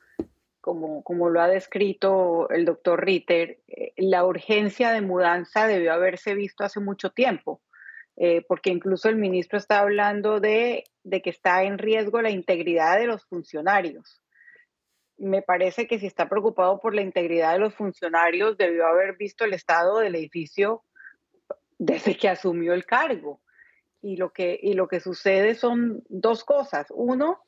como, 0.59 1.03
como 1.03 1.29
lo 1.29 1.41
ha 1.41 1.47
descrito 1.47 2.49
el 2.49 2.65
doctor 2.65 3.05
Ritter, 3.05 3.59
eh, 3.67 3.93
la 3.97 4.25
urgencia 4.25 4.91
de 4.91 5.01
mudanza 5.01 5.67
debió 5.67 5.93
haberse 5.93 6.33
visto 6.33 6.63
hace 6.63 6.79
mucho 6.79 7.11
tiempo, 7.11 7.61
eh, 8.15 8.43
porque 8.47 8.71
incluso 8.71 9.09
el 9.09 9.17
ministro 9.17 9.59
está 9.59 9.81
hablando 9.81 10.39
de, 10.39 10.85
de 11.03 11.21
que 11.21 11.29
está 11.29 11.63
en 11.63 11.77
riesgo 11.77 12.21
la 12.21 12.31
integridad 12.31 12.97
de 12.97 13.07
los 13.07 13.25
funcionarios 13.25 14.22
me 15.17 15.41
parece 15.41 15.87
que 15.87 15.99
si 15.99 16.07
está 16.07 16.27
preocupado 16.27 16.79
por 16.79 16.95
la 16.95 17.01
integridad 17.01 17.53
de 17.53 17.59
los 17.59 17.75
funcionarios, 17.75 18.57
debió 18.57 18.87
haber 18.87 19.15
visto 19.15 19.45
el 19.45 19.53
estado 19.53 19.99
del 19.99 20.15
edificio 20.15 20.83
desde 21.77 22.17
que 22.17 22.29
asumió 22.29 22.73
el 22.73 22.85
cargo. 22.85 23.41
Y 24.01 24.17
lo 24.17 24.33
que, 24.33 24.59
y 24.61 24.73
lo 24.73 24.87
que 24.87 24.99
sucede 24.99 25.55
son 25.55 26.03
dos 26.09 26.43
cosas. 26.43 26.87
Uno, 26.89 27.39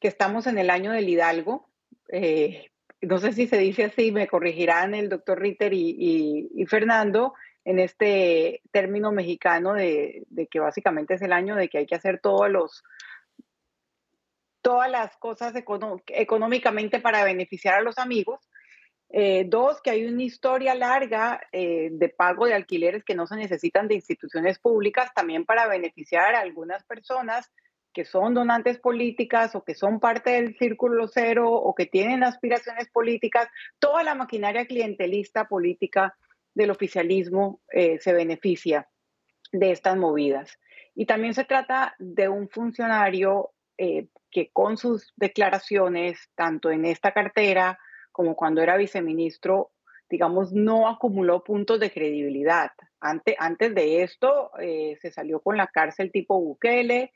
que 0.00 0.08
estamos 0.08 0.46
en 0.46 0.58
el 0.58 0.70
año 0.70 0.92
del 0.92 1.08
Hidalgo. 1.08 1.68
Eh, 2.08 2.70
no 3.00 3.18
sé 3.18 3.32
si 3.32 3.46
se 3.46 3.58
dice 3.58 3.84
así, 3.84 4.10
me 4.10 4.26
corregirán 4.26 4.94
el 4.94 5.08
doctor 5.08 5.40
Ritter 5.40 5.72
y, 5.72 6.50
y, 6.52 6.66
Fernando, 6.66 7.34
en 7.64 7.78
este 7.78 8.62
término 8.72 9.12
mexicano 9.12 9.74
de, 9.74 10.24
de, 10.28 10.46
que 10.48 10.58
básicamente 10.60 11.14
es 11.14 11.22
el 11.22 11.32
año 11.32 11.54
de 11.54 11.68
que 11.68 11.78
hay 11.78 11.86
que 11.86 11.94
hacer 11.94 12.20
todos 12.20 12.50
los, 12.50 12.82
todas 14.62 14.90
las 14.90 15.16
cosas 15.18 15.52
económicamente 15.56 17.00
para 17.00 17.24
beneficiar 17.24 17.74
a 17.74 17.82
los 17.82 17.98
amigos. 17.98 18.40
Eh, 19.14 19.44
dos, 19.46 19.82
que 19.82 19.90
hay 19.90 20.06
una 20.06 20.22
historia 20.22 20.74
larga 20.74 21.38
eh, 21.52 21.90
de 21.92 22.08
pago 22.08 22.46
de 22.46 22.54
alquileres 22.54 23.04
que 23.04 23.14
no 23.14 23.26
se 23.26 23.36
necesitan 23.36 23.86
de 23.86 23.96
instituciones 23.96 24.58
públicas 24.58 25.12
también 25.14 25.44
para 25.44 25.68
beneficiar 25.68 26.34
a 26.34 26.40
algunas 26.40 26.82
personas 26.84 27.52
que 27.92 28.06
son 28.06 28.32
donantes 28.32 28.78
políticas 28.78 29.54
o 29.54 29.64
que 29.64 29.74
son 29.74 30.00
parte 30.00 30.30
del 30.30 30.56
círculo 30.56 31.08
cero 31.08 31.50
o 31.52 31.74
que 31.74 31.84
tienen 31.84 32.24
aspiraciones 32.24 32.88
políticas. 32.88 33.48
Toda 33.78 34.02
la 34.02 34.14
maquinaria 34.14 34.66
clientelista 34.66 35.46
política 35.46 36.16
del 36.54 36.70
oficialismo 36.70 37.60
eh, 37.70 37.98
se 38.00 38.14
beneficia 38.14 38.88
de 39.52 39.72
estas 39.72 39.96
movidas. 39.98 40.58
Y 40.94 41.04
también 41.04 41.34
se 41.34 41.44
trata 41.44 41.94
de 41.98 42.28
un 42.28 42.48
funcionario 42.48 43.50
que 44.30 44.50
con 44.52 44.76
sus 44.76 45.12
declaraciones, 45.16 46.30
tanto 46.34 46.70
en 46.70 46.84
esta 46.84 47.12
cartera 47.12 47.78
como 48.10 48.36
cuando 48.36 48.62
era 48.62 48.76
viceministro, 48.76 49.72
digamos, 50.08 50.52
no 50.52 50.88
acumuló 50.88 51.42
puntos 51.42 51.80
de 51.80 51.90
credibilidad. 51.90 52.70
Antes, 53.00 53.34
antes 53.38 53.74
de 53.74 54.02
esto, 54.02 54.50
eh, 54.60 54.98
se 55.00 55.10
salió 55.10 55.40
con 55.40 55.56
la 55.56 55.66
cárcel 55.66 56.12
tipo 56.12 56.38
Bukele, 56.38 57.12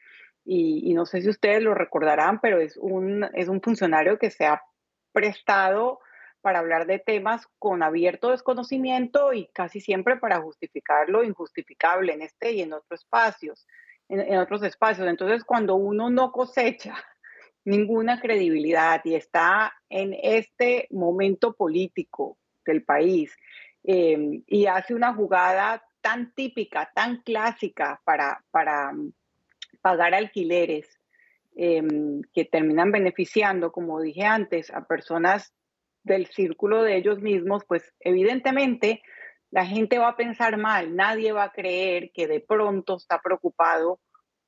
y, 0.48 0.94
no 0.94 1.06
sé 1.06 1.22
si 1.22 1.28
ustedes 1.28 1.60
lo 1.60 1.74
recordarán, 1.74 2.40
pero 2.40 2.60
es 2.60 2.76
un, 2.76 3.28
es 3.34 3.48
un 3.48 3.60
funcionario 3.60 4.16
que 4.16 4.30
se 4.30 4.46
ha 4.46 4.62
prestado 5.12 5.98
para 6.40 6.60
hablar 6.60 6.86
de 6.86 7.00
temas 7.00 7.48
con 7.58 7.82
abierto 7.82 8.30
desconocimiento 8.30 9.32
y 9.32 9.48
casi 9.48 9.80
siempre 9.80 10.16
para 10.16 10.40
justificar 10.40 11.08
lo 11.08 11.24
injustificable 11.24 12.12
en 12.12 12.22
este 12.22 12.52
y 12.52 12.62
en 12.62 12.74
otros 12.74 13.00
espacios 13.00 13.66
en, 14.08 14.38
otros 14.38 14.62
espacios. 14.62 15.08
Entonces, 15.08 15.44
cuando 15.44 15.74
uno 15.76 16.10
no 16.10 16.32
cosecha 16.32 16.94
ninguna 17.64 18.20
credibilidad 18.20 19.00
y 19.04 19.14
está 19.14 19.72
en 19.88 20.14
este 20.22 20.86
momento 20.90 21.54
político 21.54 22.38
del 22.64 22.84
país 22.84 23.36
em, 23.84 24.42
y 24.46 24.66
hace 24.66 24.94
una 24.94 25.14
jugada 25.14 25.82
tan 26.00 26.32
típica, 26.34 26.90
tan 26.94 27.22
clásica 27.22 28.00
para, 28.04 28.44
para 28.50 28.92
mm, 28.92 29.12
pagar 29.80 30.14
alquileres 30.14 31.00
em, 31.56 32.22
que 32.32 32.44
terminan 32.44 32.92
beneficiando, 32.92 33.72
como 33.72 34.00
dije 34.00 34.24
antes, 34.24 34.70
a 34.70 34.86
personas 34.86 35.52
del 36.04 36.26
círculo 36.26 36.82
de 36.82 36.96
ellos 36.96 37.20
mismos, 37.20 37.64
pues 37.66 37.92
evidentemente 37.98 39.02
la 39.56 39.64
gente 39.64 39.96
va 39.96 40.08
a 40.08 40.16
pensar 40.16 40.58
mal, 40.58 40.94
nadie 40.94 41.32
va 41.32 41.44
a 41.44 41.50
creer 41.50 42.10
que 42.12 42.26
de 42.26 42.40
pronto 42.40 42.98
está 42.98 43.22
preocupado 43.22 44.00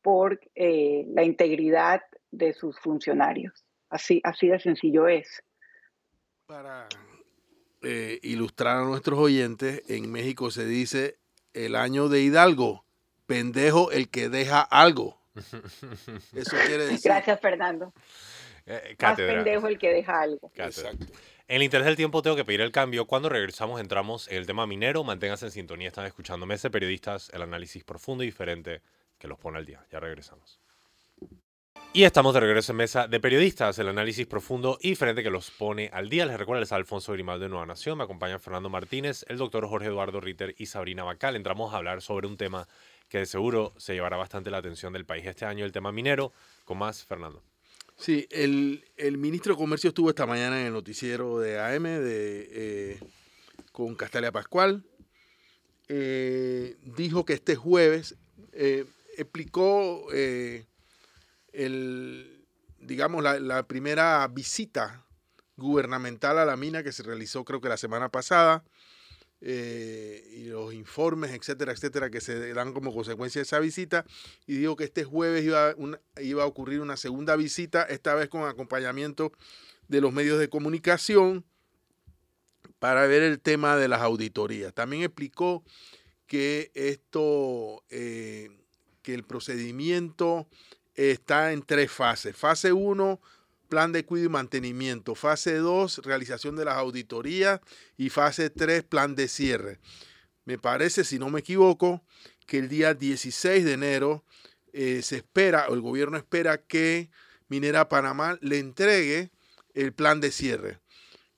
por 0.03 0.39
eh, 0.55 1.07
la 1.09 1.23
integridad 1.23 2.03
de 2.31 2.53
sus 2.53 2.79
funcionarios. 2.79 3.65
Así, 3.89 4.21
así 4.23 4.49
de 4.49 4.61
sencillo 4.61 5.09
es. 5.09 5.43
Para 6.45 6.91
eh, 7.81 8.19
ilustrar 8.23 8.77
a 8.77 8.85
nuestros 8.85 9.19
oyentes, 9.19 9.83
en 9.89 10.13
México 10.13 10.51
se 10.51 10.67
dice 10.67 11.17
el 11.55 11.75
año 11.75 12.11
de 12.11 12.21
Hidalgo, 12.21 12.85
pendejo 13.25 13.91
el 13.93 14.11
que 14.11 14.29
deja 14.29 14.61
algo. 14.61 15.23
Eso 16.35 16.55
quiere 16.67 16.85
decir. 16.85 17.01
Gracias, 17.05 17.41
Fernando. 17.41 17.95
Eh, 18.67 18.95
Más 19.01 19.17
pendejo 19.17 19.69
el 19.69 19.79
que 19.79 19.89
deja 19.89 20.21
algo. 20.21 20.53
Exacto. 20.55 21.07
En 21.51 21.57
el 21.57 21.63
interés 21.63 21.87
del 21.87 21.97
tiempo 21.97 22.21
tengo 22.21 22.37
que 22.37 22.45
pedir 22.45 22.61
el 22.61 22.73
cambio. 22.73 23.07
Cuando 23.07 23.31
regresamos 23.31 23.81
entramos 23.81 24.29
en 24.29 24.37
el 24.37 24.47
tema 24.47 24.67
minero. 24.67 25.03
Manténganse 25.03 25.47
en 25.47 25.51
sintonía. 25.51 25.89
Están 25.89 26.05
escuchando 26.05 26.45
Mese 26.45 26.69
Periodistas, 26.69 27.31
el 27.33 27.41
análisis 27.41 27.85
profundo 27.85 28.23
y 28.23 28.27
diferente 28.27 28.83
que 29.19 29.29
los 29.29 29.39
pone 29.39 29.57
al 29.57 29.65
día. 29.65 29.83
Ya 29.91 29.99
regresamos. 29.99 30.61
Y 31.95 32.05
estamos 32.05 32.35
de 32.35 32.41
regreso 32.41 32.73
en 32.73 32.77
mesa 32.77 33.09
de 33.09 33.19
periodistas, 33.19 33.79
el 33.79 33.89
análisis 33.89 34.27
profundo 34.27 34.79
y 34.83 34.91
diferente 34.91 35.23
que 35.23 35.31
los 35.31 35.51
pone 35.51 35.89
al 35.91 36.11
día. 36.11 36.27
Les 36.27 36.37
recuerdo, 36.37 36.61
les 36.61 36.71
Alfonso 36.71 37.15
Grimaldo 37.15 37.45
de 37.45 37.49
Nueva 37.49 37.65
Nación, 37.65 37.97
me 37.97 38.05
acompaña 38.05 38.39
Fernando 38.39 38.69
Martínez, 38.69 39.25
el 39.27 39.39
doctor 39.39 39.67
Jorge 39.67 39.87
Eduardo 39.87 40.21
Ritter 40.21 40.55
y 40.59 40.67
Sabrina 40.67 41.03
Bacal. 41.03 41.35
Entramos 41.35 41.73
a 41.73 41.79
hablar 41.79 42.03
sobre 42.03 42.27
un 42.27 42.37
tema 42.37 42.69
que 43.09 43.19
de 43.19 43.27
seguro 43.27 43.73
se 43.79 43.95
llevará 43.95 44.19
bastante 44.19 44.51
la 44.51 44.59
atención 44.59 44.93
del 44.93 45.07
país 45.07 45.25
este 45.25 45.47
año, 45.47 45.65
el 45.65 45.73
tema 45.73 45.93
minero. 45.93 46.31
Con 46.67 46.77
más, 46.77 47.07
Fernando. 47.07 47.43
Sí, 47.99 48.29
el, 48.31 48.85
ministro 49.19 49.55
de 49.55 49.59
Comercio 49.59 49.89
estuvo 49.89 50.09
esta 50.09 50.25
mañana 50.25 50.61
en 50.61 50.69
el 50.69 50.73
noticiero 50.73 51.41
de 51.41 51.59
AM 51.59 51.83
de, 51.83 52.49
eh, 52.53 53.01
con 53.73 53.97
Castalia 53.97 54.31
Pascual. 54.31 54.85
Eh, 55.89 56.77
dijo 56.97 57.25
que 57.25 57.33
este 57.33 57.57
jueves 57.57 58.15
eh, 58.53 58.87
explicó 59.17 60.07
el, 60.13 60.65
digamos, 62.79 63.25
la, 63.25 63.67
primera 63.67 64.29
visita 64.29 65.05
gubernamental 65.57 66.39
a 66.39 66.45
la 66.45 66.57
mina 66.57 66.85
que 66.85 66.93
se 66.93 67.03
realizó 67.03 67.45
creo 67.45 67.61
que 67.61 67.69
la 67.69 67.77
semana 67.77 68.11
pasada. 68.11 68.63
Y 69.41 70.45
los 70.47 70.75
informes, 70.75 71.31
etcétera, 71.33 71.73
etcétera, 71.73 72.11
que 72.11 72.21
se 72.21 72.53
dan 72.55 72.73
como 72.73 72.93
consecuencia 72.93 73.41
de 73.41 73.45
esa 73.45 73.61
visita. 73.61 74.05
Y 74.47 74.57
digo 74.57 74.77
que 74.77 74.85
este 74.85 75.05
jueves 75.05 75.45
iba, 75.45 75.75
iba 76.21 76.43
a 76.43 76.47
ocurrir 76.47 76.81
una 76.81 76.97
segunda 76.97 77.37
visita, 77.37 77.83
esta 77.85 78.15
vez 78.15 78.29
con 78.29 78.49
acompañamiento 78.49 79.33
de 79.89 80.01
los 80.01 80.13
medios 80.13 80.39
de 80.39 80.49
comunicación, 80.49 81.45
para 82.79 83.07
ver 83.07 83.23
el 83.23 83.41
tema 83.41 83.77
de 83.77 83.89
las 83.89 84.01
auditorías. 84.03 84.73
También 84.73 85.03
explicó 85.03 85.65
que 86.27 86.71
esto, 86.75 87.83
eh, 87.91 88.51
que 89.03 89.15
el 89.15 89.25
procedimiento 89.25 90.49
está 90.95 91.53
en 91.53 91.63
tres 91.63 91.91
fases. 91.91 92.37
Fase 92.37 92.73
1, 92.73 93.21
plan 93.69 93.93
de 93.93 94.05
cuidado 94.05 94.27
y 94.27 94.33
mantenimiento. 94.33 95.15
Fase 95.15 95.57
2, 95.57 95.99
realización 95.99 96.57
de 96.57 96.65
las 96.65 96.77
auditorías. 96.77 97.61
Y 97.97 98.11
fase 98.11 98.51
3, 98.51 98.83
plan 98.85 99.15
de 99.15 99.29
cierre. 99.29 99.79
Me 100.45 100.59
parece, 100.59 101.05
si 101.05 101.19
no 101.19 101.31
me 101.31 101.41
equivoco, 101.41 102.03
que 102.47 102.59
el 102.59 102.69
día 102.69 102.95
16 102.95 103.65
de 103.65 103.73
enero 103.73 104.25
eh, 104.73 105.03
se 105.03 105.17
espera, 105.17 105.67
o 105.69 105.75
el 105.75 105.81
gobierno 105.81 106.17
espera 106.17 106.59
que 106.59 107.11
Minera 107.49 107.89
Panamá 107.89 108.39
le 108.41 108.59
entregue 108.59 109.31
el 109.75 109.93
plan 109.93 110.21
de 110.21 110.33
cierre. 110.33 110.81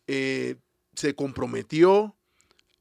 Eh, 0.06 0.56
se 0.94 1.14
comprometió 1.14 2.16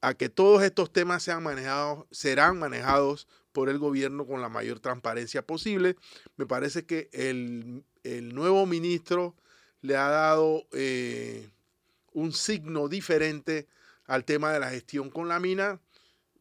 a 0.01 0.13
que 0.13 0.29
todos 0.29 0.63
estos 0.63 0.91
temas 0.93 1.23
sean 1.23 1.43
manejados, 1.43 2.05
serán 2.11 2.57
manejados 2.59 3.27
por 3.51 3.69
el 3.69 3.79
gobierno 3.79 4.25
con 4.25 4.41
la 4.41 4.49
mayor 4.49 4.79
transparencia 4.79 5.45
posible. 5.45 5.95
Me 6.37 6.45
parece 6.45 6.85
que 6.85 7.09
el, 7.11 7.83
nuevo 8.03 8.65
ministro 8.65 9.35
le 9.81 9.95
ha 9.95 10.09
dado 10.09 10.65
eh, 10.73 11.49
un 12.13 12.33
signo 12.33 12.87
diferente 12.87 13.67
al 14.05 14.25
tema 14.25 14.51
de 14.51 14.59
la 14.59 14.69
gestión 14.69 15.09
con 15.09 15.27
la 15.27 15.39
mina, 15.39 15.79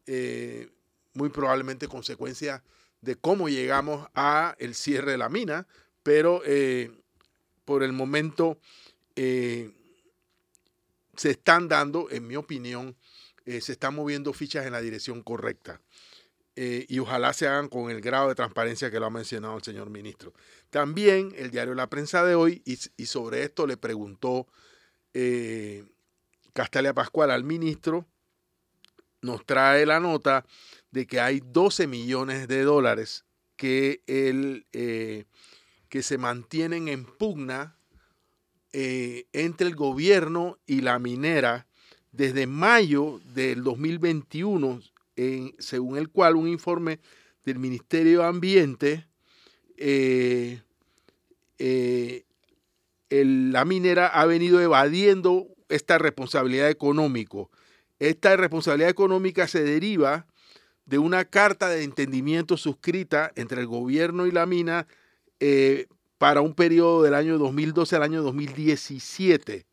eh, 0.07 0.69
muy 1.13 1.29
probablemente 1.29 1.87
consecuencia 1.87 2.63
de 3.01 3.15
cómo 3.15 3.47
llegamos 3.47 4.07
a 4.13 4.55
el 4.59 4.75
cierre 4.75 5.11
de 5.11 5.17
la 5.17 5.29
mina, 5.29 5.67
pero 6.03 6.41
eh, 6.45 6.91
por 7.65 7.83
el 7.83 7.93
momento 7.93 8.57
se 9.15 9.71
están 11.31 11.67
dando, 11.67 12.09
en 12.09 12.25
mi 12.25 12.37
opinión, 12.37 12.95
se 13.45 13.73
están 13.73 13.93
moviendo 13.93 14.31
fichas 14.31 14.65
en 14.65 14.71
la 14.71 14.79
dirección 14.79 15.21
correcta. 15.21 15.81
Eh, 16.61 16.85
y 16.89 16.99
ojalá 16.99 17.31
se 17.31 17.47
hagan 17.47 17.69
con 17.69 17.89
el 17.89 18.01
grado 18.01 18.27
de 18.27 18.35
transparencia 18.35 18.91
que 18.91 18.99
lo 18.99 19.05
ha 19.05 19.09
mencionado 19.09 19.55
el 19.55 19.63
señor 19.63 19.89
ministro. 19.89 20.33
También 20.69 21.33
el 21.37 21.51
diario 21.51 21.73
La 21.73 21.89
Prensa 21.89 22.25
de 22.25 22.35
hoy, 22.35 22.61
y, 22.65 23.05
sobre 23.05 23.43
esto 23.43 23.65
le 23.65 23.77
preguntó 23.77 24.45
eh, 25.13 25.85
Castalia 26.51 26.93
Pascual 26.93 27.31
al 27.31 27.45
ministro, 27.45 28.05
nos 29.21 29.45
trae 29.45 29.85
la 29.85 30.01
nota 30.01 30.45
de 30.91 31.07
que 31.07 31.21
hay 31.21 31.41
12 31.45 31.87
millones 31.87 32.49
de 32.49 32.63
dólares 32.63 33.23
que, 33.55 34.03
eh, 34.07 35.23
que 35.87 36.03
se 36.03 36.17
mantienen 36.17 36.89
en 36.89 37.05
pugna 37.05 37.77
entre 38.73 39.65
el 39.65 39.75
gobierno 39.77 40.59
y 40.67 40.81
la 40.81 40.99
minera 40.99 41.67
desde 42.11 42.47
mayo 42.47 43.21
del 43.33 43.63
2021 43.63 44.81
según 45.59 45.97
el 45.97 46.09
cual 46.09 46.35
un 46.35 46.47
informe 46.47 46.99
del 47.45 47.59
Ministerio 47.59 48.19
de 48.19 48.25
Ambiente, 48.25 49.07
eh, 49.77 50.61
eh, 51.57 52.25
la 53.09 53.65
minera 53.65 54.07
ha 54.07 54.25
venido 54.25 54.61
evadiendo 54.61 55.47
esta 55.67 55.97
responsabilidad 55.97 56.69
económica. 56.69 57.37
Esta 57.99 58.35
responsabilidad 58.37 58.89
económica 58.89 59.47
se 59.47 59.63
deriva 59.63 60.27
de 60.85 60.97
una 60.97 61.25
carta 61.25 61.69
de 61.69 61.83
entendimiento 61.83 62.57
suscrita 62.57 63.31
entre 63.35 63.61
el 63.61 63.67
gobierno 63.67 64.25
y 64.25 64.31
la 64.31 64.45
mina 64.45 64.87
eh, 65.39 65.87
para 66.17 66.41
un 66.41 66.53
periodo 66.53 67.03
del 67.03 67.13
año 67.13 67.37
2012 67.37 67.95
al 67.95 68.03
año 68.03 68.21
2017 68.23 69.68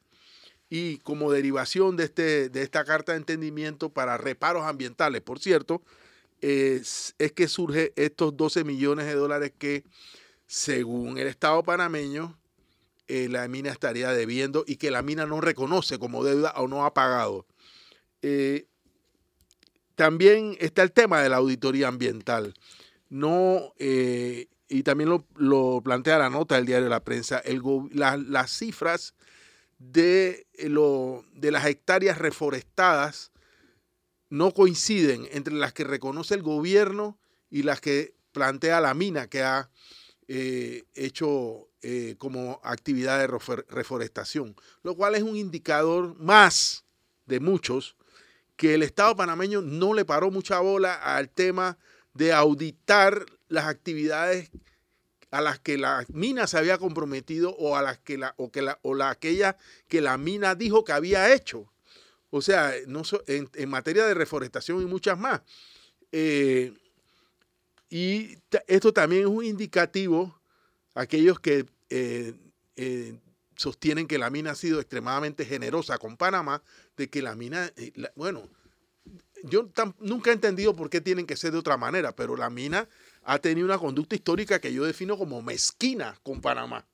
y 0.69 0.99
como 0.99 1.31
derivación 1.31 1.97
de, 1.97 2.05
este, 2.05 2.49
de 2.49 2.63
esta 2.63 2.85
carta 2.85 3.13
de 3.13 3.19
entendimiento 3.19 3.91
para 3.91 4.17
reparos 4.19 4.65
ambientales, 4.65 5.23
por 5.23 5.39
cierto, 5.39 5.83
es, 6.41 7.15
que 7.35 7.49
surge 7.49 7.93
estos 7.97 8.37
12 8.37 8.65
millones 8.65 9.07
de 9.07 9.15
dólares 9.15 9.53
que, 9.57 9.85
según 10.47 11.19
el 11.19 11.29
Estado 11.29 11.63
panameño, 11.63 12.37
eh, 13.09 13.29
la 13.29 13.47
mina 13.49 13.71
estaría 13.71 14.11
debiendo 14.11 14.65
y 14.67 14.77
que 14.77 14.91
la 14.91 15.03
mina 15.03 15.27
no 15.27 15.41
reconoce 15.41 15.99
como 15.99 16.25
deuda 16.25 16.53
o 16.57 16.67
no 16.67 16.85
ha 16.85 16.93
pagado. 16.95 17.47
Eh, 18.23 18.67
también 19.95 20.57
está 20.61 20.83
el 20.83 20.93
tema 20.93 21.23
de 21.23 21.29
la 21.29 21.37
auditoría 21.37 21.89
ambiental. 21.89 22.55
No, 23.09 23.73
eh, 23.79 24.49
y 24.69 24.83
también 24.83 25.09
lo, 25.37 25.81
plantea 25.81 26.19
la 26.19 26.29
nota 26.29 26.57
del 26.57 26.67
diario 26.67 26.89
la 26.89 27.05
prensa, 27.05 27.39
el, 27.39 27.63
las 27.93 28.51
cifras 28.51 29.15
de, 29.79 30.47
eh, 30.55 30.69
lo, 30.69 31.25
de 31.35 31.51
las 31.51 31.67
hectáreas 31.67 32.19
reforestadas 32.19 33.33
no 34.29 34.53
coinciden 34.53 35.29
entre 35.31 35.55
las 35.55 35.73
que 35.73 35.85
reconoce 35.85 36.35
el 36.35 36.43
gobierno 36.43 37.19
y 37.51 37.63
las 37.63 37.81
que 37.81 38.15
plantea 38.33 38.81
la 38.81 38.95
mina 38.95 39.29
que 39.29 39.43
ha 39.43 39.71
eh, 40.29 40.85
hecho 40.95 41.69
eh, 41.83 42.17
como 42.19 42.61
actividad 42.65 43.21
de 43.21 43.29
reforestación, 43.69 44.57
lo 44.83 44.97
cual 44.97 45.15
es 45.15 45.23
un 45.23 45.37
indicador 45.37 46.17
más 46.19 46.85
de 47.27 47.39
muchos 47.39 47.97
que 48.57 48.75
el 48.75 48.83
Estado 48.83 49.15
panameño 49.15 49.63
no 49.63 49.95
le 49.95 50.05
paró 50.05 50.31
mucha 50.31 50.59
bola 50.61 50.95
al 50.95 51.29
tema 51.29 51.79
de 52.15 52.33
auditar 52.33 53.27
las 53.49 53.67
actividades 53.67 54.51
a 55.37 55.43
las 55.43 55.59
que 55.59 55.77
la 55.77 56.07
mina 56.09 56.47
se 56.47 56.57
había 56.57 56.79
comprometido 56.79 57.55
o 57.57 57.77
a 57.77 57.83
las 57.83 57.99
que 57.99 58.17
la 58.17 58.33
o 58.39 58.51
que 58.51 58.63
la 58.63 58.79
o 58.81 58.95
la 58.95 59.11
aquella 59.11 59.59
que 59.87 60.01
la 60.01 60.17
mina 60.17 60.55
dijo 60.55 60.83
que 60.83 60.93
había 60.93 61.35
hecho. 61.35 61.71
O 62.31 62.41
sea, 62.41 62.73
no 62.87 63.03
en, 63.27 63.69
materia 63.69 64.07
de 64.07 64.15
reforestación 64.15 64.81
y 64.81 64.87
muchas 64.87 65.19
más. 65.19 65.43
Eh, 66.11 66.73
y 67.91 68.39
esto 68.67 68.93
también 68.95 69.23
es 69.23 69.29
un 69.29 69.45
indicativo, 69.45 70.41
aquellos 70.95 71.39
que 71.39 71.67
eh, 71.91 72.35
eh, 72.77 73.19
sostienen 73.57 74.09
que 74.09 74.19
la 74.19 74.31
mina 74.31 74.53
ha 74.53 74.55
sido 74.55 74.81
extremadamente 74.81 75.45
generosa 75.45 75.99
con 75.99 76.17
Panamá, 76.17 76.63
de 76.97 77.11
que 77.11 77.21
la 77.21 77.37
mina, 77.37 77.71
bueno, 78.17 78.49
yo 79.49 79.69
nunca 79.99 80.31
he 80.31 80.35
entendido 80.35 80.75
por 80.75 80.91
qué 80.91 81.01
tienen 81.01 81.27
que 81.27 81.37
ser 81.37 81.53
de 81.53 81.59
otra 81.59 81.77
manera, 81.77 82.15
pero 82.15 82.37
la 82.37 82.51
mina 82.51 82.89
ha 83.25 83.39
tenido 83.39 83.67
una 83.67 83.79
conducta 83.79 84.15
histórica 84.15 84.61
que 84.61 84.73
yo 84.73 84.85
defino 84.85 85.17
como 85.17 85.43
mezquina 85.43 86.19
con 86.23 86.41
Panamá. 86.41 86.87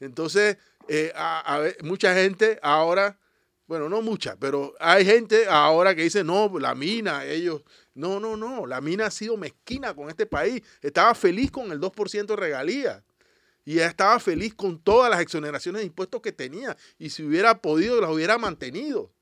Entonces, 0.00 0.56
eh, 0.88 1.12
mucha 1.82 2.14
gente 2.14 2.58
ahora, 2.62 3.18
bueno, 3.66 3.88
no 3.88 4.00
mucha, 4.00 4.36
pero 4.36 4.74
hay 4.80 5.04
gente 5.04 5.46
ahora 5.48 5.94
que 5.94 6.02
dice, 6.02 6.24
no, 6.24 6.50
la 6.58 6.74
mina, 6.74 7.24
ellos, 7.24 7.62
no, 7.94 8.20
no, 8.20 8.36
no, 8.36 8.66
la 8.66 8.80
mina 8.80 9.06
ha 9.06 9.10
sido 9.10 9.36
mezquina 9.36 9.94
con 9.94 10.08
este 10.08 10.24
país. 10.24 10.62
Estaba 10.80 11.14
feliz 11.14 11.50
con 11.50 11.72
el 11.72 11.80
2% 11.80 12.26
de 12.26 12.36
regalías. 12.36 13.02
Y 13.64 13.80
estaba 13.80 14.18
feliz 14.18 14.54
con 14.54 14.78
todas 14.78 15.10
las 15.10 15.20
exoneraciones 15.20 15.80
de 15.80 15.86
impuestos 15.86 16.22
que 16.22 16.32
tenía. 16.32 16.74
Y 16.98 17.10
si 17.10 17.22
hubiera 17.22 17.60
podido, 17.60 18.00
las 18.00 18.10
hubiera 18.10 18.38
mantenido. 18.38 19.12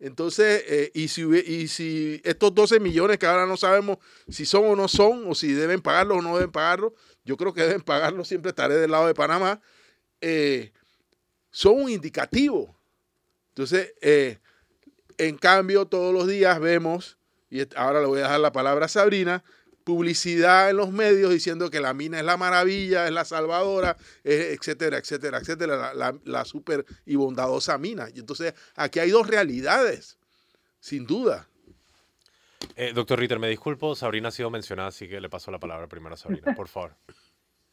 Entonces, 0.00 0.64
eh, 0.66 0.90
y, 0.94 1.08
si, 1.08 1.22
y 1.22 1.68
si 1.68 2.22
estos 2.24 2.54
12 2.54 2.80
millones 2.80 3.18
que 3.18 3.26
ahora 3.26 3.44
no 3.44 3.58
sabemos 3.58 3.98
si 4.30 4.46
son 4.46 4.64
o 4.64 4.74
no 4.74 4.88
son, 4.88 5.24
o 5.28 5.34
si 5.34 5.52
deben 5.52 5.82
pagarlo 5.82 6.16
o 6.16 6.22
no 6.22 6.36
deben 6.36 6.50
pagarlo, 6.50 6.94
yo 7.24 7.36
creo 7.36 7.52
que 7.52 7.62
deben 7.66 7.82
pagarlo, 7.82 8.24
siempre 8.24 8.48
estaré 8.48 8.76
del 8.76 8.90
lado 8.90 9.06
de 9.06 9.14
Panamá, 9.14 9.60
eh, 10.22 10.72
son 11.50 11.82
un 11.82 11.90
indicativo. 11.90 12.74
Entonces, 13.50 13.92
eh, 14.00 14.38
en 15.18 15.36
cambio, 15.36 15.86
todos 15.86 16.14
los 16.14 16.26
días 16.26 16.58
vemos, 16.60 17.18
y 17.50 17.60
ahora 17.76 18.00
le 18.00 18.06
voy 18.06 18.20
a 18.20 18.22
dejar 18.22 18.40
la 18.40 18.52
palabra 18.52 18.86
a 18.86 18.88
Sabrina, 18.88 19.44
publicidad 19.90 20.70
en 20.70 20.76
los 20.76 20.92
medios 20.92 21.30
diciendo 21.30 21.68
que 21.70 21.80
la 21.80 21.92
mina 21.92 22.18
es 22.18 22.24
la 22.24 22.36
maravilla, 22.36 23.06
es 23.06 23.12
la 23.12 23.24
salvadora, 23.24 23.96
etcétera, 24.24 24.98
etcétera, 24.98 25.38
etcétera, 25.38 25.92
la, 25.94 26.16
la, 26.24 26.44
super 26.44 26.84
y 27.04 27.16
bondadosa 27.16 27.76
mina. 27.76 28.08
Y 28.14 28.20
entonces 28.20 28.54
aquí 28.76 29.00
hay 29.00 29.10
dos 29.10 29.26
realidades, 29.26 30.18
sin 30.78 31.06
duda. 31.06 31.48
Eh, 32.76 32.92
doctor 32.94 33.18
Ritter, 33.18 33.38
me 33.38 33.48
disculpo, 33.48 33.94
Sabrina 33.94 34.28
ha 34.28 34.32
sido 34.32 34.50
mencionada, 34.50 34.88
así 34.88 35.08
que 35.08 35.20
le 35.20 35.28
paso 35.28 35.50
la 35.50 35.58
palabra 35.58 35.88
primero 35.88 36.14
a 36.14 36.18
Sabrina, 36.18 36.54
por 36.54 36.68
favor. 36.68 36.94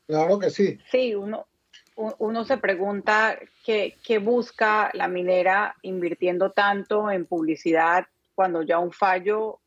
Claro 0.07 0.39
que 0.39 0.49
sí. 0.49 0.79
Sí, 0.89 1.13
uno, 1.13 1.47
uno 1.95 2.45
se 2.45 2.57
pregunta 2.57 3.37
qué, 3.63 3.97
qué 4.03 4.17
busca 4.17 4.89
la 4.93 5.07
minera 5.07 5.75
invirtiendo 5.83 6.51
tanto 6.51 7.11
en 7.11 7.25
publicidad 7.25 8.07
cuando 8.33 8.63
ya 8.63 8.79
un 8.79 8.91
fallo 8.91 9.59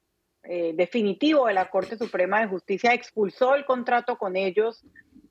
eh, 0.44 0.72
definitivo 0.74 1.46
de 1.46 1.54
la 1.54 1.70
Corte 1.70 1.98
Suprema 1.98 2.40
de 2.40 2.46
Justicia 2.46 2.94
expulsó 2.94 3.54
el 3.54 3.64
contrato 3.64 4.16
con 4.16 4.36
ellos 4.36 4.84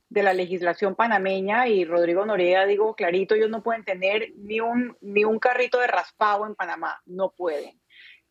de 0.10 0.24
la 0.24 0.34
legislación 0.34 0.96
panameña 0.96 1.68
y 1.68 1.86
Rodrigo 1.86 2.26
Noriega 2.26 2.66
digo 2.66 2.96
clarito, 2.96 3.36
ellos 3.36 3.50
no 3.50 3.64
pueden 3.64 3.84
tener 3.84 4.34
ni 4.38 4.60
un, 4.60 4.98
ni 5.02 5.24
un 5.24 5.40
carrito 5.40 5.80
de 5.80 5.88
raspado 5.88 6.46
en 6.46 6.56
Panamá, 6.56 7.02
no 7.06 7.32
pueden. 7.32 7.80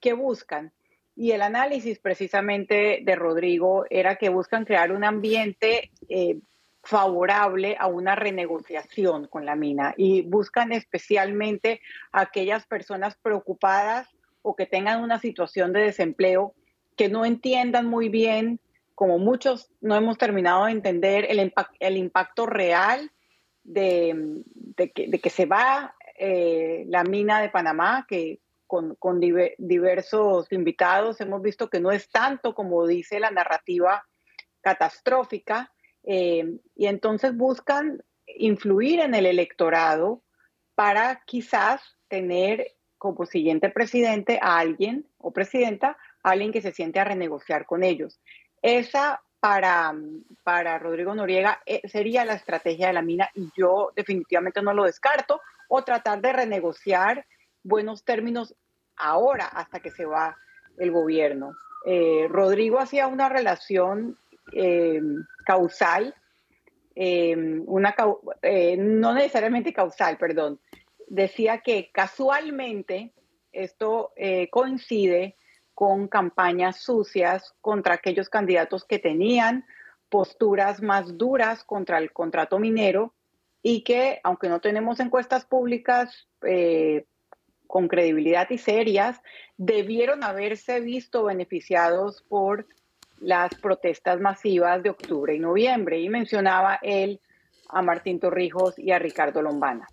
¿Qué 0.01 0.13
buscan? 0.13 0.73
Y 1.17 1.33
el 1.33 1.43
análisis 1.43 1.99
precisamente 1.99 3.01
de 3.03 3.17
Rodrigo 3.17 3.85
era 3.91 4.17
que 4.17 4.29
buscan 4.29 4.65
crear 4.65 4.93
un 4.93 5.03
ambiente 5.03 5.91
eh, 6.09 6.39
favorable 6.83 7.77
a 7.79 7.89
una 7.89 8.15
renegociación 8.15 9.27
con 9.27 9.45
la 9.45 9.57
mina 9.57 9.95
y 9.97 10.23
buscan 10.23 10.73
especialmente 10.73 11.81
a 12.13 12.23
aquellas 12.23 12.67
personas 12.67 13.17
preocupadas 13.21 14.09
o 14.43 14.55
que 14.55 14.67
tengan 14.67 15.03
una 15.03 15.19
situación 15.19 15.73
de 15.73 15.81
desempleo 15.81 16.55
que 16.99 17.09
no 17.09 17.25
entiendan 17.25 17.87
muy 17.87 18.11
bien, 18.11 18.61
como 18.95 19.19
muchos 19.19 19.71
no 19.81 19.95
hemos 19.95 20.19
terminado 20.19 20.67
de 20.67 20.73
entender 20.73 21.25
el, 21.31 21.55
el 21.79 21.97
impacto 21.97 22.45
real 22.45 23.13
de, 23.63 24.43
que, 24.77 25.31
se 25.31 25.47
va 25.47 25.95
eh, 26.19 26.85
la 26.89 27.05
mina 27.05 27.41
de 27.41 27.51
Panamá, 27.51 28.05
que 28.09 28.41
con, 28.67 28.99
diversos 29.59 30.51
invitados 30.53 31.21
hemos 31.21 31.41
visto 31.41 31.71
que 31.71 31.81
no 31.81 31.93
es 31.93 32.11
tanto 32.11 32.55
como 32.55 32.87
dice 32.87 33.21
la 33.21 33.31
narrativa 33.31 34.05
catastrófica, 34.61 35.73
eh, 36.03 36.59
y 36.75 36.87
entonces 36.87 37.37
buscan 37.37 38.03
influir 38.27 39.01
en 39.01 39.15
el 39.15 39.27
electorado 39.27 40.23
para 40.75 41.23
quizás 41.25 41.81
tener 42.09 42.75
como 42.99 43.27
siguiente 43.27 43.71
presidente 43.71 44.41
a 44.43 44.59
alguien 44.59 45.07
o 45.19 45.33
presidenta, 45.33 45.97
alguien 46.23 46.53
que 46.53 46.63
se 46.63 46.73
siente 46.73 47.01
a 47.01 47.05
renegociar 47.05 47.67
con 47.67 47.83
ellos. 47.85 48.21
Esa 48.63 49.21
para, 49.41 49.95
para 50.43 50.79
Rodrigo 50.79 51.15
Noriega 51.15 51.61
eh, 51.65 51.81
sería 51.89 52.25
la 52.25 52.35
estrategia 52.35 52.89
de 52.89 52.93
la 52.93 53.03
mina 53.03 53.31
y 53.35 53.51
yo 53.57 53.93
definitivamente 53.95 54.63
no 54.63 54.75
lo 54.75 54.85
descarto, 54.85 55.41
o 55.69 55.85
tratar 55.85 56.21
de 56.21 56.33
renegociar 56.33 57.27
buenos 57.63 58.05
términos 58.05 58.55
ahora 58.97 59.47
hasta 59.47 59.81
que 59.81 59.91
se 59.91 60.07
va 60.07 60.37
el 60.79 60.91
gobierno. 60.91 61.57
Eh, 61.85 62.27
Rodrigo 62.29 62.79
hacía 62.79 63.07
una 63.07 63.29
relación 63.29 64.19
eh, 64.53 65.01
causal, 65.45 66.15
una, 66.97 67.95
no 68.77 69.15
necesariamente 69.15 69.73
causal, 69.73 70.19
perdón, 70.19 70.59
decía 71.07 71.59
que 71.59 71.91
casualmente 71.93 73.13
esto 73.53 74.13
coincide 74.51 75.37
con 75.79 76.09
campañas 76.09 76.81
sucias 76.81 77.55
contra 77.61 77.95
aquellos 77.95 78.29
candidatos 78.29 78.85
que 78.85 78.99
tenían 78.99 79.65
posturas 80.09 80.83
más 80.83 81.17
duras 81.17 81.63
contra 81.63 81.99
el 81.99 82.13
contrato 82.13 82.59
minero 82.59 83.15
y 83.63 83.85
que, 83.85 84.19
aunque 84.25 84.49
no 84.49 84.61
tenemos 84.61 84.99
encuestas 84.99 85.45
públicas 85.45 86.27
eh, 86.43 87.07
con 87.69 87.87
credibilidad 87.87 88.51
y 88.51 88.59
serias, 88.59 89.21
debieron 89.57 90.25
haberse 90.25 90.81
visto 90.81 91.23
beneficiados 91.23 92.23
por 92.23 92.67
las 93.21 93.55
protestas 93.55 94.19
masivas 94.19 94.83
de 94.83 94.91
octubre 94.91 95.33
y 95.33 95.39
noviembre. 95.39 96.01
Y 96.01 96.09
mencionaba 96.09 96.81
él 96.83 97.21
a 97.69 97.83
Martín 97.83 98.19
Torrijos 98.19 98.77
y 98.81 98.91
a 98.91 98.99
Ricardo 98.99 99.43
Lombana. 99.43 99.87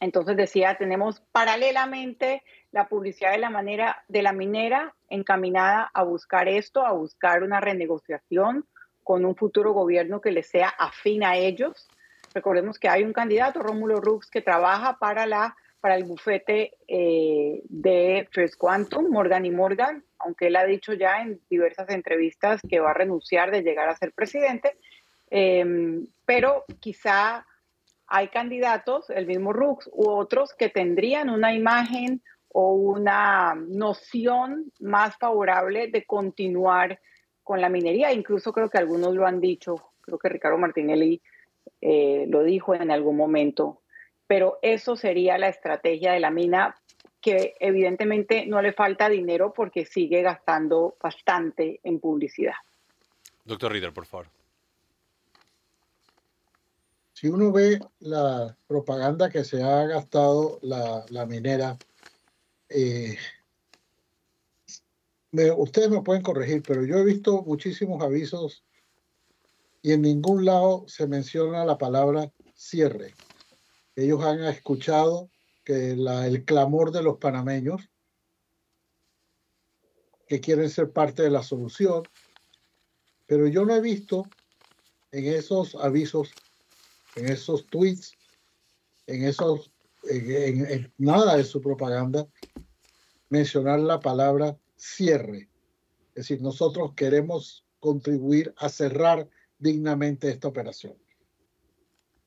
Entonces 0.00 0.36
decía, 0.36 0.76
tenemos 0.76 1.20
paralelamente 1.32 2.42
la 2.70 2.88
publicidad 2.88 3.32
de 3.32 3.38
la 3.38 3.50
manera 3.50 4.04
de 4.08 4.22
la 4.22 4.32
minera 4.32 4.94
encaminada 5.08 5.90
a 5.92 6.02
buscar 6.04 6.48
esto, 6.48 6.84
a 6.84 6.92
buscar 6.92 7.42
una 7.42 7.60
renegociación 7.60 8.66
con 9.02 9.24
un 9.24 9.34
futuro 9.34 9.72
gobierno 9.72 10.20
que 10.20 10.32
les 10.32 10.46
sea 10.46 10.68
afín 10.68 11.24
a 11.24 11.36
ellos. 11.36 11.88
Recordemos 12.34 12.78
que 12.78 12.88
hay 12.88 13.02
un 13.02 13.12
candidato, 13.12 13.60
Rómulo 13.60 14.00
Rux, 14.00 14.30
que 14.30 14.42
trabaja 14.42 14.98
para 14.98 15.26
la 15.26 15.56
para 15.80 15.96
el 15.96 16.04
bufete 16.04 16.74
eh, 16.88 17.62
de 17.68 18.28
First 18.32 18.56
Quantum, 18.56 19.10
Morgan 19.10 19.46
y 19.46 19.50
Morgan, 19.50 20.04
aunque 20.18 20.48
él 20.48 20.56
ha 20.56 20.64
dicho 20.64 20.92
ya 20.92 21.22
en 21.22 21.40
diversas 21.48 21.88
entrevistas 21.90 22.60
que 22.68 22.80
va 22.80 22.90
a 22.90 22.94
renunciar 22.94 23.50
de 23.50 23.62
llegar 23.62 23.88
a 23.88 23.96
ser 23.96 24.12
presidente, 24.12 24.76
em, 25.30 26.06
pero 26.24 26.64
quizá 26.80 27.46
hay 28.08 28.28
candidatos, 28.28 29.10
el 29.10 29.26
mismo 29.26 29.52
Rux 29.52 29.88
u 29.92 30.08
otros, 30.08 30.54
que 30.54 30.70
tendrían 30.70 31.28
una 31.28 31.54
imagen 31.54 32.22
o 32.48 32.72
una 32.72 33.54
noción 33.54 34.72
más 34.80 35.16
favorable 35.18 35.88
de 35.88 36.04
continuar 36.04 37.00
con 37.42 37.60
la 37.60 37.68
minería. 37.68 38.12
Incluso 38.12 38.52
creo 38.52 38.70
que 38.70 38.78
algunos 38.78 39.14
lo 39.14 39.26
han 39.26 39.40
dicho, 39.40 39.76
creo 40.00 40.18
que 40.18 40.30
Ricardo 40.30 40.58
Martinelli 40.58 41.20
eh, 41.82 42.26
lo 42.28 42.42
dijo 42.42 42.74
en 42.74 42.90
algún 42.90 43.16
momento, 43.16 43.82
pero 44.26 44.58
eso 44.62 44.96
sería 44.96 45.36
la 45.36 45.48
estrategia 45.48 46.12
de 46.12 46.20
la 46.20 46.30
mina 46.30 46.74
que 47.20 47.54
evidentemente 47.60 48.46
no 48.46 48.62
le 48.62 48.72
falta 48.72 49.08
dinero 49.08 49.52
porque 49.52 49.84
sigue 49.84 50.22
gastando 50.22 50.96
bastante 51.02 51.80
en 51.82 52.00
publicidad. 52.00 52.54
Doctor 53.44 53.72
Rieder, 53.72 53.92
por 53.92 54.06
favor. 54.06 54.37
Si 57.18 57.26
uno 57.26 57.50
ve 57.50 57.80
la 57.98 58.56
propaganda 58.68 59.28
que 59.28 59.42
se 59.42 59.60
ha 59.60 59.86
gastado 59.86 60.60
la, 60.62 61.04
la 61.08 61.26
minera 61.26 61.76
eh, 62.68 63.18
ustedes 65.56 65.90
me 65.90 66.02
pueden 66.02 66.22
corregir, 66.22 66.62
pero 66.62 66.84
yo 66.84 66.96
he 66.98 67.04
visto 67.04 67.42
muchísimos 67.42 68.00
avisos 68.04 68.62
y 69.82 69.94
en 69.94 70.02
ningún 70.02 70.44
lado 70.44 70.84
se 70.86 71.08
menciona 71.08 71.64
la 71.64 71.76
palabra 71.76 72.32
cierre. 72.54 73.14
Ellos 73.96 74.22
han 74.22 74.44
escuchado 74.44 75.28
que 75.64 75.90
el 75.90 76.44
clamor 76.44 76.92
de 76.92 77.02
los 77.02 77.18
panameños 77.18 77.90
que 80.28 80.40
quieren 80.40 80.70
ser 80.70 80.92
parte 80.92 81.24
de 81.24 81.30
la 81.30 81.42
solución, 81.42 82.04
pero 83.26 83.48
yo 83.48 83.64
no 83.64 83.74
he 83.74 83.80
visto 83.80 84.22
en 85.10 85.26
esos 85.26 85.74
avisos, 85.74 86.30
en 87.18 87.28
esos 87.28 87.66
tweets, 87.66 88.12
en 89.06 89.24
esos, 89.24 89.72
en 90.08 90.92
nada 90.98 91.36
de 91.36 91.44
su 91.44 91.60
propaganda, 91.60 92.26
mencionar 93.28 93.80
la 93.80 94.00
palabra 94.00 94.56
cierre. 94.76 95.48
Es 96.14 96.28
decir, 96.28 96.42
nosotros 96.42 96.92
queremos 96.94 97.64
contribuir 97.80 98.54
a 98.56 98.68
cerrar 98.68 99.28
dignamente 99.58 100.30
esta 100.30 100.48
operación. 100.48 100.94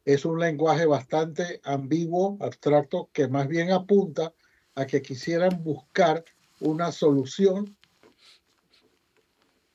Es 0.06 0.26
un 0.26 0.40
lenguaje 0.40 0.86
bastante 0.86 1.62
ambiguo, 1.64 2.38
abstracto, 2.42 3.10
que 3.14 3.28
más 3.28 3.48
bien 3.48 3.72
apunta 3.72 4.34
a 4.76 4.86
que 4.86 5.02
quisieran 5.02 5.64
buscar 5.64 6.24
una 6.60 6.92
solución 6.92 7.78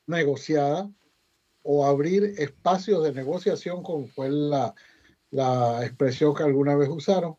negociada 0.07 0.91
o 1.63 1.87
abrir 1.87 2.35
espacios 2.39 3.03
de 3.05 3.13
negociación, 3.13 3.83
como 3.83 4.07
fue 4.07 4.31
la, 4.31 4.75
la 5.31 5.85
expresión 5.85 6.35
que 6.35 6.43
alguna 6.43 6.77
vez 6.77 6.89
usaron, 6.89 7.37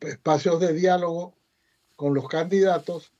espacios 0.00 0.60
de 0.60 0.72
diálogo 0.72 1.36
con 1.96 2.14
los 2.14 2.28
candidatos, 2.28 3.12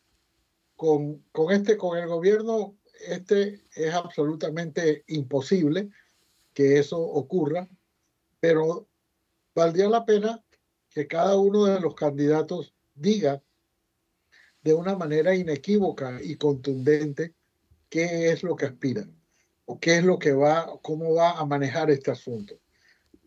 con, 0.77 1.25
con, 1.33 1.53
este, 1.53 1.77
con 1.77 1.99
el 1.99 2.07
gobierno, 2.07 2.77
este 3.07 3.63
es 3.75 3.95
absolutamente 3.95 5.05
imposible 5.09 5.91
que 6.55 6.79
eso 6.79 6.99
ocurra, 7.01 7.69
pero 8.41 8.89
valdría 9.55 9.89
la 9.89 10.05
pena 10.05 10.43
que 10.91 11.07
cada 11.07 11.37
uno 11.37 11.65
de 11.65 11.81
los 11.81 11.95
candidatos 11.95 12.75
diga 12.95 13.43
de 14.63 14.75
una 14.75 14.97
manera 14.97 15.35
inequívoca 15.35 16.21
y 16.23 16.37
contundente 16.37 17.35
qué 17.89 18.31
es 18.31 18.43
lo 18.43 18.57
que 18.57 18.67
aspiran 18.67 19.15
o 19.65 19.79
qué 19.79 19.99
es 19.99 20.05
lo 20.05 20.19
que 20.19 20.33
va, 20.33 20.79
cómo 20.83 21.15
va 21.15 21.39
a 21.39 21.47
manejar 21.47 21.91
este 21.91 22.11
asunto. 22.11 22.59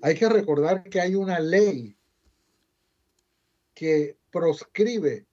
Hay 0.04 0.16
que 0.16 0.28
recordar 0.28 0.84
que 0.84 0.99
hay 0.99 1.16
una 1.16 1.39
ley 1.39 1.95
que 3.74 4.18
proscribe 4.32 5.26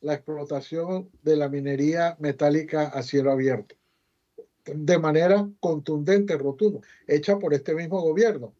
la 0.00 0.14
explotación 0.14 1.10
de 1.22 1.36
la 1.36 1.48
minería 1.48 2.16
metálica 2.20 2.84
a 2.86 3.02
cielo 3.02 3.32
abierto 3.32 3.74
de 4.66 4.98
manera 4.98 5.48
contundente, 5.60 6.36
rotunda, 6.36 6.80
hecha 7.06 7.36
por 7.38 7.52
este 7.52 7.74
mismo 7.74 8.00
gobierno. 8.00 8.54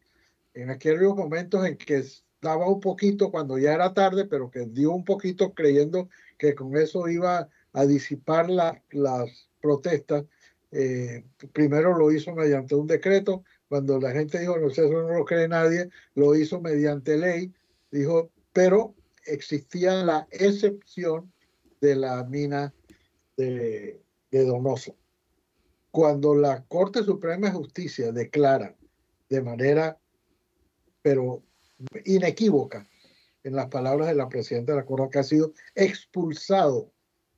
En 0.53 0.69
aquellos 0.69 1.15
momentos 1.15 1.65
en 1.65 1.77
que 1.77 2.03
daba 2.41 2.67
un 2.67 2.79
poquito 2.79 3.31
cuando 3.31 3.57
ya 3.57 3.73
era 3.73 3.93
tarde, 3.93 4.25
pero 4.25 4.49
que 4.49 4.65
dio 4.65 4.91
un 4.91 5.05
poquito 5.05 5.53
creyendo 5.53 6.09
que 6.37 6.55
con 6.55 6.75
eso 6.77 7.07
iba 7.07 7.49
a 7.73 7.85
disipar 7.85 8.49
las 8.49 9.49
protestas, 9.61 10.25
eh, 10.71 11.23
primero 11.53 11.97
lo 11.97 12.11
hizo 12.11 12.33
mediante 12.33 12.75
un 12.75 12.87
decreto, 12.87 13.43
cuando 13.69 13.99
la 13.99 14.11
gente 14.11 14.39
dijo, 14.39 14.57
no 14.57 14.69
sé, 14.69 14.85
eso 14.85 15.01
no 15.01 15.17
lo 15.17 15.25
cree 15.25 15.47
nadie, 15.47 15.89
lo 16.15 16.35
hizo 16.35 16.61
mediante 16.61 17.17
ley, 17.17 17.53
dijo, 17.91 18.31
pero 18.53 18.95
existía 19.25 20.03
la 20.03 20.27
excepción 20.31 21.31
de 21.81 21.95
la 21.95 22.23
mina 22.23 22.73
de, 23.35 24.01
Donoso. 24.31 24.95
Cuando 25.89 26.35
la 26.35 26.63
Corte 26.65 27.03
Suprema 27.03 27.47
de 27.47 27.53
Justicia 27.53 28.11
declara 28.11 28.75
de 29.29 29.41
manera, 29.41 29.97
pero 31.01 31.43
inequívoca, 32.05 32.87
en 33.43 33.55
las 33.55 33.67
palabras 33.67 34.07
de 34.07 34.15
la 34.15 34.29
presidenta 34.29 34.73
de 34.73 34.79
la 34.79 34.85
Corte, 34.85 35.09
que 35.11 35.19
ha 35.19 35.23
sido 35.23 35.53
expulsado 35.73 36.91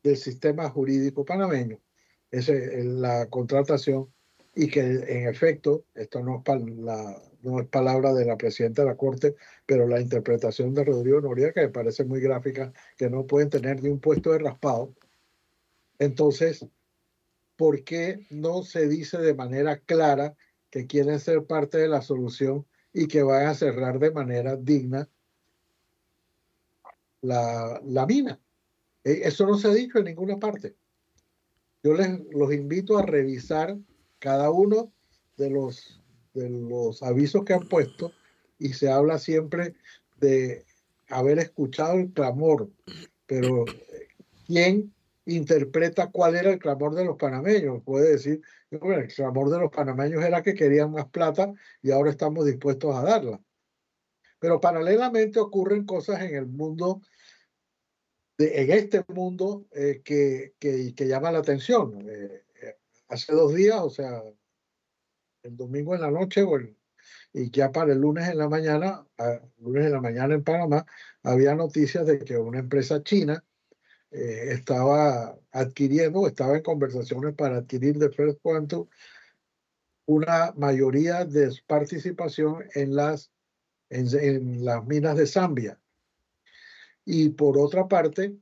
del 0.04 0.18
sistema 0.18 0.70
jurídico 0.70 1.24
panameño, 1.24 1.80
es 2.32 2.50
la 2.50 3.28
contratación 3.30 4.10
y 4.60 4.70
que 4.70 4.82
en 4.82 5.30
efecto, 5.30 5.86
esto 5.96 6.22
no 6.22 6.44
es, 6.46 6.76
la, 6.80 7.18
no 7.44 7.62
es 7.62 7.68
palabra 7.70 8.14
de 8.14 8.26
la 8.26 8.38
presidenta 8.38 8.82
de 8.82 8.90
la 8.90 8.98
Corte, 8.98 9.38
pero 9.66 9.88
la 9.88 10.02
interpretación 10.02 10.74
de 10.74 10.84
Rodrigo 10.84 11.22
Noriega, 11.22 11.54
que 11.54 11.62
me 11.62 11.70
parece 11.70 12.04
muy 12.04 12.20
gráfica, 12.20 12.74
que 12.98 13.10
no 13.10 13.26
pueden 13.26 13.50
tener 13.50 13.82
ni 13.82 13.88
un 13.88 14.02
puesto 14.02 14.34
de 14.34 14.40
raspado. 14.40 14.94
Entonces, 15.98 16.66
¿por 17.56 17.86
qué 17.86 18.28
no 18.32 18.64
se 18.64 18.90
dice 18.90 19.20
de 19.20 19.34
manera 19.34 19.80
clara 19.80 20.36
que 20.70 20.88
quieren 20.88 21.22
ser 21.22 21.46
parte 21.46 21.78
de 21.78 21.88
la 21.88 22.02
solución 22.02 22.66
y 22.92 23.08
que 23.08 23.24
van 23.24 23.46
a 23.46 23.54
cerrar 23.54 23.98
de 23.98 24.12
manera 24.12 24.58
digna 24.58 25.08
la, 27.22 27.80
la 27.86 28.06
mina? 28.06 28.42
E, 29.06 29.22
eso 29.24 29.48
no 29.48 29.58
se 29.58 29.70
ha 29.70 29.74
dicho 29.74 30.00
en 30.00 30.04
ninguna 30.06 30.38
parte. 30.38 30.76
Yo 31.82 31.94
les 31.94 32.10
los 32.32 32.52
invito 32.54 32.98
a 32.98 33.04
revisar 33.04 33.78
cada 34.20 34.52
uno 34.52 34.92
de 35.38 35.50
los, 35.50 36.02
de 36.34 36.50
los 36.50 37.02
avisos 37.02 37.44
que 37.46 37.54
han 37.54 37.68
puesto 37.68 38.12
y 38.58 38.74
se 38.74 38.92
habla 38.92 39.18
siempre 39.20 39.76
de 40.18 40.66
haber 41.10 41.40
escuchado 41.40 41.94
el 41.94 42.12
clamor, 42.12 42.70
pero 43.26 43.66
¿quién 44.46 44.94
interpreta 45.26 46.12
cuál 46.12 46.36
era 46.36 46.52
el 46.52 46.60
clamor 46.60 46.94
de 46.94 47.06
los 47.06 47.18
panameños? 47.18 47.82
Puede 47.84 48.12
decir, 48.12 48.42
el 48.70 49.08
clamor 49.08 49.50
de 49.50 49.60
los 49.60 49.72
panameños 49.72 50.24
era 50.24 50.44
que 50.44 50.54
querían 50.54 50.92
más 50.92 51.08
plata 51.10 51.54
y 51.82 51.92
ahora 51.92 52.12
estamos 52.12 52.46
dispuestos 52.46 52.96
a 52.96 53.04
darla. 53.04 53.42
Pero 54.40 54.60
paralelamente 54.60 55.40
ocurren 55.40 55.86
cosas 55.86 56.22
en 56.22 56.36
el 56.36 56.48
mundo 56.48 57.02
en 58.40 58.72
este 58.72 59.04
mundo 59.10 59.68
eh, 59.72 60.02
que, 60.04 60.54
que, 60.60 60.96
que, 60.96 61.08
llama 61.08 61.32
la 61.32 61.40
atención. 61.40 62.06
Eh, 62.10 62.44
hace 63.10 63.34
dos 63.34 63.54
días, 63.54 63.80
o 63.80 63.90
sea, 63.90 64.24
el 65.44 65.58
domingo 65.58 65.96
en 65.96 66.02
la 66.02 66.12
noche 66.12 66.46
y 67.34 67.52
ya 67.52 67.72
para 67.72 67.94
el 67.94 68.00
lunes 68.00 68.28
en 68.30 68.38
la 68.38 68.50
mañana, 68.50 69.06
lunes 69.60 69.86
en 69.86 69.92
la 69.92 70.02
mañana 70.02 70.36
en 70.36 70.44
Panamá, 70.44 70.86
había 71.24 71.56
noticias 71.56 72.06
de 72.06 72.20
que 72.20 72.38
una 72.38 72.60
empresa 72.60 73.04
china 73.04 73.44
estaba 74.12 75.38
adquiriendo, 75.52 76.28
estaba 76.28 76.58
en 76.58 76.64
conversaciones 76.64 77.36
para 77.36 77.58
adquirir 77.58 77.98
de 77.98 78.10
First 78.10 78.40
Quantum 78.42 78.88
una 80.06 80.54
mayoría 80.58 81.24
de 81.24 81.52
participación 81.68 82.66
en 82.74 82.96
las, 82.96 83.32
en 83.90 84.66
las 84.66 84.84
minas 84.86 85.16
de 85.16 85.28
Zambia. 85.28 85.80
Y 87.06 87.30
por 87.30 87.60
otra 87.60 87.88
parte, 87.88 88.36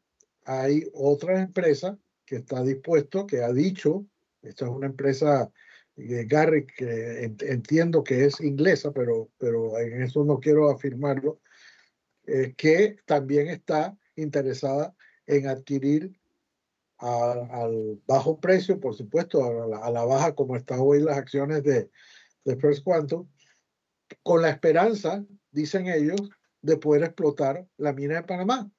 hay 0.46 0.90
otra 0.94 1.42
empresa 1.42 1.98
que 2.26 2.38
está 2.38 2.64
dispuesto, 2.64 3.28
que 3.28 3.44
ha 3.44 3.52
dicho, 3.52 4.06
esta 4.48 4.66
es 4.66 4.72
una 4.72 4.88
empresa 4.88 5.52
de 5.96 6.26
Garrick, 6.26 6.76
que 6.76 7.24
entiendo 7.42 8.04
que 8.04 8.26
es 8.26 8.40
inglesa, 8.40 8.92
pero, 8.92 9.30
pero 9.38 9.80
en 9.80 10.04
eso 10.04 10.24
no 10.24 10.40
quiero 10.40 10.70
afirmarlo, 10.70 11.42
eh, 12.26 12.54
que 12.56 12.98
también 13.06 13.48
está 13.48 13.98
interesada 14.16 14.96
en 15.26 15.48
adquirir 15.48 16.20
al 17.00 18.02
bajo 18.08 18.40
precio, 18.40 18.80
por 18.80 18.96
supuesto, 18.96 19.44
a 19.44 19.92
la, 19.92 20.06
baja 20.06 20.34
como 20.34 20.56
están 20.56 20.80
hoy 20.82 21.02
las 21.02 21.18
acciones 21.18 21.64
de, 21.64 21.90
de 22.44 22.56
First 22.58 22.84
Quantum, 22.84 23.28
con 24.24 24.42
la 24.42 24.50
esperanza, 24.50 25.24
dicen 25.52 25.88
ellos, 25.88 26.30
de 26.62 26.78
poder 26.78 27.04
explotar 27.04 27.68
la 27.78 27.94
mina 27.94 28.16
de 28.16 28.24
Panamá. 28.24 28.70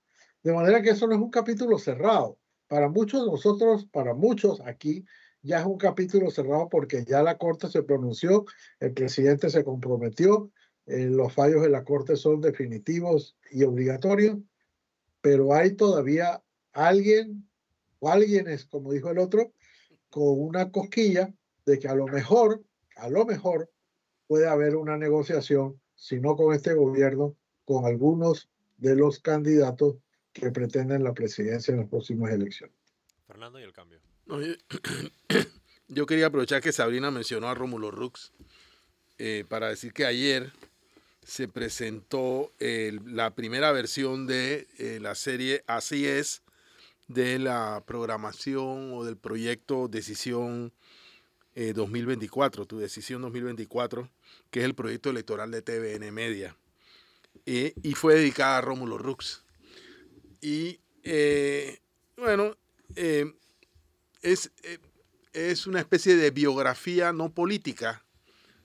De 0.43 0.53
manera 0.53 0.83
que 0.83 0.91
eso 0.91 1.07
no 1.07 1.15
es 1.15 1.21
un 1.21 1.31
capítulo 1.31 1.79
cerrado. 1.79 2.39
Para 2.67 2.89
muchos 2.89 3.25
de 3.25 3.31
nosotros, 3.31 3.87
para 3.87 4.15
muchos 4.15 4.61
aquí, 4.61 5.05
ya 5.43 5.61
es 5.61 5.67
un 5.67 5.79
capítulo 5.79 6.31
cerrado 6.31 6.69
porque 6.69 7.05
ya 7.05 7.23
la 7.23 7.39
Corte 7.39 7.69
se 7.69 7.83
pronunció, 7.83 8.45
el 8.81 8.93
presidente 8.93 9.51
se 9.51 9.65
comprometió, 9.65 10.51
eh, 10.87 11.07
los 11.07 11.33
fallos 11.33 11.63
de 11.63 11.71
la 11.71 11.85
Corte 11.85 12.17
son 12.17 12.41
definitivos 12.41 13.37
y 13.51 13.63
obligatorios, 13.65 14.39
pero 15.21 15.55
hay 15.55 15.75
todavía 15.75 16.43
alguien 16.73 17.49
o 18.01 18.11
alguienes, 18.11 18.65
como 18.65 18.93
dijo 18.93 19.11
el 19.11 19.19
otro, 19.19 19.53
con 20.11 20.41
una 20.41 20.71
cosquilla 20.71 21.35
de 21.67 21.79
que 21.79 21.89
a 21.89 21.95
lo 21.95 22.07
mejor, 22.07 22.65
a 22.97 23.09
lo 23.09 23.25
mejor 23.27 23.71
puede 24.27 24.49
haber 24.49 24.77
una 24.77 24.97
negociación, 24.97 25.81
si 25.95 26.21
no 26.21 26.37
con 26.37 26.55
este 26.55 26.75
gobierno, 26.75 27.37
con 27.65 27.85
algunos 27.85 28.49
de 28.79 28.95
los 28.95 29.21
candidatos 29.21 29.97
que 30.33 30.51
pretenden 30.51 31.03
la 31.03 31.13
presidencia 31.13 31.73
en 31.73 31.81
las 31.81 31.89
próximas 31.89 32.33
elecciones. 32.33 32.77
Fernando 33.27 33.59
y 33.61 33.65
el 33.65 33.73
cambio. 33.73 34.01
yo, 35.89 36.07
quería 36.07 36.27
aprovechar 36.27 36.61
que 36.61 36.73
Sabrina 36.73 37.11
mencionó 37.11 37.49
a 37.49 37.55
Rómulo 37.55 37.91
Rux 37.91 38.33
eh, 39.19 39.45
para 39.49 39.69
decir 39.69 39.93
que 39.93 40.07
ayer 40.07 40.53
se 41.25 41.49
presentó 41.49 42.53
la 42.59 43.35
primera 43.35 43.73
versión 43.73 44.27
de 44.27 44.67
eh, 44.79 44.99
la 45.01 45.15
serie 45.15 45.63
Así 45.67 46.07
es, 46.07 46.43
de 47.07 47.39
la 47.39 47.83
programación 47.87 48.93
o 48.95 49.05
del 49.05 49.17
proyecto 49.17 49.89
Decisión 49.89 50.73
2024, 51.55 52.63
eh, 52.63 52.67
tu 52.67 52.79
Decisión 52.79 53.23
2024, 53.23 54.09
que 54.51 54.61
es 54.61 54.65
el 54.65 54.75
proyecto 54.75 55.11
electoral 55.11 55.51
de 55.51 55.63
TVN 55.63 56.13
Media. 56.13 56.57
y 57.45 57.95
fue 57.95 58.15
dedicada 58.15 58.59
a 58.59 58.61
Rómulo 58.61 58.99
Rux. 58.99 59.43
Y 60.41 60.81
eh, 61.03 61.81
bueno, 62.17 62.57
eh, 62.95 63.33
es, 64.23 64.51
eh, 64.63 64.79
es 65.33 65.67
una 65.67 65.81
especie 65.81 66.17
de 66.17 66.31
biografía 66.31 67.13
no 67.13 67.33
política, 67.33 68.05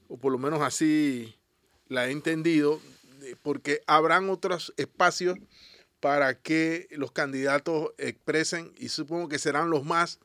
o 0.07 0.17
por 0.17 0.31
lo 0.31 0.37
menos 0.37 0.61
así 0.61 1.35
la 1.87 2.07
he 2.07 2.11
entendido, 2.11 2.79
porque 3.41 3.81
habrán 3.87 4.29
otros 4.29 4.73
espacios 4.77 5.37
para 5.99 6.37
que 6.39 6.87
los 6.91 7.11
candidatos 7.11 7.91
expresen, 7.97 8.73
y 8.77 8.89
supongo 8.89 9.29
que 9.29 9.39
serán 9.39 9.69
los 9.69 9.85
más, 9.85 10.19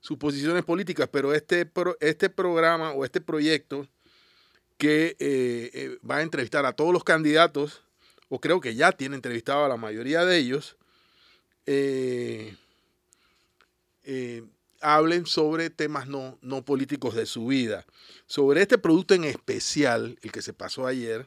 sus 0.00 0.18
posiciones 0.18 0.64
políticas, 0.64 1.08
pero 1.10 1.32
este, 1.32 1.70
este 2.00 2.28
programa 2.28 2.92
o 2.92 3.04
este 3.04 3.20
proyecto 3.20 3.88
que 4.76 5.98
va 6.08 6.16
a 6.16 6.22
entrevistar 6.22 6.66
a 6.66 6.72
todos 6.72 6.92
los 6.92 7.04
candidatos, 7.04 7.82
o 8.28 8.40
creo 8.40 8.60
que 8.60 8.74
ya 8.74 8.92
tiene 8.92 9.14
entrevistado 9.14 9.64
a 9.64 9.68
la 9.68 9.76
mayoría 9.76 10.24
de 10.24 10.38
ellos, 10.38 10.76
eh, 11.66 12.56
eh, 14.04 14.42
hablen 14.82 15.26
sobre 15.26 15.70
temas 15.70 16.08
no, 16.08 16.38
no 16.42 16.64
políticos 16.64 17.14
de 17.14 17.26
su 17.26 17.46
vida. 17.46 17.86
Sobre 18.26 18.62
este 18.62 18.78
producto 18.78 19.14
en 19.14 19.24
especial, 19.24 20.18
el 20.22 20.32
que 20.32 20.42
se 20.42 20.52
pasó 20.52 20.86
ayer, 20.86 21.26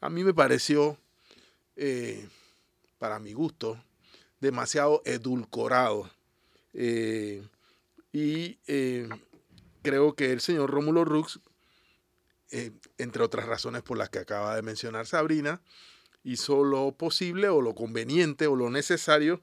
a 0.00 0.10
mí 0.10 0.24
me 0.24 0.34
pareció, 0.34 0.98
eh, 1.76 2.28
para 2.98 3.18
mi 3.18 3.32
gusto, 3.32 3.82
demasiado 4.40 5.02
edulcorado. 5.04 6.10
y 8.12 8.58
creo 9.82 10.14
que 10.14 10.32
el 10.32 10.40
señor 10.40 10.70
Rómulo 10.70 11.04
Rux, 11.04 11.40
entre 12.98 13.22
otras 13.22 13.46
razones 13.46 13.82
por 13.82 13.98
las 13.98 14.10
que 14.10 14.18
acaba 14.18 14.56
de 14.56 14.62
mencionar 14.62 15.06
Sabrina, 15.06 15.60
hizo 16.24 16.64
lo 16.64 16.92
posible 16.92 17.48
o 17.48 17.60
lo 17.60 17.74
conveniente 17.74 18.46
o 18.46 18.56
lo 18.56 18.70
necesario 18.70 19.42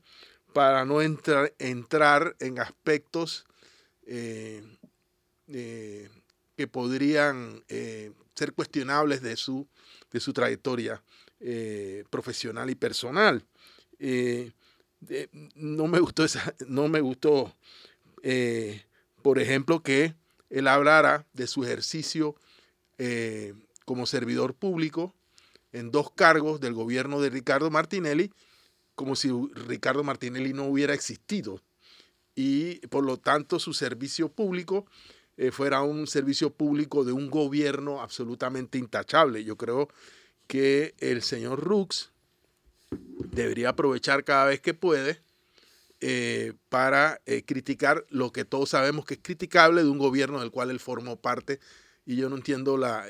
para 0.53 0.83
no 0.83 1.01
entrar 1.01 2.35
en 2.39 2.59
aspectos 2.59 3.45
eh, 4.13 4.61
eh, 5.47 6.09
que 6.57 6.67
podrían 6.67 7.63
eh, 7.69 8.11
ser 8.35 8.51
cuestionables 8.51 9.21
de 9.21 9.37
su, 9.37 9.69
de 10.11 10.19
su 10.19 10.33
trayectoria 10.33 11.01
profesional 12.09 12.69
y 12.69 12.75
personal. 12.75 13.43
no 15.55 15.87
me 15.87 15.99
gustó, 15.99 16.25
no 16.67 16.87
me 16.89 16.99
gustó 16.99 17.55
por 19.23 19.39
ejemplo, 19.39 19.81
que 19.81 20.13
él 20.49 20.67
hablara 20.67 21.25
de 21.33 21.47
su 21.47 21.63
ejercicio 21.63 22.35
como 23.85 24.05
servidor 24.05 24.53
público 24.53 25.15
en 25.71 25.89
dos 25.89 26.11
cargos 26.11 26.59
del 26.59 26.73
gobierno 26.73 27.21
de 27.21 27.29
Ricardo 27.29 27.71
Martinelli 27.71 28.29
como 28.93 29.15
si 29.15 29.31
Ricardo 29.55 30.03
Martinelli 30.03 30.53
no 30.53 30.65
hubiera 30.65 30.93
existido 30.93 31.59
y 32.35 32.75
por 32.87 33.03
lo 33.03 33.17
tanto 33.17 33.59
su 33.59 33.73
servicio 33.73 34.29
público 34.29 34.85
eh, 35.37 35.51
fuera 35.51 35.81
un 35.81 36.07
servicio 36.07 36.51
público 36.51 37.03
de 37.03 37.13
un 37.13 37.29
gobierno 37.29 38.01
absolutamente 38.01 38.77
intachable. 38.77 39.43
Yo 39.43 39.57
creo 39.57 39.89
que 40.47 40.93
el 40.99 41.23
señor 41.23 41.63
Rux 41.63 42.11
debería 43.31 43.69
aprovechar 43.69 44.23
cada 44.23 44.45
vez 44.45 44.59
que 44.59 44.73
puede 44.73 45.21
eh, 46.01 46.53
para 46.69 47.21
eh, 47.25 47.43
criticar 47.43 48.05
lo 48.09 48.31
que 48.31 48.43
todos 48.45 48.69
sabemos 48.69 49.05
que 49.05 49.15
es 49.15 49.19
criticable 49.23 49.83
de 49.83 49.89
un 49.89 49.97
gobierno 49.97 50.39
del 50.41 50.51
cual 50.51 50.69
él 50.71 50.79
formó 50.79 51.19
parte 51.19 51.59
y 52.05 52.17
yo 52.17 52.29
no 52.29 52.35
entiendo 52.35 52.77
la, 52.77 53.07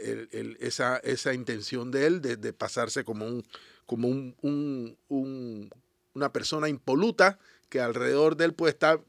esa, 0.60 0.98
esa, 0.98 1.34
intención 1.34 1.92
de 1.92 2.06
él 2.06 2.22
de, 2.22 2.54
pasarse 2.54 3.04
como 3.06 3.26
un 3.26 3.46
como 3.86 4.08
un, 4.10 5.70
una 6.14 6.34
persona 6.34 6.70
impoluta 6.70 7.40
que 7.70 7.80
alrededor 7.80 8.36
de 8.36 8.46
él 8.46 8.54
puede 8.54 8.74
estar 8.74 9.02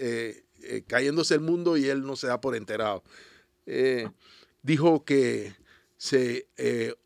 eh, 0.00 0.44
eh, 0.62 0.84
cayéndose 0.86 1.34
el 1.34 1.40
mundo 1.40 1.76
y 1.76 1.88
él 1.88 2.02
no 2.02 2.14
se 2.14 2.28
da 2.28 2.40
por 2.40 2.54
enterado. 2.54 3.02
eh, 3.66 4.08
dijo 4.62 5.04
que 5.04 5.54
se 5.96 6.46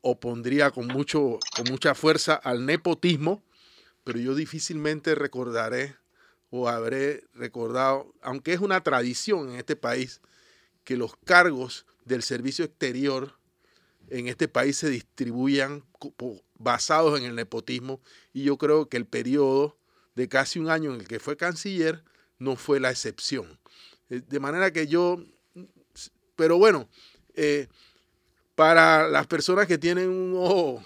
opondría 0.03 0.70
con, 0.70 0.86
mucho, 0.86 1.38
con 1.57 1.64
mucha 1.70 1.95
fuerza 1.95 2.34
al 2.34 2.66
nepotismo, 2.66 3.43
pero 4.05 4.18
yo 4.18 4.34
difícilmente 4.34 5.14
recordaré 5.14 5.97
o 6.51 6.68
habré 6.68 7.24
recordado, 7.32 8.12
aunque 8.20 8.53
es 8.53 8.61
una 8.61 8.82
tradición 8.82 9.51
en 9.51 9.57
este 9.57 9.76
país, 9.76 10.20
que 10.84 10.97
los 10.97 11.16
cargos 11.24 11.86
del 12.05 12.22
servicio 12.22 12.64
exterior 12.64 13.38
en 14.09 14.28
este 14.28 14.49
país 14.49 14.76
se 14.76 14.90
distribuyan 14.90 15.84
basados 16.59 17.18
en 17.18 17.24
el 17.24 17.34
nepotismo 17.34 18.01
y 18.34 18.43
yo 18.43 18.59
creo 18.59 18.88
que 18.88 18.99
el 18.99 19.07
periodo 19.07 19.78
de 20.14 20.28
casi 20.28 20.59
un 20.59 20.68
año 20.68 20.93
en 20.93 21.01
el 21.01 21.09
que 21.09 21.20
fue 21.20 21.36
canciller 21.36 22.05
no 22.43 22.57
fue 22.57 22.80
la 22.80 22.90
excepción. 22.90 23.59
Eh, 24.11 24.20
de 24.28 24.40
manera 24.40 24.72
que 24.72 24.86
yo, 24.86 25.24
pero 26.36 26.59
bueno, 26.59 26.88
eh, 27.34 27.68
para 28.55 29.09
las 29.09 29.26
personas 29.26 29.66
que 29.66 29.78
tienen 29.78 30.11
un 30.11 30.34
ojo 30.36 30.82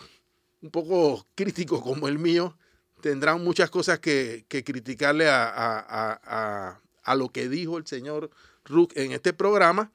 un 0.63 0.71
poco 0.71 1.27
crítico 1.35 1.83
como 1.83 2.09
el 2.09 2.19
mío, 2.19 2.57
tendrán 3.01 3.43
muchas 3.43 3.71
cosas 3.71 3.99
que, 3.99 4.45
criticarle 4.49 5.27
a, 5.29 6.81
lo 7.17 7.29
que 7.31 7.49
dijo 7.49 7.79
el 7.79 7.87
señor 7.87 8.31
Rook 8.65 8.93
en 8.95 9.13
este 9.13 9.33
programa. 9.33 9.93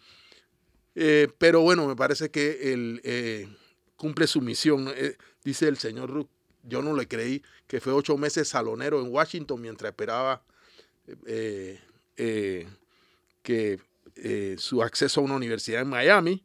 Eh, 0.95 1.29
pero 1.37 1.61
bueno, 1.61 1.87
me 1.87 1.95
parece 1.95 2.29
que 2.31 2.73
él 2.73 3.57
cumple 3.95 4.27
su 4.27 4.41
misión. 4.41 4.91
dice 5.43 5.67
el 5.67 5.77
señor 5.77 6.09
Rook, 6.09 6.29
yo 6.63 6.81
no 6.81 6.95
le 6.95 7.07
creí 7.07 7.41
que 7.67 7.81
fue 7.81 7.93
ocho 7.93 8.17
meses 8.17 8.49
salonero 8.49 9.01
en 9.01 9.11
Washington 9.11 9.61
mientras 9.61 9.91
esperaba 9.91 10.43
que 13.41 13.79
eh, 14.15 14.55
su 14.57 14.83
acceso 14.83 15.21
a 15.21 15.23
una 15.23 15.35
universidad 15.35 15.81
en 15.81 15.87
Miami 15.87 16.43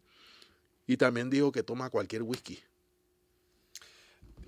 y 0.86 0.96
también 0.96 1.30
dijo 1.30 1.52
que 1.52 1.62
toma 1.62 1.90
cualquier 1.90 2.22
whisky. 2.22 2.60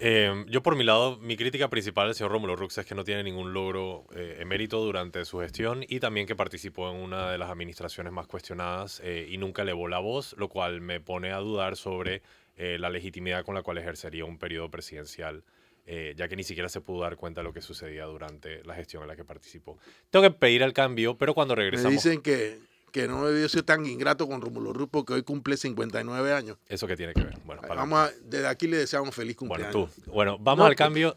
Em, 0.01 0.47
yo 0.47 0.63
por 0.63 0.77
mi 0.77 0.85
lado, 0.85 1.19
mi 1.19 1.37
crítica 1.37 1.69
principal 1.69 2.07
al 2.07 2.15
señor 2.15 2.31
Rómulo 2.31 2.55
Rux 2.55 2.79
es 2.79 2.87
que 2.87 2.95
no 2.95 3.03
tiene 3.03 3.25
ningún 3.25 3.53
logro 3.53 4.07
eh, 4.15 4.37
emérito 4.39 4.79
durante 4.79 5.25
su 5.25 5.41
gestión 5.41 5.85
y 5.89 5.99
también 5.99 6.29
que 6.29 6.37
participó 6.37 6.89
en 6.89 6.97
una 6.97 7.33
de 7.33 7.39
las 7.39 7.51
administraciones 7.51 8.13
más 8.13 8.29
cuestionadas 8.29 9.01
eh, 9.05 9.27
y 9.29 9.39
nunca 9.39 9.63
elevó 9.63 9.89
la 9.89 9.99
voz, 9.99 10.37
lo 10.39 10.49
cual 10.49 10.81
me 10.81 11.01
pone 11.01 11.33
a 11.33 11.39
dudar 11.39 11.77
sobre 11.77 12.23
la 12.61 12.91
legitimidad 12.91 13.45
con 13.45 13.55
la 13.55 13.63
cual 13.63 13.79
ejercería 13.79 14.25
un 14.25 14.37
periodo 14.37 14.69
presidencial 14.69 15.45
eh, 15.91 16.13
ya 16.15 16.29
que 16.29 16.37
ni 16.37 16.45
siquiera 16.45 16.69
se 16.69 16.83
pudo 16.83 17.01
dar 17.01 17.17
cuenta 17.17 17.41
de 17.41 17.45
lo 17.45 17.55
que 17.55 17.63
sucedía 17.63 18.05
durante 18.05 18.63
la 18.65 18.75
gestión 18.75 19.03
en 19.03 19.09
la 19.09 19.17
que 19.17 19.25
participó. 19.25 19.79
Tengo 20.11 20.23
que 20.23 20.31
pedir 20.31 20.61
el 20.61 20.75
cambio, 20.75 21.17
pero 21.17 21.33
cuando 21.33 21.55
regresamos... 21.55 21.91
Me 21.91 21.95
dicen 21.95 22.21
que, 22.21 22.59
que 22.93 23.09
no 23.09 23.27
debió 23.27 23.49
ser 23.49 23.63
tan 23.63 23.87
ingrato 23.87 24.29
con 24.29 24.43
Rómulo 24.43 24.75
Ruz 24.75 24.91
porque 24.91 25.15
hoy 25.15 25.23
cumple 25.23 25.57
59 25.57 26.35
años. 26.35 26.59
¿Eso 26.69 26.87
qué 26.87 26.95
tiene 26.95 27.15
que 27.15 27.23
ver? 27.23 27.39
Bueno, 27.43 27.63
vamos 27.67 28.13
desde 28.23 28.49
aquí 28.49 28.67
le 28.67 28.77
deseamos 28.77 29.15
feliz 29.15 29.35
cumpleaños. 29.35 29.73
Bueno, 29.73 29.91
tú. 30.05 30.11
Bueno, 30.13 30.39
vamos 30.39 30.67
al 30.67 30.77
cambio. 30.77 31.17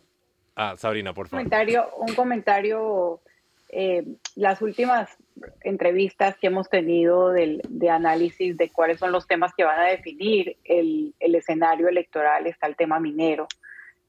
Ah, 0.56 0.76
Sabrina, 0.78 1.14
por 1.14 1.28
favor. 1.28 1.44
Un 1.44 1.50
comentario, 1.50 1.90
un 1.98 2.16
comentario 2.16 3.20
eh, 3.74 4.06
las 4.36 4.62
últimas 4.62 5.10
entrevistas 5.64 6.38
que 6.38 6.48
hemos 6.48 6.70
tenido 6.70 7.30
del, 7.32 7.62
de 7.68 7.90
análisis 7.90 8.56
de 8.56 8.70
cuáles 8.70 9.00
son 9.00 9.12
los 9.12 9.28
temas 9.28 9.54
que 9.54 9.64
van 9.64 9.80
a 9.80 9.90
definir 9.90 10.58
el, 10.64 11.14
el 11.20 11.36
escenario 11.36 11.90
electoral 11.90 12.48
está 12.48 12.68
el 12.68 12.78
tema 12.78 13.00
minero. 13.00 13.48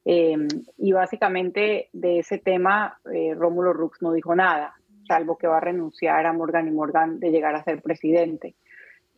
Em, 0.05 0.48
y 0.78 0.92
básicamente 0.92 1.88
de 1.92 2.18
ese 2.18 2.38
tema, 2.38 2.98
eh, 3.12 3.34
Rómulo 3.34 3.72
Rux 3.72 4.03
no 4.03 4.12
dijo 4.12 4.34
nada, 4.34 4.74
salvo 5.07 5.38
que 5.38 5.46
va 5.46 5.59
a 5.59 5.61
renunciar 5.61 6.26
a 6.26 6.32
Morgan 6.32 6.66
y 6.68 6.72
Morgan 6.72 7.20
de 7.20 7.30
llegar 7.30 7.55
a 7.55 7.62
ser 7.62 7.82
presidente. 7.82 8.55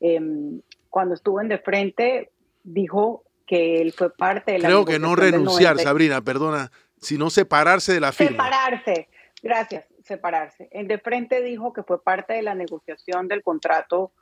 Em, 0.00 0.60
cuando 0.90 1.14
estuvo 1.14 1.40
en 1.40 1.48
de 1.48 1.58
frente, 1.58 2.30
dijo 2.62 3.24
que 3.46 3.80
él 3.80 3.92
fue 3.92 4.14
parte 4.14 4.52
de 4.52 4.58
la. 4.58 4.68
Creo 4.68 4.84
que 4.84 4.98
no 4.98 5.16
renunciar, 5.16 5.78
Sabrina, 5.78 6.20
perdona, 6.22 6.70
sino 7.00 7.30
separarse 7.30 7.94
de 7.94 8.00
la 8.00 8.12
firma. 8.12 8.44
Separarse, 8.44 9.08
gracias, 9.42 9.86
separarse. 10.02 10.68
En 10.70 10.88
de 10.88 10.98
frente 10.98 11.42
dijo 11.42 11.72
que 11.72 11.82
fue 11.82 12.02
parte 12.02 12.34
de 12.34 12.42
la 12.42 12.54
negociación 12.54 13.28
del 13.28 13.42
contrato 13.42 14.12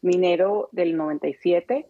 minero 0.00 0.68
del 0.72 0.96
97 0.96 1.88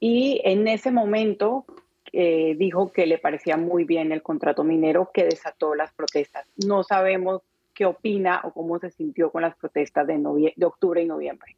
y 0.00 0.40
en 0.44 0.68
ese 0.68 0.90
momento 0.90 1.64
eh, 2.12 2.54
dijo 2.58 2.92
que 2.92 3.06
le 3.06 3.18
parecía 3.18 3.56
muy 3.56 3.84
bien 3.84 4.12
el 4.12 4.22
contrato 4.22 4.64
minero 4.64 5.10
que 5.14 5.24
desató 5.24 5.74
las 5.74 5.92
protestas. 5.94 6.46
No 6.64 6.82
sabemos 6.82 7.42
qué 7.74 7.86
opina 7.86 8.42
o 8.44 8.52
cómo 8.52 8.78
se 8.78 8.90
sintió 8.90 9.30
con 9.30 9.42
las 9.42 9.56
protestas 9.56 10.06
de, 10.06 10.52
de 10.54 10.66
octubre 10.66 11.02
y 11.02 11.06
noviembre. 11.06 11.56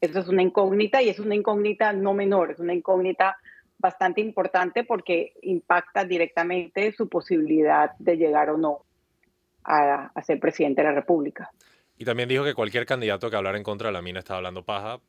Eso 0.00 0.18
es 0.18 0.28
una 0.28 0.42
incógnita 0.42 1.02
y 1.02 1.10
es 1.10 1.18
una 1.18 1.34
incógnita 1.34 1.92
no 1.92 2.14
menor, 2.14 2.52
es 2.52 2.58
una 2.58 2.74
incógnita 2.74 3.36
bastante 3.78 4.20
importante 4.20 4.84
porque 4.84 5.34
impacta 5.42 6.04
directamente 6.04 6.92
su 6.92 7.08
posibilidad 7.08 7.90
de 7.98 8.16
llegar 8.16 8.48
o 8.50 8.56
no 8.56 8.84
a, 9.64 10.10
a, 10.14 10.22
ser 10.22 10.40
presidente 10.40 10.80
de 10.80 10.88
la 10.88 10.94
República. 10.94 11.50
Y 11.98 12.04
también 12.04 12.28
dijo 12.28 12.44
que 12.44 12.54
cualquier 12.54 12.86
candidato 12.86 13.28
que 13.28 13.36
hablara 13.36 13.58
en 13.58 13.62
contra 13.62 13.88
de 13.88 13.92
la 13.92 14.02
mina 14.02 14.20
estaba 14.20 14.38
hablando 14.38 14.64
paja, 14.64 15.00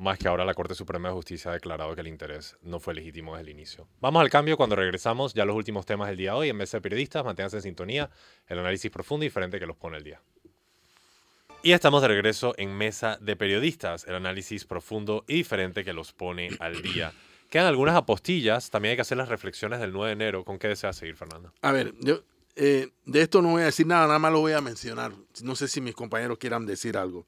más 0.00 0.18
que 0.18 0.28
ahora 0.28 0.46
la 0.46 0.54
Corte 0.54 0.74
Suprema 0.74 1.08
de 1.08 1.14
Justicia 1.14 1.50
ha 1.50 1.54
declarado 1.54 1.94
que 1.94 2.00
el 2.00 2.08
interés 2.08 2.56
no 2.62 2.80
fue 2.80 2.94
legítimo 2.94 3.36
desde 3.36 3.50
el 3.50 3.56
inicio. 3.56 3.86
Vamos 4.00 4.22
al 4.22 4.30
cambio 4.30 4.56
cuando 4.56 4.74
regresamos, 4.74 5.34
ya 5.34 5.44
los 5.44 5.54
últimos 5.54 5.84
temas 5.84 6.08
del 6.08 6.16
día 6.16 6.32
de 6.32 6.38
hoy 6.38 6.48
en 6.48 6.56
Mesa 6.56 6.78
de 6.78 6.80
Periodistas, 6.80 7.22
manténganse 7.22 7.58
en 7.58 7.62
sintonía, 7.62 8.10
el 8.46 8.58
análisis 8.58 8.90
profundo 8.90 9.24
y 9.24 9.28
diferente 9.28 9.60
que 9.60 9.66
los 9.66 9.76
pone 9.76 9.98
el 9.98 10.04
día. 10.04 10.22
Y 11.62 11.72
estamos 11.72 12.00
de 12.00 12.08
regreso 12.08 12.54
en 12.56 12.72
Mesa 12.72 13.18
de 13.20 13.36
Periodistas, 13.36 14.06
el 14.06 14.14
análisis 14.14 14.64
profundo 14.64 15.24
y 15.28 15.34
diferente 15.34 15.84
que 15.84 15.92
los 15.92 16.14
pone 16.14 16.48
al 16.60 16.80
día. 16.80 17.12
Quedan 17.50 17.66
algunas 17.66 17.94
apostillas, 17.94 18.70
también 18.70 18.92
hay 18.92 18.96
que 18.96 19.02
hacer 19.02 19.18
las 19.18 19.28
reflexiones 19.28 19.80
del 19.80 19.92
9 19.92 20.06
de 20.06 20.12
enero. 20.12 20.44
¿Con 20.44 20.58
qué 20.58 20.68
desea 20.68 20.94
seguir, 20.94 21.16
Fernando? 21.16 21.52
A 21.60 21.72
ver, 21.72 21.92
yo 21.98 22.22
eh, 22.56 22.88
de 23.04 23.22
esto 23.22 23.42
no 23.42 23.50
voy 23.50 23.62
a 23.62 23.66
decir 23.66 23.86
nada, 23.86 24.06
nada 24.06 24.18
más 24.18 24.32
lo 24.32 24.40
voy 24.40 24.52
a 24.52 24.60
mencionar. 24.62 25.12
No 25.42 25.54
sé 25.54 25.68
si 25.68 25.80
mis 25.80 25.94
compañeros 25.94 26.38
quieran 26.38 26.64
decir 26.64 26.96
algo. 26.96 27.26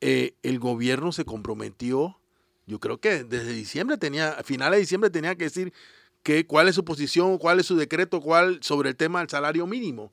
Eh, 0.00 0.34
el 0.42 0.58
gobierno 0.58 1.12
se 1.12 1.24
comprometió, 1.24 2.18
yo 2.66 2.78
creo 2.78 2.98
que 2.98 3.24
desde 3.24 3.52
diciembre 3.52 3.96
tenía, 3.98 4.30
a 4.30 4.42
finales 4.42 4.76
de 4.76 4.80
diciembre 4.80 5.10
tenía 5.10 5.34
que 5.34 5.44
decir 5.44 5.72
que, 6.22 6.46
cuál 6.46 6.68
es 6.68 6.74
su 6.74 6.84
posición, 6.84 7.38
cuál 7.38 7.58
es 7.60 7.66
su 7.66 7.76
decreto, 7.76 8.20
cuál 8.20 8.62
sobre 8.62 8.90
el 8.90 8.96
tema 8.96 9.20
del 9.20 9.28
salario 9.28 9.66
mínimo. 9.66 10.12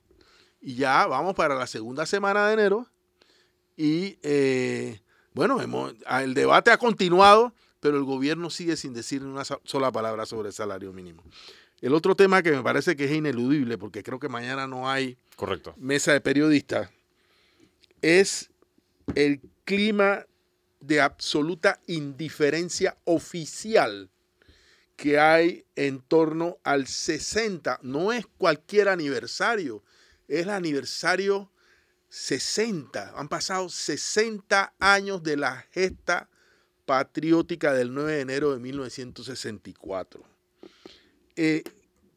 Y 0.61 0.75
ya 0.75 1.05
vamos 1.05 1.35
para 1.35 1.53
la 1.55 1.67
segunda 1.67 2.05
semana 2.05 2.47
de 2.47 2.53
enero 2.53 2.87
y 3.77 4.17
eh, 4.23 5.01
bueno, 5.33 5.59
el 6.21 6.33
debate 6.33 6.71
ha 6.71 6.77
continuado, 6.77 7.53
pero 7.79 7.97
el 7.97 8.03
gobierno 8.03 8.49
sigue 8.49 8.77
sin 8.77 8.93
decir 8.93 9.23
una 9.23 9.43
sola 9.43 9.91
palabra 9.91 10.25
sobre 10.25 10.47
el 10.47 10.53
salario 10.53 10.93
mínimo. 10.93 11.23
El 11.81 11.93
otro 11.93 12.15
tema 12.15 12.41
que 12.41 12.51
me 12.51 12.63
parece 12.63 12.95
que 12.95 13.05
es 13.05 13.11
ineludible, 13.11 13.77
porque 13.77 14.01
creo 14.01 14.17
que 14.17 14.29
mañana 14.29 14.65
no 14.65 14.89
hay 14.89 15.17
Correcto. 15.35 15.75
mesa 15.77 16.13
de 16.13 16.21
periodistas, 16.21 16.89
es 18.01 18.49
el 19.13 19.41
clima 19.65 20.25
de 20.79 21.01
absoluta 21.01 21.81
indiferencia 21.87 22.97
oficial 23.03 24.09
que 24.95 25.19
hay 25.19 25.65
en 25.75 25.99
torno 25.99 26.59
al 26.63 26.87
60. 26.87 27.79
No 27.81 28.13
es 28.13 28.25
cualquier 28.37 28.87
aniversario, 28.87 29.83
es 30.27 30.43
el 30.43 30.51
aniversario 30.51 31.51
60. 32.09 33.13
Han 33.17 33.27
pasado 33.27 33.67
60 33.67 34.75
años 34.79 35.21
de 35.23 35.37
la 35.37 35.65
gesta 35.71 36.29
patriótica 36.85 37.73
del 37.73 37.93
9 37.93 38.13
de 38.13 38.21
enero 38.21 38.53
de 38.53 38.59
1964. 38.59 40.23
Eh, 41.35 41.63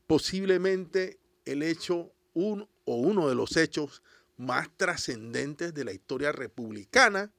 posiblemente 0.07 1.18
el 1.44 1.62
hecho, 1.62 2.12
un, 2.34 2.68
o 2.84 2.96
uno 2.96 3.28
de 3.28 3.34
los 3.34 3.57
hechos 3.57 4.03
más 4.36 4.68
trascendentes 4.76 5.74
de 5.74 5.84
la 5.84 5.92
historia 5.92 6.30
republicana 6.30 7.32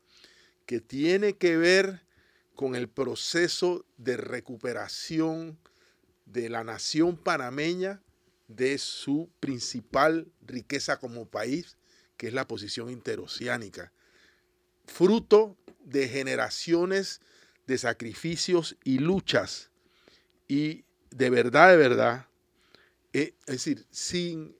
que 0.69 0.81
tiene 0.81 1.35
que 1.35 1.57
ver 1.57 2.05
con 2.53 2.75
el 2.75 2.89
proceso 2.89 3.87
de 3.97 4.17
recuperación 4.17 5.57
de 6.27 6.47
la 6.47 6.63
nación 6.63 7.17
panameña 7.17 8.03
de 8.47 8.77
su 8.77 9.31
principal 9.39 10.31
riqueza 10.45 10.99
como 10.99 11.25
país, 11.27 11.75
que 12.17 12.27
es 12.27 12.33
la 12.35 12.47
posición 12.47 12.91
interoceánica, 12.91 13.91
fruto 14.85 15.57
de 15.83 16.07
generaciones 16.07 17.19
de 17.65 17.79
sacrificios 17.79 18.77
y 18.83 18.99
luchas. 18.99 19.71
Y 20.47 20.85
de 21.09 21.31
verdad, 21.31 21.71
de 21.71 21.77
verdad, 21.77 22.27
eh, 23.13 23.33
es 23.47 23.53
decir, 23.55 23.87
sin 23.89 24.55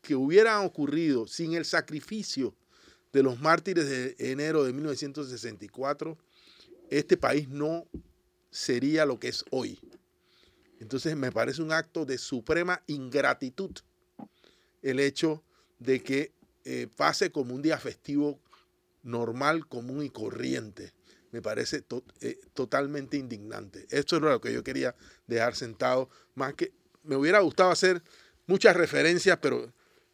que 0.00 0.14
hubieran 0.14 0.64
ocurrido, 0.64 1.26
sin 1.26 1.52
el 1.52 1.66
sacrificio 1.66 2.56
de 3.14 3.22
los 3.22 3.40
mártires 3.40 3.88
de 3.88 4.16
enero 4.18 4.64
de 4.64 4.72
1964, 4.72 6.18
este 6.90 7.16
país 7.16 7.48
no 7.48 7.86
sería 8.50 9.06
lo 9.06 9.20
que 9.20 9.28
es 9.28 9.44
hoy. 9.50 9.78
Entonces 10.80 11.16
me 11.16 11.30
parece 11.30 11.62
un 11.62 11.70
acto 11.70 12.04
de 12.04 12.18
suprema 12.18 12.82
ingratitud 12.88 13.70
el 14.82 14.98
hecho 14.98 15.44
de 15.78 16.02
que 16.02 16.32
eh, 16.64 16.88
pase 16.96 17.30
como 17.30 17.54
un 17.54 17.62
día 17.62 17.78
festivo 17.78 18.40
normal, 19.04 19.68
común 19.68 20.02
y 20.02 20.10
corriente. 20.10 20.92
me 21.30 21.40
parece 21.40 21.84
eh, 22.20 22.40
totalmente 22.52 23.16
indignante. 23.16 23.86
Esto 23.90 24.16
es 24.16 24.22
lo 24.22 24.40
que 24.40 24.52
yo 24.52 24.64
quería 24.64 24.96
dejar 25.28 25.54
sentado, 25.54 26.10
más 26.34 26.54
que 26.54 26.72
me 27.04 27.14
hubiera 27.14 27.38
gustado 27.40 27.70
hacer 27.70 28.02
muchas 28.46 28.76
referencias, 28.76 29.38
pero 29.40 29.72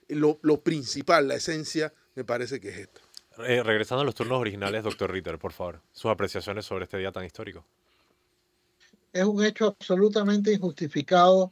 lo, 0.09 0.63
principal, 0.63 1.29
la 1.29 1.37
esencia, 1.37 1.95
me 2.21 2.25
parece 2.25 2.61
que 2.61 2.69
es 2.69 2.77
esto. 2.77 3.01
Eh, 3.47 3.63
regresando 3.63 4.03
a 4.03 4.05
los 4.05 4.15
turnos 4.15 4.39
originales, 4.39 4.85
doctor 4.85 5.11
Ritter, 5.11 5.39
por 5.39 5.53
favor, 5.53 5.81
sus 5.91 6.11
apreciaciones 6.11 6.67
sobre 6.67 6.85
este 6.85 6.99
día 6.99 7.11
tan 7.11 7.25
histórico. 7.25 7.65
Es 9.11 9.25
un 9.25 9.43
hecho 9.43 9.69
absolutamente 9.69 10.53
injustificado 10.53 11.51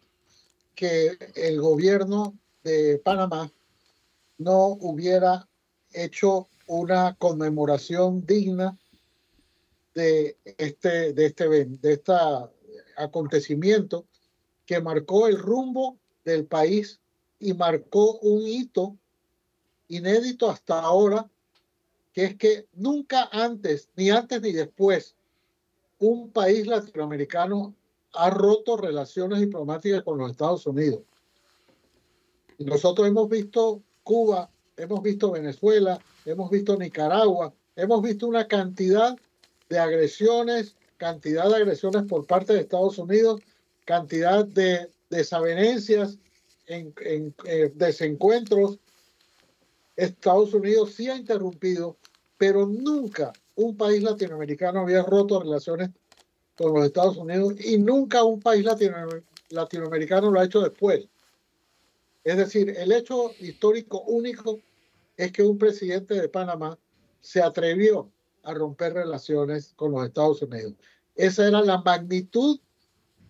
que 0.74 1.16
el 1.34 1.58
gobierno 1.58 2.34
de 2.62 3.00
Panamá 3.02 3.50
no 4.36 4.76
hubiera 4.80 5.48
hecho 5.94 6.48
una 6.66 7.14
conmemoración 7.14 8.26
digna 8.26 8.76
de 9.94 10.36
este, 10.58 11.14
de 11.14 11.26
este, 11.26 11.48
de 11.48 11.92
este 11.94 12.12
acontecimiento 12.98 14.04
que 14.66 14.82
marcó 14.82 15.28
el 15.28 15.38
rumbo 15.38 15.96
del 16.26 16.44
país 16.44 17.00
y 17.40 17.54
marcó 17.54 18.18
un 18.18 18.46
hito 18.46 18.98
inédito 19.88 20.50
hasta 20.50 20.80
ahora, 20.80 21.28
que 22.12 22.24
es 22.24 22.36
que 22.36 22.66
nunca 22.74 23.28
antes, 23.32 23.88
ni 23.96 24.10
antes 24.10 24.40
ni 24.42 24.52
después, 24.52 25.14
un 25.98 26.30
país 26.30 26.66
latinoamericano 26.66 27.74
ha 28.12 28.30
roto 28.30 28.76
relaciones 28.76 29.40
diplomáticas 29.40 30.02
con 30.02 30.18
los 30.18 30.30
Estados 30.30 30.66
Unidos. 30.66 31.00
Nosotros 32.58 33.06
hemos 33.06 33.28
visto 33.28 33.82
Cuba, 34.02 34.50
hemos 34.76 35.02
visto 35.02 35.30
Venezuela, 35.30 36.00
hemos 36.24 36.50
visto 36.50 36.76
Nicaragua, 36.76 37.52
hemos 37.76 38.02
visto 38.02 38.26
una 38.26 38.48
cantidad 38.48 39.16
de 39.68 39.78
agresiones, 39.78 40.74
cantidad 40.96 41.48
de 41.48 41.56
agresiones 41.56 42.04
por 42.04 42.26
parte 42.26 42.52
de 42.52 42.60
Estados 42.60 42.98
Unidos, 42.98 43.40
cantidad 43.84 44.44
de 44.44 44.90
desavenencias, 45.10 46.18
en, 46.66 46.94
eh, 47.44 47.72
desencuentros. 47.74 48.78
Estados 49.98 50.54
Unidos 50.54 50.94
sí 50.94 51.10
ha 51.10 51.16
interrumpido, 51.16 51.96
pero 52.36 52.66
nunca 52.66 53.32
un 53.56 53.76
país 53.76 54.00
latinoamericano 54.00 54.80
había 54.80 55.02
roto 55.02 55.40
relaciones 55.40 55.90
con 56.56 56.72
los 56.72 56.84
Estados 56.84 57.16
Unidos 57.16 57.54
y 57.58 57.78
nunca 57.78 58.22
un 58.22 58.38
país 58.38 58.64
latinoamericano 59.50 60.30
lo 60.30 60.38
ha 60.38 60.44
hecho 60.44 60.60
después. 60.60 61.08
Es 62.22 62.36
decir, 62.36 62.70
el 62.78 62.92
hecho 62.92 63.32
histórico 63.40 64.02
único 64.02 64.60
es 65.16 65.32
que 65.32 65.42
un 65.42 65.58
presidente 65.58 66.14
de 66.14 66.28
Panamá 66.28 66.78
se 67.20 67.42
atrevió 67.42 68.08
a 68.44 68.54
romper 68.54 68.94
relaciones 68.94 69.72
con 69.74 69.90
los 69.90 70.06
Estados 70.06 70.40
Unidos. 70.42 70.74
Esa 71.16 71.48
era 71.48 71.60
la 71.60 71.78
magnitud 71.78 72.60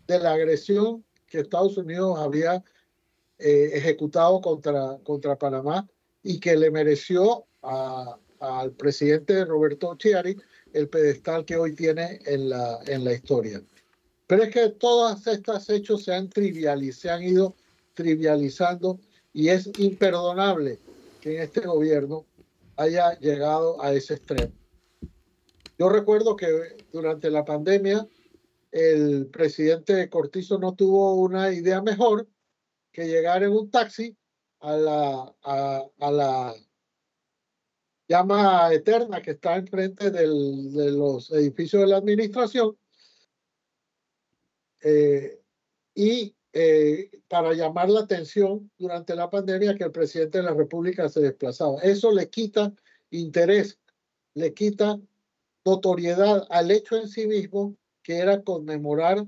de 0.06 0.18
la 0.18 0.32
agresión 0.32 1.02
que 1.26 1.40
Estados 1.40 1.78
Unidos 1.78 2.18
había 2.18 2.62
eh, 3.38 3.70
ejecutado 3.72 4.42
contra, 4.42 4.98
contra 5.02 5.38
Panamá 5.38 5.88
y 6.22 6.40
que 6.40 6.56
le 6.56 6.70
mereció 6.70 7.46
al 7.62 8.72
presidente 8.72 9.44
Roberto 9.44 9.96
Chiari 9.96 10.36
el 10.72 10.88
pedestal 10.88 11.44
que 11.44 11.56
hoy 11.56 11.74
tiene 11.74 12.20
en 12.26 12.50
la, 12.50 12.78
en 12.86 13.04
la 13.04 13.14
historia. 13.14 13.62
Pero 14.26 14.42
es 14.42 14.50
que 14.50 14.68
todos 14.68 15.26
estos 15.26 15.70
hechos 15.70 16.04
se 16.04 16.14
han, 16.14 16.30
se 16.30 17.10
han 17.10 17.22
ido 17.22 17.56
trivializando 17.94 19.00
y 19.32 19.48
es 19.48 19.70
imperdonable 19.78 20.78
que 21.20 21.36
en 21.36 21.42
este 21.42 21.62
gobierno 21.62 22.26
haya 22.76 23.18
llegado 23.18 23.82
a 23.82 23.92
ese 23.92 24.14
extremo. 24.14 24.52
Yo 25.78 25.88
recuerdo 25.88 26.36
que 26.36 26.76
durante 26.92 27.30
la 27.30 27.44
pandemia 27.44 28.06
el 28.70 29.26
presidente 29.26 30.08
Cortizo 30.10 30.58
no 30.58 30.74
tuvo 30.74 31.14
una 31.14 31.52
idea 31.52 31.80
mejor 31.80 32.28
que 32.92 33.06
llegar 33.06 33.42
en 33.42 33.52
un 33.52 33.70
taxi 33.70 34.16
a 34.60 34.76
la, 34.76 35.34
a, 35.42 36.10
la 36.10 36.54
llama 38.08 38.72
eterna 38.72 39.22
que 39.22 39.32
está 39.32 39.56
enfrente 39.56 40.10
del, 40.10 40.72
de 40.72 40.92
los 40.92 41.30
edificios 41.30 41.82
de 41.82 41.88
la 41.88 41.98
administración 41.98 42.76
eh, 44.80 45.40
y 45.94 46.34
eh, 46.52 47.10
para 47.28 47.52
llamar 47.52 47.90
la 47.90 48.00
atención 48.00 48.70
durante 48.78 49.14
la 49.14 49.28
pandemia 49.28 49.76
que 49.76 49.84
el 49.84 49.92
presidente 49.92 50.38
de 50.38 50.44
la 50.44 50.54
República 50.54 51.08
se 51.08 51.20
desplazaba. 51.20 51.80
Eso 51.82 52.10
le 52.10 52.30
quita 52.30 52.72
interés, 53.10 53.78
le 54.34 54.54
quita 54.54 54.98
notoriedad 55.64 56.46
al 56.50 56.70
hecho 56.70 56.96
en 56.96 57.08
sí 57.08 57.26
mismo, 57.26 57.76
que 58.02 58.16
era 58.16 58.42
conmemorar 58.42 59.26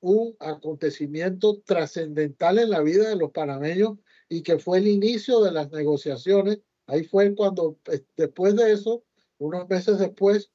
un 0.00 0.36
acontecimiento 0.38 1.60
trascendental 1.64 2.58
en 2.58 2.70
la 2.70 2.80
vida 2.80 3.08
de 3.08 3.16
los 3.16 3.30
panameños 3.32 3.98
y 4.28 4.42
que 4.42 4.58
fue 4.58 4.78
el 4.78 4.88
inicio 4.88 5.40
de 5.40 5.52
las 5.52 5.70
negociaciones. 5.70 6.60
Ahí 6.86 7.04
fue 7.04 7.34
cuando, 7.34 7.78
pues, 7.82 8.04
después 8.16 8.56
de 8.56 8.72
eso, 8.72 9.04
unos 9.38 9.68
meses 9.68 9.98
después, 9.98 10.50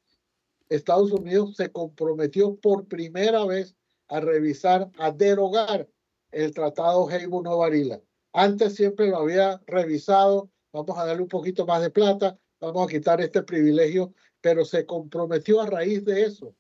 Estados 0.70 1.12
Unidos 1.12 1.56
se 1.56 1.72
comprometió 1.72 2.56
por 2.56 2.88
primera 2.88 3.46
vez 3.46 3.76
a 4.08 4.20
revisar, 4.20 4.90
a 4.98 5.12
derogar 5.12 5.90
el 6.32 6.54
tratado 6.54 7.10
Heibo 7.10 7.42
no 7.42 7.58
Varila. 7.58 8.02
Antes 8.34 8.76
siempre 8.76 9.10
lo 9.10 9.18
había 9.18 9.62
revisado, 9.68 10.50
vamos 10.72 10.98
a 10.98 11.06
darle 11.06 11.24
un 11.24 11.28
poquito 11.28 11.66
más 11.66 11.82
de 11.82 11.90
plata, 11.90 12.40
vamos 12.62 12.88
a 12.88 12.92
quitar 12.92 13.20
este 13.20 13.44
privilegio 13.44 14.14
pero 14.42 14.66
se 14.66 14.86
comprometió 14.86 15.62
a 15.62 15.68
raíz 15.68 16.04
de 16.04 16.24
eso. 16.24 16.56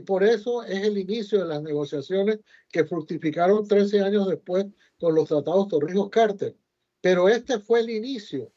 Y 0.00 0.02
por 0.02 0.24
eso 0.24 0.62
es 0.62 0.82
el 0.82 0.96
inicio 0.96 1.40
de 1.40 1.44
las 1.44 1.62
negociaciones 1.62 2.38
que 2.72 2.86
fructificaron 2.86 3.68
13 3.68 4.00
años 4.00 4.28
después 4.28 4.64
con 4.98 5.14
los 5.14 5.28
tratados 5.28 5.68
Torrijos-Carter. 5.68 6.56
Pero 7.02 7.28
este 7.28 7.58
fue 7.58 7.80
el 7.80 7.90
inicio 7.90 8.50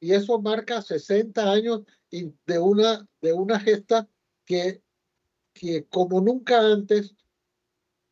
y 0.00 0.14
eso 0.14 0.40
marca 0.40 0.80
60 0.80 1.52
años 1.52 1.82
de 2.10 2.58
una, 2.58 3.06
de 3.20 3.34
una 3.34 3.60
gesta 3.60 4.08
que, 4.46 4.82
que 5.52 5.84
como 5.84 6.22
nunca 6.22 6.60
antes 6.60 7.14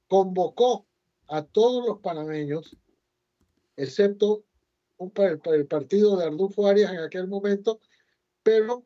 convocó 0.07 0.87
a 1.29 1.43
todos 1.43 1.87
los 1.89 2.01
panameños, 2.01 2.77
excepto 3.77 4.45
un, 4.99 5.11
el, 5.17 5.41
el 5.55 5.67
partido 5.67 6.19
de 6.19 6.27
Ardulfo 6.27 6.67
Arias 6.67 6.93
en 6.93 6.99
aquel 6.99 7.29
momento, 7.29 7.81
pero 8.43 8.85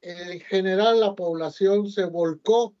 en 0.00 0.40
general 0.40 1.00
la 1.00 1.14
población 1.14 1.90
se 1.90 2.06
volcó 2.06 2.74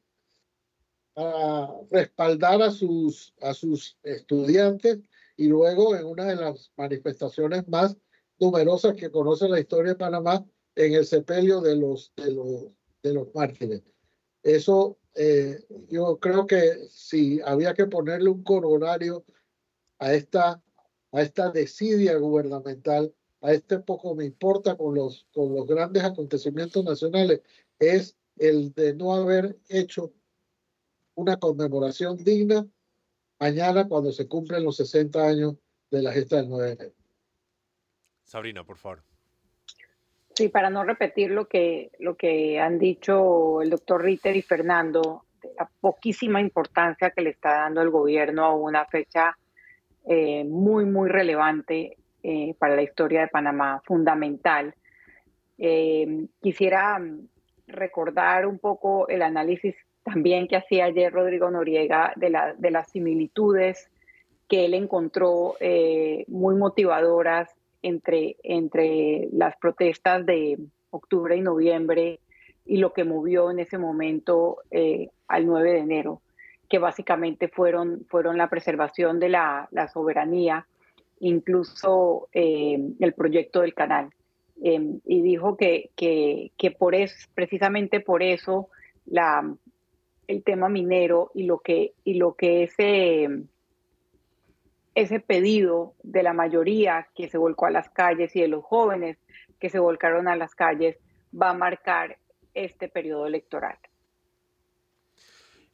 a 1.16 1.72
respaldar 1.90 2.62
a 2.62 2.70
sus, 2.70 3.34
a 3.40 3.54
sus 3.54 3.96
estudiantes 4.02 4.98
y 5.36 5.46
luego 5.48 5.96
en 5.96 6.06
una 6.06 6.24
de 6.24 6.36
las 6.36 6.72
manifestaciones 6.76 7.66
más 7.68 7.96
numerosas 8.38 8.94
que 8.94 9.10
conoce 9.10 9.48
la 9.48 9.60
historia 9.60 9.92
de 9.92 9.98
Panamá, 9.98 10.44
en 10.76 10.94
el 10.94 11.06
sepelio 11.06 11.60
de 11.60 11.76
los, 11.76 12.12
de 12.16 12.32
los, 12.32 12.66
de 13.02 13.14
los 13.14 13.34
mártires. 13.34 13.82
Eso 14.42 14.98
eh, 15.14 15.64
yo 15.88 16.18
creo 16.18 16.46
que 16.46 16.88
si 16.90 17.40
había 17.42 17.74
que 17.74 17.86
ponerle 17.86 18.30
un 18.30 18.42
coronario 18.42 19.24
a 19.98 20.12
esta, 20.12 20.60
a 21.12 21.22
esta 21.22 21.50
desidia 21.50 22.16
gubernamental, 22.16 23.14
a 23.40 23.52
este 23.52 23.78
poco 23.78 24.14
me 24.14 24.24
importa 24.24 24.76
con 24.76 24.94
los, 24.94 25.26
con 25.32 25.54
los 25.54 25.66
grandes 25.66 26.02
acontecimientos 26.02 26.84
nacionales 26.84 27.42
es 27.78 28.16
el 28.36 28.72
de 28.72 28.94
no 28.94 29.14
haber 29.14 29.58
hecho 29.68 30.12
una 31.14 31.36
conmemoración 31.36 32.16
digna 32.16 32.66
mañana 33.38 33.86
cuando 33.88 34.12
se 34.12 34.28
cumplen 34.28 34.64
los 34.64 34.76
60 34.76 35.26
años 35.26 35.54
de 35.90 36.02
la 36.02 36.12
gesta 36.12 36.36
del 36.36 36.48
9 36.48 36.66
de 36.66 36.72
enero. 36.72 36.94
Sabrina, 38.24 38.64
por 38.64 38.78
favor. 38.78 39.02
Sí, 40.34 40.48
para 40.48 40.70
no 40.70 40.82
repetir 40.82 41.30
lo 41.30 41.46
que, 41.46 41.92
lo 42.00 42.16
que 42.16 42.58
han 42.58 42.78
dicho 42.78 43.62
el 43.62 43.70
doctor 43.70 44.02
Ritter 44.02 44.34
y 44.36 44.42
Fernando, 44.42 45.26
la 45.56 45.70
poquísima 45.80 46.40
importancia 46.40 47.10
que 47.10 47.22
le 47.22 47.30
está 47.30 47.52
dando 47.52 47.82
el 47.82 47.90
gobierno 47.90 48.44
a 48.44 48.54
una 48.54 48.84
fecha 48.86 49.36
eh, 50.06 50.44
muy, 50.44 50.86
muy 50.86 51.08
relevante 51.08 51.96
eh, 52.22 52.54
para 52.58 52.74
la 52.74 52.82
historia 52.82 53.20
de 53.20 53.28
Panamá, 53.28 53.80
fundamental. 53.84 54.74
Eh, 55.56 56.26
quisiera 56.40 56.98
mm, 56.98 57.28
recordar 57.68 58.46
un 58.46 58.58
poco 58.58 59.06
el 59.08 59.22
análisis 59.22 59.76
también 60.04 60.46
que 60.46 60.56
hacía 60.56 60.84
ayer 60.84 61.12
Rodrigo 61.12 61.50
Noriega 61.50 62.12
de, 62.16 62.30
la, 62.30 62.54
de 62.54 62.70
las 62.70 62.90
similitudes 62.90 63.90
que 64.48 64.66
él 64.66 64.74
encontró 64.74 65.56
eh, 65.58 66.24
muy 66.28 66.54
motivadoras 66.54 67.50
entre, 67.82 68.36
entre 68.42 69.28
las 69.32 69.56
protestas 69.56 70.24
de 70.24 70.58
octubre 70.90 71.36
y 71.36 71.40
noviembre 71.40 72.20
y 72.64 72.76
lo 72.76 72.92
que 72.92 73.04
movió 73.04 73.50
en 73.50 73.58
ese 73.58 73.78
momento 73.78 74.58
al 75.28 75.46
9 75.46 75.72
de 75.72 75.78
enero, 75.78 76.22
que 76.68 76.78
básicamente 76.78 77.48
fueron, 77.48 78.06
fueron 78.08 78.38
la 78.38 78.48
preservación 78.48 79.18
de 79.18 79.28
la, 79.30 79.68
la 79.70 79.88
soberanía 79.88 80.66
incluso 81.20 82.28
eh, 82.32 82.78
el 83.00 83.12
proyecto 83.14 83.60
del 83.62 83.74
canal. 83.74 84.10
Em, 84.62 85.00
y 85.04 85.20
dijo 85.22 85.56
que, 85.56 85.90
que, 85.96 86.52
que, 86.56 86.70
por 86.70 86.94
es, 86.94 87.28
precisamente 87.34 88.00
por 88.00 88.22
eso 88.22 88.68
la, 89.06 89.54
el 90.28 90.42
tema 90.42 90.68
minero 90.68 91.30
y 91.34 91.44
lo 91.44 91.58
que, 91.58 91.94
y 92.04 92.14
lo 92.14 92.34
que 92.34 92.64
ese, 92.64 93.28
ese 94.94 95.20
pedido 95.20 95.94
de 96.02 96.22
la 96.22 96.32
mayoría 96.32 97.08
que 97.14 97.28
se 97.28 97.38
volcó 97.38 97.66
a 97.66 97.70
las 97.70 97.90
calles 97.90 98.34
y 98.36 98.40
de 98.40 98.48
los 98.48 98.64
jóvenes 98.64 99.18
que 99.58 99.70
se 99.70 99.78
volcaron 99.78 100.28
a 100.28 100.36
las 100.36 100.54
calles 100.54 100.96
va 101.38 101.50
a 101.50 101.54
marcar 101.54 102.18
este 102.54 102.88
periodo 102.88 103.26
electoral. 103.26 103.78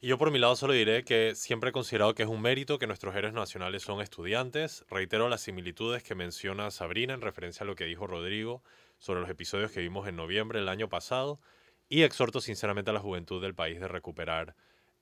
Y 0.03 0.07
yo 0.07 0.17
por 0.17 0.31
mi 0.31 0.39
lado 0.39 0.55
solo 0.55 0.73
diré 0.73 1.03
que 1.03 1.35
siempre 1.35 1.69
he 1.69 1.73
considerado 1.73 2.15
que 2.15 2.23
es 2.23 2.29
un 2.29 2.41
mérito 2.41 2.79
que 2.79 2.87
nuestros 2.87 3.15
héroes 3.15 3.35
nacionales 3.35 3.83
son 3.83 4.01
estudiantes. 4.01 4.83
Reitero 4.89 5.29
las 5.29 5.41
similitudes 5.41 6.01
que 6.01 6.15
menciona 6.15 6.71
Sabrina 6.71 7.13
en 7.13 7.21
referencia 7.21 7.63
a 7.63 7.67
lo 7.67 7.75
que 7.75 7.85
dijo 7.85 8.07
Rodrigo 8.07 8.63
sobre 8.97 9.21
los 9.21 9.29
episodios 9.29 9.71
que 9.71 9.79
vimos 9.79 10.07
en 10.07 10.15
noviembre 10.15 10.57
del 10.57 10.69
año 10.69 10.89
pasado 10.89 11.39
y 11.91 12.03
exhorto 12.03 12.39
sinceramente 12.39 12.89
a 12.89 12.93
la 12.93 13.01
juventud 13.01 13.41
del 13.41 13.53
país 13.53 13.81
de 13.81 13.89
recuperar 13.89 14.55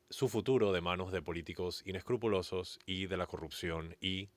su 0.10 0.28
futuro 0.28 0.74
de 0.74 0.82
manos 0.82 1.12
de 1.12 1.22
políticos 1.22 1.84
inescrupulosos 1.86 2.80
y 2.84 3.06
de 3.06 3.16
la 3.16 3.28
corrupción 3.28 3.96
y 4.02 4.30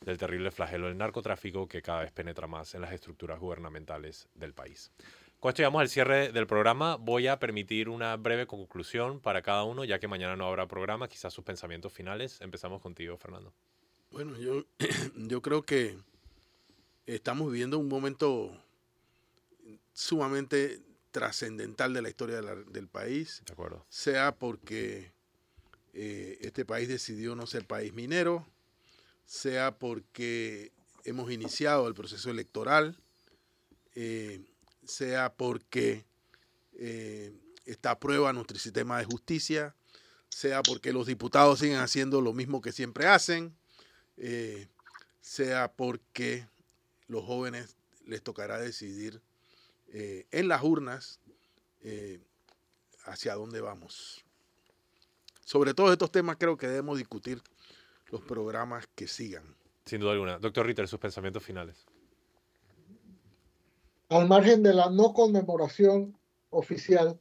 del 0.00 0.18
terrible 0.18 0.50
flagelo 0.50 0.88
del 0.88 0.98
narcotráfico 0.98 1.68
que 1.68 1.80
cada 1.80 2.00
vez 2.00 2.10
penetra 2.10 2.48
más 2.48 2.74
en 2.74 2.80
las 2.80 2.92
estructuras 2.92 3.38
gubernamentales 3.38 4.28
del 4.34 4.52
país. 4.52 4.90
Con 5.38 5.50
esto 5.50 5.62
llegamos 5.62 5.80
al 5.80 5.88
cierre 5.88 6.32
del 6.32 6.48
programa. 6.48 6.96
Voy 6.96 7.28
a 7.28 7.38
permitir 7.38 7.88
una 7.88 8.16
breve 8.16 8.48
conclusión 8.48 9.20
para 9.20 9.42
cada 9.42 9.62
uno, 9.62 9.84
ya 9.84 10.00
que 10.00 10.08
mañana 10.08 10.34
no 10.34 10.48
habrá 10.48 10.66
programa, 10.66 11.06
quizás 11.06 11.32
sus 11.32 11.44
pensamientos 11.44 11.92
finales. 11.92 12.40
Empezamos 12.40 12.82
contigo, 12.82 13.16
Fernando. 13.16 13.54
Bueno, 14.10 14.36
yo, 14.40 14.64
yo 15.14 15.40
creo 15.40 15.62
que 15.62 15.96
estamos 17.06 17.52
viviendo 17.52 17.78
un 17.78 17.86
momento 17.86 18.60
sumamente 19.92 20.80
trascendental 21.12 21.92
de 21.92 22.02
la 22.02 22.08
historia 22.08 22.40
del 22.40 22.88
país. 22.88 23.42
De 23.46 23.52
acuerdo. 23.52 23.86
Sea 23.88 24.34
porque 24.34 25.12
eh, 25.92 26.38
este 26.40 26.64
país 26.64 26.88
decidió 26.88 27.36
no 27.36 27.46
ser 27.46 27.66
país 27.66 27.92
minero, 27.92 28.46
sea 29.24 29.78
porque 29.78 30.72
hemos 31.04 31.30
iniciado 31.30 31.86
el 31.86 31.94
proceso 31.94 32.30
electoral. 32.30 32.96
Eh, 33.94 34.40
sea 34.84 35.34
porque 35.34 36.04
eh, 36.72 37.32
está 37.66 37.92
a 37.92 38.00
prueba 38.00 38.32
nuestro 38.32 38.58
sistema 38.58 38.98
de 38.98 39.04
justicia, 39.04 39.76
sea 40.30 40.62
porque 40.62 40.92
los 40.92 41.06
diputados 41.06 41.60
siguen 41.60 41.78
haciendo 41.78 42.20
lo 42.20 42.32
mismo 42.32 42.62
que 42.62 42.72
siempre 42.72 43.06
hacen, 43.06 43.54
sea 45.20 45.72
porque 45.72 46.48
los 47.06 47.24
jóvenes 47.24 47.76
les 48.06 48.22
tocará 48.22 48.58
decidir 48.58 49.20
eh, 49.92 50.26
en 50.30 50.48
las 50.48 50.62
urnas 50.62 51.20
hacia 53.04 53.34
dónde 53.34 53.60
vamos. 53.60 54.24
Sobre 55.44 55.74
todos 55.74 55.90
estos 55.90 56.12
temas 56.12 56.36
creo 56.38 56.56
que 56.56 56.68
debemos 56.68 56.96
discutir 56.96 57.42
los 58.06 58.20
programas 58.22 58.86
que 58.94 59.08
sigan. 59.08 59.56
Sin 59.84 60.00
duda 60.00 60.12
alguna. 60.12 60.38
Doctor 60.38 60.64
Ritter, 60.64 60.86
sus 60.86 61.00
pensamientos 61.00 61.42
finales 61.42 61.84
al 64.12 64.28
margen 64.28 64.62
de 64.62 64.74
la 64.74 64.90
no 64.90 65.14
conmemoración 65.14 66.14
oficial, 66.50 67.18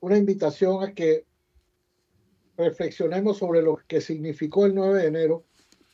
una 0.00 0.16
invitación 0.16 0.84
a 0.84 0.94
que 0.94 1.26
reflexionemos 2.56 3.38
sobre 3.38 3.62
lo 3.62 3.78
que 3.88 4.00
significó 4.00 4.66
el 4.66 4.76
9 4.76 5.02
de 5.02 5.06
enero 5.08 5.44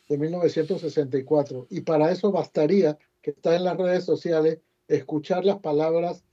de 0.08 0.18
1964. 0.18 1.68
Y 1.70 1.80
para 1.80 2.10
eso 2.10 2.30
bastaría, 2.30 2.98
que 3.22 3.30
está 3.30 3.56
en 3.56 3.64
las 3.64 3.78
redes 3.78 4.04
sociales, 4.04 4.58
escuchar 4.88 5.44
las 5.44 5.60
palabras 5.60 6.24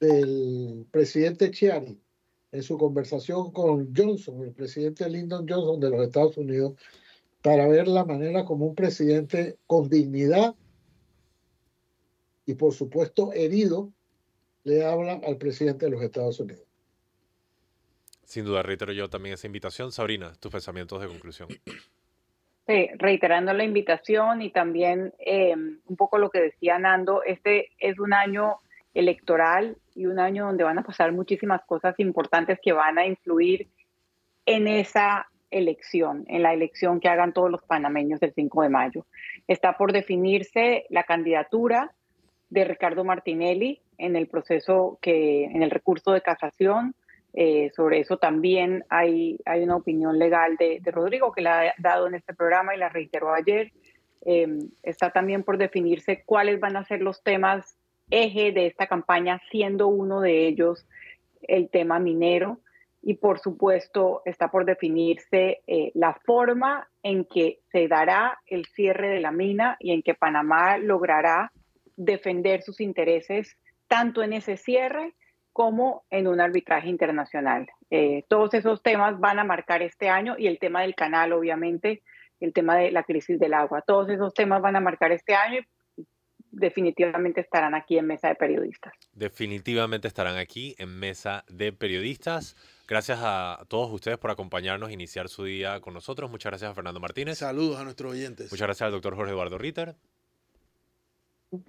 del 0.00 0.86
presidente 0.90 1.50
Chiari 1.50 2.00
en 2.52 2.62
su 2.62 2.78
conversación 2.78 3.52
con 3.52 3.94
Johnson, 3.94 4.44
el 4.44 4.52
presidente 4.52 5.08
Lyndon 5.08 5.46
Johnson 5.48 5.80
de 5.80 5.90
los 5.90 6.06
Estados 6.06 6.36
Unidos, 6.36 6.74
para 7.42 7.66
ver 7.68 7.88
la 7.88 8.04
manera 8.04 8.44
como 8.44 8.66
un 8.66 8.74
presidente 8.74 9.58
con 9.66 9.88
dignidad 9.88 10.54
y 12.46 12.54
por 12.54 12.72
supuesto 12.72 13.32
herido 13.32 13.92
le 14.64 14.84
habla 14.84 15.20
al 15.26 15.36
presidente 15.36 15.86
de 15.86 15.92
los 15.92 16.02
Estados 16.02 16.40
Unidos. 16.40 16.64
Sin 18.24 18.44
duda, 18.44 18.62
reitero 18.62 18.92
yo 18.92 19.10
también 19.10 19.34
esa 19.34 19.46
invitación. 19.46 19.92
Sabrina, 19.92 20.32
tus 20.40 20.50
pensamientos 20.50 21.00
de 21.00 21.08
conclusión. 21.08 21.48
Sí, 22.66 22.88
reiterando 22.96 23.52
la 23.52 23.64
invitación 23.64 24.40
y 24.40 24.50
también 24.50 25.12
em, 25.18 25.80
un 25.86 25.96
poco 25.96 26.16
lo 26.16 26.30
que 26.30 26.40
decía 26.40 26.78
Nando, 26.78 27.22
este 27.22 27.68
es 27.78 27.98
un 27.98 28.14
año 28.14 28.56
electoral 28.94 29.76
y 29.94 30.06
un 30.06 30.18
año 30.18 30.46
donde 30.46 30.64
van 30.64 30.78
a 30.78 30.82
pasar 30.82 31.12
muchísimas 31.12 31.62
cosas 31.66 31.94
importantes 31.98 32.58
que 32.62 32.72
van 32.72 32.96
a 32.98 33.06
influir 33.06 33.68
en 34.46 34.66
esa 34.66 35.28
elección, 35.50 36.24
en 36.28 36.42
la 36.42 36.54
elección 36.54 37.00
que 37.00 37.08
hagan 37.08 37.32
todos 37.32 37.50
los 37.50 37.62
panameños 37.62 38.22
el 38.22 38.32
5 38.32 38.62
de 38.62 38.68
mayo. 38.68 39.06
Está 39.46 39.76
por 39.76 39.92
definirse 39.92 40.86
la 40.88 41.04
candidatura 41.04 41.92
de 42.50 42.64
Ricardo 42.64 43.04
Martinelli 43.04 43.80
en 43.98 44.16
el 44.16 44.26
proceso 44.26 44.98
que, 45.02 45.44
en 45.44 45.62
el 45.62 45.70
recurso 45.70 46.12
de 46.12 46.22
casación. 46.22 46.94
Eh, 47.36 47.72
sobre 47.74 47.98
eso 47.98 48.16
también 48.16 48.84
hay, 48.88 49.38
hay 49.44 49.64
una 49.64 49.76
opinión 49.76 50.20
legal 50.20 50.56
de, 50.56 50.80
Rodrigo 50.84 51.32
que 51.32 51.42
la 51.42 51.62
ha 51.62 51.74
dado 51.78 52.06
en 52.06 52.14
este 52.14 52.32
programa 52.32 52.74
y 52.74 52.78
la 52.78 52.88
reiteró 52.88 53.34
ayer. 53.34 53.72
Em, 54.24 54.70
está 54.82 55.10
también 55.10 55.42
por 55.42 55.58
definirse 55.58 56.22
cuáles 56.24 56.60
van 56.60 56.76
a 56.76 56.84
ser 56.84 57.02
los 57.02 57.22
temas 57.22 57.76
eje 58.10 58.52
de 58.52 58.66
esta 58.66 58.86
campaña, 58.86 59.40
siendo 59.50 59.88
uno 59.88 60.20
de 60.20 60.46
ellos 60.46 60.86
el 61.42 61.68
tema 61.70 61.98
minero. 61.98 62.60
Y 63.02 63.14
por 63.14 63.40
supuesto 63.40 64.22
está 64.24 64.50
por 64.50 64.64
definirse 64.64 65.60
eh, 65.66 65.90
la 65.94 66.14
forma 66.24 66.88
en 67.02 67.24
que 67.24 67.58
se 67.70 67.88
dará 67.88 68.38
el 68.46 68.64
cierre 68.66 69.08
de 69.08 69.20
la 69.20 69.32
mina 69.32 69.76
y 69.80 69.92
en 69.92 70.02
que 70.02 70.14
Panamá 70.14 70.78
logrará 70.78 71.52
defender 71.96 72.62
sus 72.62 72.80
intereses 72.80 73.58
tanto 73.88 74.22
en 74.22 74.32
ese 74.32 74.56
cierre 74.56 75.14
como 75.54 76.04
en 76.10 76.26
un 76.26 76.40
arbitraje 76.40 76.88
internacional. 76.88 77.68
Eh, 77.88 78.24
todos 78.28 78.52
esos 78.54 78.82
temas 78.82 79.20
van 79.20 79.38
a 79.38 79.44
marcar 79.44 79.82
este 79.82 80.08
año 80.08 80.34
y 80.36 80.48
el 80.48 80.58
tema 80.58 80.82
del 80.82 80.96
canal, 80.96 81.32
obviamente, 81.32 82.02
el 82.40 82.52
tema 82.52 82.76
de 82.76 82.90
la 82.90 83.04
crisis 83.04 83.38
del 83.38 83.54
agua, 83.54 83.80
todos 83.80 84.10
esos 84.10 84.34
temas 84.34 84.60
van 84.60 84.74
a 84.74 84.80
marcar 84.80 85.12
este 85.12 85.36
año 85.36 85.60
y 85.96 86.06
definitivamente 86.50 87.40
estarán 87.40 87.76
aquí 87.76 87.96
en 87.96 88.06
Mesa 88.08 88.28
de 88.28 88.34
Periodistas. 88.34 88.92
Definitivamente 89.12 90.08
estarán 90.08 90.38
aquí 90.38 90.74
en 90.76 90.98
Mesa 90.98 91.44
de 91.48 91.72
Periodistas. 91.72 92.56
Gracias 92.88 93.20
a 93.22 93.64
todos 93.68 93.92
ustedes 93.92 94.18
por 94.18 94.32
acompañarnos 94.32 94.90
e 94.90 94.94
iniciar 94.94 95.28
su 95.28 95.44
día 95.44 95.80
con 95.80 95.94
nosotros. 95.94 96.28
Muchas 96.32 96.50
gracias 96.50 96.72
a 96.72 96.74
Fernando 96.74 96.98
Martínez. 96.98 97.38
Saludos 97.38 97.78
a 97.78 97.84
nuestros 97.84 98.10
oyentes. 98.10 98.50
Muchas 98.50 98.66
gracias 98.66 98.86
al 98.86 98.92
doctor 98.92 99.14
Jorge 99.14 99.30
Eduardo 99.30 99.56
Ritter. 99.56 99.94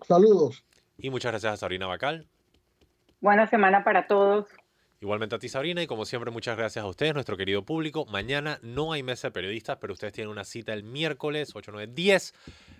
Saludos. 0.01 0.65
Y 0.97 1.11
muchas 1.11 1.31
gracias 1.31 1.53
a 1.53 1.57
Sabrina 1.57 1.85
Bacal. 1.85 2.27
Buena 3.21 3.47
semana 3.47 3.83
para 3.83 4.07
todos. 4.07 4.47
Igualmente 5.01 5.35
a 5.35 5.39
ti, 5.39 5.49
Sabrina, 5.49 5.83
y 5.83 5.87
como 5.87 6.05
siempre, 6.05 6.31
muchas 6.31 6.57
gracias 6.57 6.83
a 6.83 6.87
ustedes, 6.87 7.13
nuestro 7.13 7.37
querido 7.37 7.63
público. 7.63 8.05
Mañana 8.05 8.59
no 8.61 8.93
hay 8.93 9.03
mesa 9.03 9.27
de 9.27 9.33
periodistas, 9.33 9.77
pero 9.79 9.93
ustedes 9.93 10.13
tienen 10.13 10.31
una 10.31 10.45
cita 10.45 10.73
el 10.73 10.83
miércoles 10.83 11.51
8, 11.53 11.71
9, 11.73 11.91
10 11.93 12.33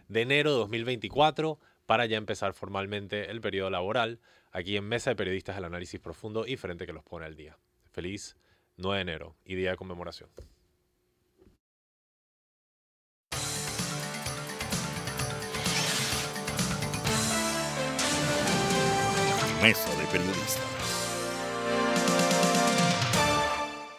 de 0.07 0.21
enero 0.21 0.51
de 0.51 0.57
2024 0.59 1.59
para 1.85 2.05
ya 2.05 2.17
empezar 2.17 2.53
formalmente 2.53 3.29
el 3.29 3.41
periodo 3.41 3.69
laboral 3.69 4.19
aquí 4.51 4.77
en 4.77 4.85
Mesa 4.85 5.11
de 5.11 5.17
Periodistas, 5.17 5.57
el 5.57 5.65
análisis 5.65 5.99
profundo 5.99 6.47
y 6.47 6.57
frente 6.57 6.85
que 6.85 6.93
los 6.93 7.03
pone 7.03 7.25
al 7.25 7.35
día. 7.35 7.57
Feliz 7.91 8.37
9 8.77 8.95
de 8.95 9.01
enero 9.01 9.35
y 9.43 9.55
día 9.55 9.71
de 9.71 9.77
conmemoración. 9.77 10.29
Mesa 19.65 19.89
de 19.95 20.05
Periodistas. 20.05 20.74